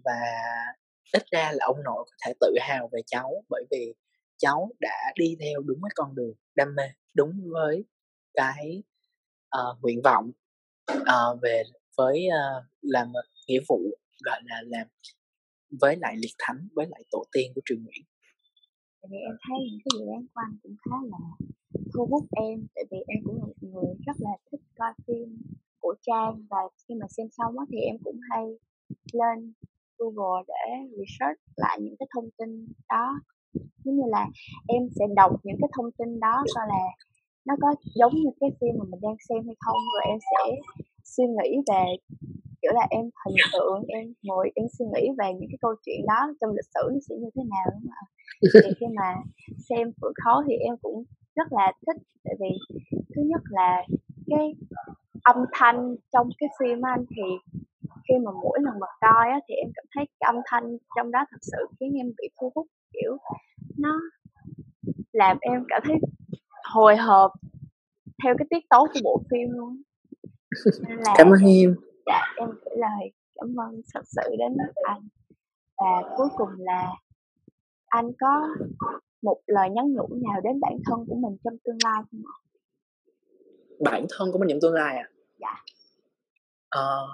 Và 0.04 0.20
ít 1.12 1.22
ra 1.30 1.52
là 1.52 1.64
ông 1.66 1.82
nội 1.84 2.04
có 2.10 2.16
thể 2.26 2.32
tự 2.40 2.54
hào 2.60 2.88
về 2.92 3.00
cháu 3.06 3.42
bởi 3.48 3.64
vì 3.70 3.94
cháu 4.38 4.70
đã 4.80 5.12
đi 5.18 5.36
theo 5.40 5.60
đúng 5.60 5.78
cái 5.82 5.90
con 5.94 6.14
đường 6.14 6.34
đam 6.54 6.74
mê 6.74 6.84
đúng 7.14 7.32
với 7.52 7.84
cái 8.34 8.82
uh, 9.58 9.82
nguyện 9.82 10.00
vọng 10.04 10.30
uh, 10.92 11.40
về 11.42 11.62
với 11.96 12.26
uh, 12.28 12.64
làm 12.82 13.12
nghĩa 13.46 13.60
vụ 13.68 13.80
gọi 14.24 14.40
là 14.44 14.62
làm 14.66 14.86
với 15.80 15.96
lại 16.00 16.14
liệt 16.16 16.34
thánh, 16.38 16.68
với 16.76 16.86
lại 16.90 17.02
tổ 17.10 17.24
tiên 17.32 17.52
của 17.54 17.60
trường 17.64 17.84
Nguyễn. 17.84 18.02
Tại 19.02 19.08
vì 19.10 19.18
em 19.28 19.36
thấy 19.44 19.58
những 19.70 19.80
cái 19.84 19.92
dự 19.98 20.06
án 20.16 20.22
của 20.26 20.40
anh 20.46 20.54
cũng 20.62 20.76
khá 20.84 20.96
là 21.12 21.18
thu 21.94 22.06
hút 22.10 22.24
em, 22.30 22.66
tại 22.74 22.84
vì 22.90 22.98
em 23.06 23.18
cũng 23.24 23.36
là 23.38 23.44
một 23.44 23.58
người 23.60 23.94
rất 24.06 24.16
là 24.18 24.30
thích 24.50 24.60
coi 24.78 24.92
phim 25.06 25.28
của 25.80 25.94
Trang 26.06 26.46
và 26.50 26.58
khi 26.88 26.94
mà 27.00 27.06
xem 27.16 27.26
xong 27.30 27.58
á 27.58 27.64
thì 27.70 27.78
em 27.78 27.96
cũng 28.04 28.18
hay 28.30 28.44
lên 29.12 29.52
Google 29.98 30.42
để 30.48 30.64
research 30.98 31.40
lại 31.56 31.78
những 31.80 31.96
cái 31.98 32.08
thông 32.14 32.28
tin 32.38 32.66
đó. 32.88 33.20
Giống 33.84 33.96
như 33.96 34.06
là 34.06 34.28
em 34.68 34.82
sẽ 34.96 35.04
đọc 35.16 35.32
những 35.44 35.56
cái 35.60 35.70
thông 35.76 35.90
tin 35.98 36.20
đó 36.20 36.44
coi 36.54 36.66
là 36.68 36.84
nó 37.44 37.54
có 37.60 37.74
giống 37.94 38.14
như 38.14 38.30
cái 38.40 38.50
phim 38.60 38.74
mà 38.78 38.84
mình 38.90 39.00
đang 39.00 39.16
xem 39.28 39.46
hay 39.46 39.56
không, 39.64 39.76
rồi 39.94 40.02
em 40.06 40.18
sẽ 40.30 40.42
suy 41.04 41.24
nghĩ 41.24 41.50
về 41.70 41.84
kiểu 42.62 42.72
là 42.74 42.86
em 42.90 43.04
hình 43.26 43.36
tượng 43.52 43.84
em 43.88 44.14
ngồi 44.22 44.50
em 44.54 44.66
suy 44.78 44.84
nghĩ 44.92 45.08
về 45.18 45.32
những 45.32 45.48
cái 45.50 45.58
câu 45.60 45.74
chuyện 45.86 46.00
đó 46.06 46.20
trong 46.40 46.50
lịch 46.50 46.70
sử 46.74 46.82
nó 46.92 46.98
sẽ 47.08 47.14
như 47.16 47.30
thế 47.34 47.42
nào 47.50 47.66
đúng 47.72 47.90
không 47.94 48.08
thì 48.64 48.70
khi 48.80 48.86
mà 48.96 49.14
xem 49.68 49.92
phượng 50.00 50.12
khó 50.24 50.44
thì 50.48 50.54
em 50.54 50.74
cũng 50.82 51.04
rất 51.36 51.52
là 51.52 51.72
thích 51.86 52.02
tại 52.24 52.34
vì 52.40 52.76
thứ 53.14 53.22
nhất 53.22 53.40
là 53.50 53.82
cái 54.26 54.54
âm 55.22 55.36
thanh 55.52 55.96
trong 56.12 56.28
cái 56.38 56.48
phim 56.60 56.86
anh 56.86 57.04
thì 57.10 57.22
khi 58.08 58.14
mà 58.24 58.30
mỗi 58.30 58.58
lần 58.62 58.74
mà 58.80 58.86
coi 59.00 59.30
á, 59.30 59.40
thì 59.48 59.54
em 59.54 59.68
cảm 59.74 59.84
thấy 59.94 60.04
cái 60.20 60.32
âm 60.34 60.36
thanh 60.46 60.76
trong 60.96 61.10
đó 61.10 61.24
thật 61.30 61.38
sự 61.42 61.66
khiến 61.80 61.92
em 61.96 62.06
bị 62.06 62.28
thu 62.40 62.52
hút 62.54 62.66
kiểu 62.92 63.16
nó 63.78 64.00
làm 65.12 65.36
em 65.40 65.64
cảm 65.68 65.82
thấy 65.84 65.96
hồi 66.64 66.96
hộp 66.96 67.32
theo 68.24 68.34
cái 68.38 68.46
tiết 68.50 68.68
tấu 68.70 68.86
của 68.94 69.00
bộ 69.04 69.22
phim 69.30 69.50
luôn 69.50 69.82
nên 70.88 70.98
là 70.98 71.14
cảm 71.18 71.30
ơn 71.30 71.40
em 71.46 71.76
dạ 72.06 72.20
em 72.36 72.48
gửi 72.48 72.76
lời 72.76 73.12
cảm 73.34 73.56
ơn 73.56 73.80
thật 73.94 74.02
sự 74.06 74.36
đến 74.38 74.56
anh 74.84 75.08
và 75.76 76.14
cuối 76.16 76.28
cùng 76.36 76.48
là 76.58 76.92
anh 77.86 78.12
có 78.20 78.48
một 79.22 79.40
lời 79.46 79.70
nhắn 79.70 79.92
nhủ 79.92 80.08
nào 80.28 80.40
đến 80.40 80.60
bản 80.60 80.78
thân 80.86 81.04
của 81.08 81.14
mình 81.14 81.36
trong 81.44 81.58
tương 81.64 81.78
lai 81.84 82.02
không 82.10 82.22
ạ? 82.26 82.36
Bản 83.80 84.06
thân 84.10 84.32
của 84.32 84.38
mình 84.38 84.48
trong 84.48 84.60
tương 84.60 84.74
lai 84.74 84.96
à? 84.96 85.08
Dạ. 85.40 85.64
Ờ, 86.68 87.08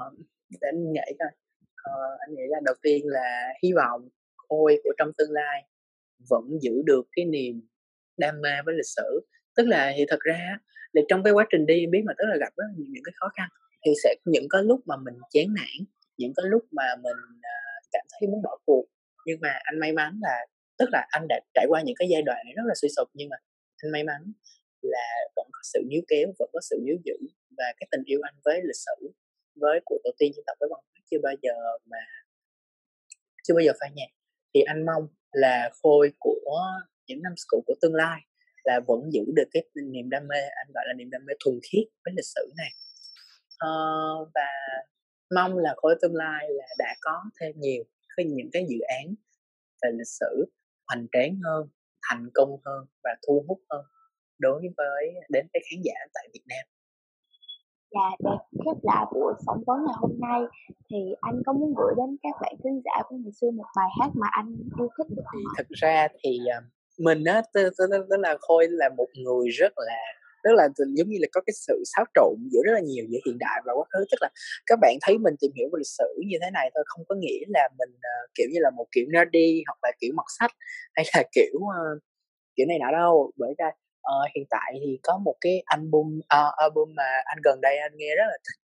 để 0.50 0.58
anh 0.60 0.92
nghĩ 0.92 1.16
coi. 1.18 1.28
Ờ, 1.82 2.16
anh 2.18 2.34
nghĩ 2.34 2.42
là 2.48 2.60
đầu 2.64 2.74
tiên 2.82 3.02
là 3.06 3.48
hy 3.62 3.72
vọng 3.72 4.08
Khôi 4.36 4.80
của 4.84 4.92
trong 4.98 5.12
tương 5.18 5.30
lai 5.30 5.64
vẫn 6.30 6.58
giữ 6.60 6.82
được 6.84 7.06
cái 7.12 7.24
niềm 7.24 7.60
đam 8.16 8.40
mê 8.40 8.50
với 8.64 8.74
lịch 8.74 8.86
sử. 8.96 9.20
Tức 9.56 9.66
là 9.66 9.92
thì 9.96 10.04
thật 10.08 10.20
ra 10.20 10.58
là 10.92 11.02
trong 11.08 11.22
cái 11.22 11.32
quá 11.32 11.46
trình 11.50 11.66
đi 11.66 11.80
em 11.80 11.90
biết 11.90 12.02
mà 12.06 12.12
tức 12.18 12.24
là 12.28 12.36
gặp 12.40 12.52
rất 12.56 12.64
nhiều 12.76 12.86
những 12.90 13.04
cái 13.04 13.12
khó 13.16 13.28
khăn 13.36 13.48
thì 13.86 13.92
sẽ 14.04 14.14
những 14.24 14.46
cái 14.50 14.62
lúc 14.62 14.80
mà 14.86 14.96
mình 14.96 15.14
chán 15.30 15.46
nản, 15.56 15.86
những 16.16 16.32
cái 16.36 16.46
lúc 16.48 16.62
mà 16.70 16.96
mình 17.02 17.20
à, 17.42 17.56
cảm 17.92 18.06
thấy 18.10 18.28
muốn 18.28 18.42
bỏ 18.42 18.58
cuộc. 18.66 18.84
Nhưng 19.26 19.38
mà 19.40 19.58
anh 19.62 19.78
may 19.78 19.92
mắn 19.92 20.18
là, 20.22 20.46
tức 20.78 20.88
là 20.92 21.06
anh 21.10 21.26
đã 21.28 21.40
trải 21.54 21.66
qua 21.68 21.82
những 21.82 21.96
cái 21.98 22.08
giai 22.10 22.22
đoạn 22.22 22.38
này 22.44 22.54
rất 22.56 22.62
là 22.66 22.74
suy 22.82 22.88
sụp, 22.96 23.08
nhưng 23.14 23.28
mà 23.28 23.36
anh 23.82 23.92
may 23.92 24.04
mắn 24.04 24.32
là 24.82 25.08
vẫn 25.36 25.46
có 25.52 25.60
sự 25.62 25.80
níu 25.90 26.00
kéo, 26.08 26.28
vẫn 26.38 26.50
có 26.52 26.60
sự 26.70 26.76
níu 26.86 26.96
giữ 27.04 27.16
và 27.58 27.64
cái 27.80 27.88
tình 27.90 28.02
yêu 28.04 28.20
anh 28.22 28.34
với 28.44 28.60
lịch 28.62 28.80
sử, 28.86 29.12
với 29.60 29.80
của 29.84 29.98
tổ 30.04 30.10
tiên 30.18 30.32
dân 30.36 30.44
tộc 30.46 30.56
với 30.60 30.68
văn 30.72 30.80
hóa 30.86 31.02
chưa 31.10 31.18
bao 31.22 31.34
giờ 31.42 31.52
mà, 31.86 31.98
chưa 33.44 33.54
bao 33.54 33.64
giờ 33.64 33.72
phai 33.80 33.90
nhạt. 33.94 34.08
Thì 34.54 34.60
anh 34.60 34.86
mong 34.86 35.08
là 35.32 35.70
khôi 35.82 36.12
của 36.18 36.62
những 37.06 37.22
năm 37.22 37.32
cũ 37.48 37.62
của 37.66 37.74
tương 37.80 37.94
lai 37.94 38.20
là 38.64 38.80
vẫn 38.86 39.00
giữ 39.12 39.20
được 39.34 39.48
cái 39.52 39.62
niềm 39.74 40.10
đam 40.10 40.28
mê, 40.28 40.40
anh 40.40 40.66
gọi 40.74 40.84
là 40.86 40.92
niềm 40.92 41.10
đam 41.10 41.22
mê 41.26 41.34
thuần 41.44 41.58
khiết 41.62 41.84
với 42.04 42.14
lịch 42.16 42.26
sử 42.34 42.52
này 42.56 42.70
uh, 43.66 44.28
và 44.34 44.48
mong 45.34 45.58
là 45.58 45.74
khối 45.76 45.96
tương 46.02 46.14
lai 46.14 46.46
là 46.50 46.66
đã 46.78 46.94
có 47.00 47.22
thêm 47.40 47.52
nhiều 47.56 47.84
cái 48.16 48.26
những 48.26 48.48
cái 48.52 48.66
dự 48.68 48.78
án 48.80 49.14
về 49.82 49.90
lịch 49.92 50.08
sử 50.08 50.44
hoành 50.86 51.06
tráng 51.12 51.40
hơn 51.44 51.68
thành 52.10 52.30
công 52.34 52.56
hơn 52.64 52.86
và 53.04 53.16
thu 53.26 53.44
hút 53.48 53.60
hơn 53.70 53.84
đối 54.38 54.62
với 54.76 55.14
đến 55.28 55.46
cái 55.52 55.62
khán 55.70 55.82
giả 55.84 55.94
tại 56.14 56.28
Việt 56.32 56.44
Nam 56.48 56.66
và 57.94 58.16
để 58.18 58.36
khép 58.64 58.76
lại 58.82 59.06
buổi 59.14 59.34
phỏng 59.46 59.62
vấn 59.66 59.76
ngày 59.86 59.94
hôm 59.98 60.12
nay 60.20 60.40
thì 60.90 60.96
anh 61.20 61.42
có 61.46 61.52
muốn 61.52 61.74
gửi 61.76 61.94
đến 61.96 62.16
các 62.22 62.34
bạn 62.40 62.54
khán 62.64 62.80
giả 62.84 63.02
của 63.08 63.16
ngày 63.16 63.32
xưa 63.40 63.50
một 63.50 63.64
bài 63.76 63.88
hát 64.00 64.10
mà 64.14 64.26
anh 64.30 64.56
yêu 64.78 64.88
thích 64.98 65.06
được 65.10 65.22
không? 65.24 65.42
Thật 65.56 65.66
ra 65.68 66.08
thì 66.22 66.38
ờ, 66.54 66.60
mình 66.98 67.24
á 67.24 67.42
tức 67.54 67.72
là 68.08 68.36
khôi 68.40 68.68
là 68.70 68.88
một 68.96 69.08
người 69.14 69.48
rất 69.48 69.72
là 69.76 69.98
tức 70.44 70.50
là 70.54 70.68
giống 70.76 71.08
như 71.08 71.18
là 71.20 71.28
có 71.32 71.40
cái 71.46 71.54
sự 71.66 71.82
xáo 71.92 72.04
trộn 72.14 72.34
giữa 72.52 72.60
rất 72.64 72.72
là 72.72 72.80
nhiều 72.80 73.04
giữa 73.08 73.18
hiện 73.26 73.38
đại 73.38 73.60
và 73.66 73.72
quá 73.72 73.84
khứ. 73.92 74.04
Tức 74.10 74.18
là 74.20 74.30
các 74.66 74.78
bạn 74.82 74.94
thấy 75.02 75.18
mình 75.18 75.34
tìm 75.40 75.50
hiểu 75.56 75.68
về 75.72 75.76
lịch 75.78 75.92
sử 75.98 76.08
như 76.26 76.36
thế 76.42 76.50
này 76.50 76.70
thôi 76.74 76.84
không 76.86 77.04
có 77.08 77.14
nghĩa 77.18 77.44
là 77.48 77.68
mình 77.78 77.92
uh, 77.94 78.30
kiểu 78.34 78.46
như 78.52 78.58
là 78.60 78.70
một 78.70 78.86
kiểu 78.92 79.06
nerdy 79.08 79.62
hoặc 79.66 79.78
là 79.82 79.92
kiểu 80.00 80.12
mọt 80.16 80.26
sách 80.38 80.50
hay 80.96 81.04
là 81.14 81.22
kiểu 81.32 81.54
uh, 81.56 82.02
kiểu 82.56 82.66
này 82.66 82.78
nọ 82.78 82.90
đâu. 82.92 83.32
Bởi 83.36 83.54
ra 83.58 83.68
uh, 83.68 84.30
hiện 84.34 84.44
tại 84.50 84.70
thì 84.82 84.98
có 85.02 85.18
một 85.18 85.36
cái 85.40 85.62
album 85.64 86.18
uh, 86.18 86.54
album 86.56 86.88
mà 86.96 87.08
anh 87.24 87.38
gần 87.44 87.60
đây 87.60 87.78
anh 87.78 87.92
nghe 87.96 88.16
rất 88.16 88.24
là 88.32 88.38
thích 88.46 88.60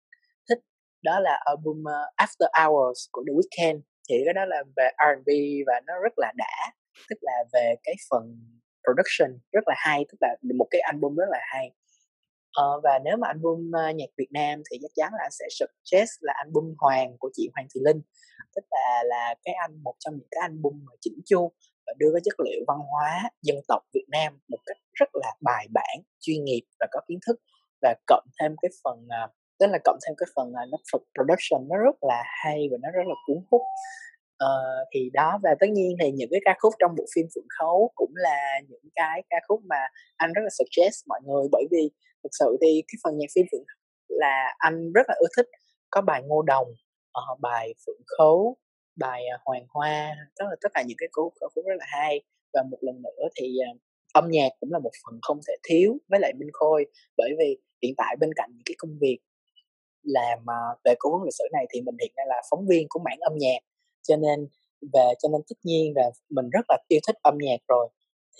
thích. 0.49 0.61
Đó 1.03 1.19
là 1.19 1.39
album 1.45 1.77
uh, 1.79 2.09
After 2.23 2.49
Hours 2.57 2.99
của 3.11 3.23
The 3.27 3.33
Weeknd. 3.33 3.79
Thì 4.09 4.15
cái 4.25 4.33
đó 4.33 4.45
là 4.45 4.63
về 4.75 4.89
R&B 4.97 5.29
và 5.67 5.81
nó 5.87 5.93
rất 6.03 6.13
là 6.17 6.33
đã 6.37 6.73
tức 7.09 7.17
là 7.21 7.43
về 7.53 7.75
cái 7.83 7.95
phần 8.09 8.39
production 8.83 9.39
rất 9.51 9.63
là 9.67 9.75
hay 9.77 10.05
tức 10.09 10.17
là 10.21 10.35
một 10.55 10.67
cái 10.71 10.81
album 10.81 11.15
rất 11.15 11.29
là 11.29 11.39
hay. 11.41 11.71
Ờ, 12.53 12.79
và 12.83 12.99
nếu 13.05 13.17
mà 13.17 13.27
album 13.27 13.71
uh, 13.89 13.95
nhạc 13.95 14.09
Việt 14.17 14.31
Nam 14.31 14.61
thì 14.71 14.77
chắc 14.81 14.91
chắn 14.95 15.13
là 15.13 15.29
sẽ 15.31 15.45
suggest 15.49 16.11
là 16.21 16.33
album 16.37 16.75
Hoàng 16.77 17.17
của 17.19 17.29
chị 17.33 17.49
Hoàng 17.53 17.67
Thị 17.75 17.81
Linh. 17.83 18.01
Tức 18.55 18.65
là 18.71 19.03
là 19.05 19.35
cái 19.43 19.53
anh 19.53 19.83
một 19.83 19.93
trong 19.99 20.13
những 20.13 20.27
cái 20.31 20.41
album 20.41 20.85
mà 20.85 20.93
chỉnh 21.01 21.19
chu 21.25 21.51
và 21.87 21.93
đưa 21.97 22.11
cái 22.13 22.21
chất 22.23 22.39
liệu 22.45 22.63
văn 22.67 22.77
hóa 22.91 23.29
dân 23.41 23.57
tộc 23.67 23.83
Việt 23.93 24.05
Nam 24.07 24.39
một 24.47 24.59
cách 24.65 24.77
rất 24.93 25.09
là 25.13 25.35
bài 25.41 25.67
bản 25.73 25.97
chuyên 26.19 26.43
nghiệp 26.43 26.61
và 26.79 26.87
có 26.91 27.01
kiến 27.07 27.19
thức. 27.27 27.41
Và 27.81 27.95
cộng 28.07 28.25
thêm 28.39 28.55
cái 28.61 28.71
phần 28.83 28.97
uh, 29.05 29.31
tức 29.59 29.67
là 29.67 29.79
cộng 29.83 29.97
thêm 30.07 30.15
cái 30.17 30.27
phần 30.35 30.53
ờ, 30.53 30.63
uh, 30.63 30.69
nó 30.71 30.77
production 31.15 31.67
nó 31.69 31.77
rất 31.77 31.95
là 32.01 32.23
hay 32.25 32.67
và 32.71 32.77
nó 32.81 32.89
rất 32.91 33.03
là 33.07 33.15
cuốn 33.27 33.37
hút. 33.51 33.61
Ờ, 34.43 34.85
thì 34.93 35.09
đó 35.13 35.39
và 35.43 35.49
tất 35.59 35.67
nhiên 35.69 35.95
thì 36.01 36.11
những 36.11 36.29
cái 36.31 36.39
ca 36.45 36.55
khúc 36.59 36.73
trong 36.79 36.95
bộ 36.97 37.05
phim 37.15 37.25
Phượng 37.35 37.47
Khấu 37.59 37.91
cũng 37.95 38.11
là 38.15 38.59
những 38.69 38.89
cái 38.95 39.23
ca 39.29 39.37
khúc 39.47 39.61
mà 39.69 39.79
anh 40.15 40.33
rất 40.33 40.41
là 40.43 40.49
suggest 40.49 41.07
mọi 41.07 41.19
người. 41.25 41.47
Bởi 41.51 41.65
vì 41.71 41.89
thực 42.23 42.29
sự 42.39 42.57
thì 42.61 42.83
cái 42.87 42.97
phần 43.03 43.17
nhạc 43.17 43.27
phim 43.35 43.45
Phượng 43.51 43.63
là 44.07 44.55
anh 44.57 44.93
rất 44.93 45.05
là 45.07 45.15
ưa 45.19 45.27
thích. 45.37 45.47
Có 45.89 46.01
bài 46.01 46.21
Ngô 46.25 46.41
Đồng 46.41 46.67
uh, 47.31 47.39
bài 47.41 47.73
Phượng 47.85 48.01
Khấu 48.17 48.57
bài 48.95 49.23
uh, 49.35 49.41
Hoàng 49.45 49.65
Hoa 49.69 50.15
tức 50.39 50.45
là 50.49 50.55
tất 50.61 50.69
cả 50.73 50.83
những 50.87 50.97
cái 50.99 51.09
khúc 51.11 51.33
khúc 51.55 51.65
rất 51.65 51.75
là 51.79 51.85
hay. 51.89 52.21
Và 52.53 52.63
một 52.71 52.77
lần 52.81 53.01
nữa 53.01 53.27
thì 53.35 53.57
uh, 53.71 53.81
âm 54.13 54.29
nhạc 54.31 54.49
cũng 54.59 54.71
là 54.71 54.79
một 54.79 54.91
phần 55.05 55.19
không 55.21 55.39
thể 55.47 55.53
thiếu 55.63 55.97
với 56.09 56.19
lại 56.19 56.33
Minh 56.33 56.49
Khôi. 56.53 56.85
Bởi 57.17 57.31
vì 57.39 57.57
hiện 57.81 57.93
tại 57.97 58.15
bên 58.19 58.29
cạnh 58.35 58.49
những 58.53 58.63
cái 58.65 58.75
công 58.77 58.97
việc 59.01 59.19
làm 60.03 60.39
uh, 60.39 60.79
về 60.83 60.93
cố 60.99 61.11
vấn 61.11 61.23
lịch 61.23 61.33
sử 61.33 61.43
này 61.53 61.65
thì 61.73 61.81
mình 61.81 61.95
hiện 62.01 62.11
nay 62.15 62.25
là 62.29 62.41
phóng 62.51 62.67
viên 62.67 62.87
của 62.89 62.99
mảng 63.05 63.19
âm 63.19 63.33
nhạc 63.37 63.59
cho 64.03 64.15
nên 64.15 64.47
về 64.93 65.13
cho 65.21 65.29
nên 65.29 65.41
tất 65.49 65.55
nhiên 65.63 65.93
là 65.95 66.11
mình 66.29 66.49
rất 66.49 66.65
là 66.69 66.77
yêu 66.87 66.99
thích 67.07 67.15
âm 67.21 67.37
nhạc 67.37 67.59
rồi. 67.67 67.89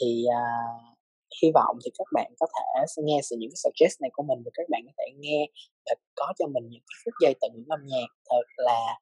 Thì 0.02 0.26
uh, 0.28 0.98
hy 1.42 1.52
vọng 1.54 1.78
thì 1.86 1.92
các 1.98 2.08
bạn 2.14 2.34
có 2.40 2.48
thể 2.56 2.86
nghe 3.04 3.20
sự 3.24 3.36
những 3.40 3.50
cái 3.50 3.58
suggest 3.64 4.02
này 4.02 4.10
của 4.14 4.24
mình 4.24 4.42
và 4.46 4.52
các 4.54 4.70
bạn 4.70 4.82
có 4.86 4.92
thể 4.98 5.12
nghe 5.18 5.48
và 5.86 5.96
có 6.16 6.34
cho 6.40 6.48
mình 6.48 6.64
những 6.70 6.82
cái 6.82 6.96
phút 7.06 7.14
giây 7.22 7.36
tận 7.42 7.52
hưởng 7.54 7.66
âm 7.70 7.80
nhạc 7.86 8.08
thật 8.30 8.44
là 8.58 9.00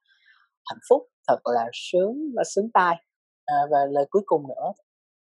hạnh 0.66 0.80
phúc 0.90 1.02
thật 1.28 1.40
là 1.44 1.70
sướng 1.74 2.32
và 2.36 2.44
sướng 2.56 2.70
tai. 2.74 2.96
À, 3.46 3.56
và 3.72 3.78
lời 3.92 4.06
cuối 4.10 4.22
cùng 4.26 4.48
nữa 4.48 4.72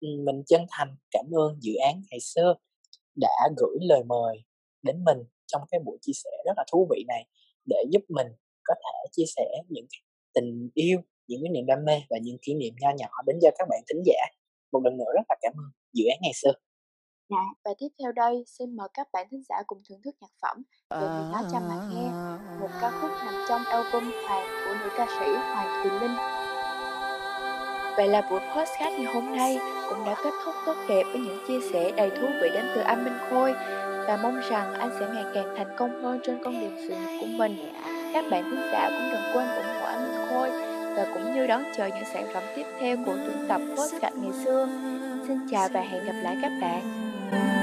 mình 0.01 0.43
chân 0.47 0.67
thành 0.71 0.97
cảm 1.11 1.25
ơn 1.35 1.57
dự 1.61 1.73
án 1.75 2.03
ngày 2.11 2.21
xưa 2.21 2.55
đã 3.17 3.49
gửi 3.57 3.79
lời 3.81 4.03
mời 4.07 4.45
đến 4.83 5.05
mình 5.05 5.19
trong 5.47 5.63
cái 5.71 5.81
buổi 5.85 5.99
chia 6.01 6.13
sẻ 6.25 6.31
rất 6.47 6.53
là 6.57 6.65
thú 6.73 6.89
vị 6.91 7.05
này 7.09 7.27
để 7.67 7.85
giúp 7.91 8.03
mình 8.09 8.27
có 8.65 8.75
thể 8.75 9.09
chia 9.13 9.25
sẻ 9.37 9.47
những 9.69 9.87
tình 10.35 10.71
yêu 10.75 11.01
những 11.31 11.41
cái 11.43 11.51
niềm 11.55 11.67
đam 11.67 11.85
mê 11.85 11.97
và 12.11 12.19
những 12.23 12.37
kỷ 12.43 12.55
niệm 12.55 12.75
nho 12.81 12.91
nhỏ 12.99 13.11
đến 13.27 13.37
cho 13.43 13.51
các 13.59 13.67
bạn 13.71 13.81
thính 13.89 14.03
giả 14.07 14.23
một 14.73 14.81
lần 14.85 14.97
nữa 14.99 15.11
rất 15.15 15.27
là 15.29 15.37
cảm 15.41 15.53
ơn 15.63 15.71
dự 15.93 16.05
án 16.13 16.19
ngày 16.23 16.33
xưa 16.35 16.53
Dạ, 17.31 17.45
và 17.65 17.71
tiếp 17.79 17.89
theo 17.99 18.13
đây 18.13 18.45
xin 18.47 18.77
mời 18.77 18.89
các 18.95 19.09
bạn 19.13 19.27
thính 19.31 19.43
giả 19.49 19.57
cùng 19.67 19.83
thưởng 19.89 20.03
thức 20.05 20.15
nhạc 20.21 20.33
phẩm 20.43 20.63
về 20.91 21.07
vì 21.17 21.25
nó 21.33 21.43
cho 21.53 21.61
mà 21.69 21.77
nghe 21.91 22.07
một 22.61 22.69
ca 22.81 22.91
khúc 22.91 23.11
nằm 23.27 23.35
trong 23.49 23.65
album 23.65 24.13
Hoàng 24.29 24.47
của 24.65 24.75
nữ 24.81 24.91
ca 24.97 25.07
sĩ 25.07 25.27
Hoàng 25.33 25.83
Thùy 25.83 26.01
Linh. 26.01 26.17
Vậy 27.97 28.09
là 28.09 28.29
buổi 28.31 28.41
podcast 28.41 28.93
ngày 28.99 29.15
hôm 29.15 29.37
nay 29.37 29.59
cũng 29.91 30.05
đã 30.07 30.15
kết 30.25 30.31
thúc 30.45 30.55
tốt 30.67 30.77
đẹp 30.89 31.03
với 31.13 31.21
những 31.21 31.39
chia 31.49 31.61
sẻ 31.73 31.93
đầy 31.97 32.11
thú 32.11 32.27
vị 32.43 32.49
đến 32.55 32.65
từ 32.75 32.81
anh 32.81 33.05
Minh 33.05 33.19
Khôi 33.31 33.53
và 34.07 34.19
mong 34.23 34.41
rằng 34.51 34.75
anh 34.75 34.91
sẽ 35.01 35.07
ngày 35.15 35.25
càng 35.35 35.55
thành 35.57 35.77
công 35.79 36.03
hơn 36.03 36.21
trên 36.25 36.45
con 36.45 36.61
đường 36.61 36.77
sự 36.89 36.95
nghiệp 36.95 37.19
của 37.21 37.27
mình. 37.27 37.73
Các 38.15 38.25
bạn 38.31 38.45
thính 38.51 38.69
giả 38.73 38.91
cũng 38.91 39.09
đừng 39.13 39.35
quên 39.35 39.49
ủng 39.57 39.81
hộ 39.81 39.87
anh 39.87 40.03
Minh 40.03 40.29
Khôi 40.29 40.70
và 40.97 41.07
cũng 41.15 41.35
như 41.35 41.47
đón 41.47 41.63
chờ 41.77 41.87
những 41.87 42.05
sản 42.13 42.27
phẩm 42.35 42.43
tiếp 42.57 42.67
theo 42.81 42.97
của 43.07 43.17
tuyển 43.17 43.47
tập 43.49 43.61
podcast 43.77 44.15
ngày 44.15 44.33
xưa. 44.45 44.69
Xin 45.29 45.39
chào 45.51 45.69
và 45.69 45.81
hẹn 45.81 46.05
gặp 46.05 46.21
lại 46.23 46.37
các 46.43 46.53
bạn. 46.61 47.60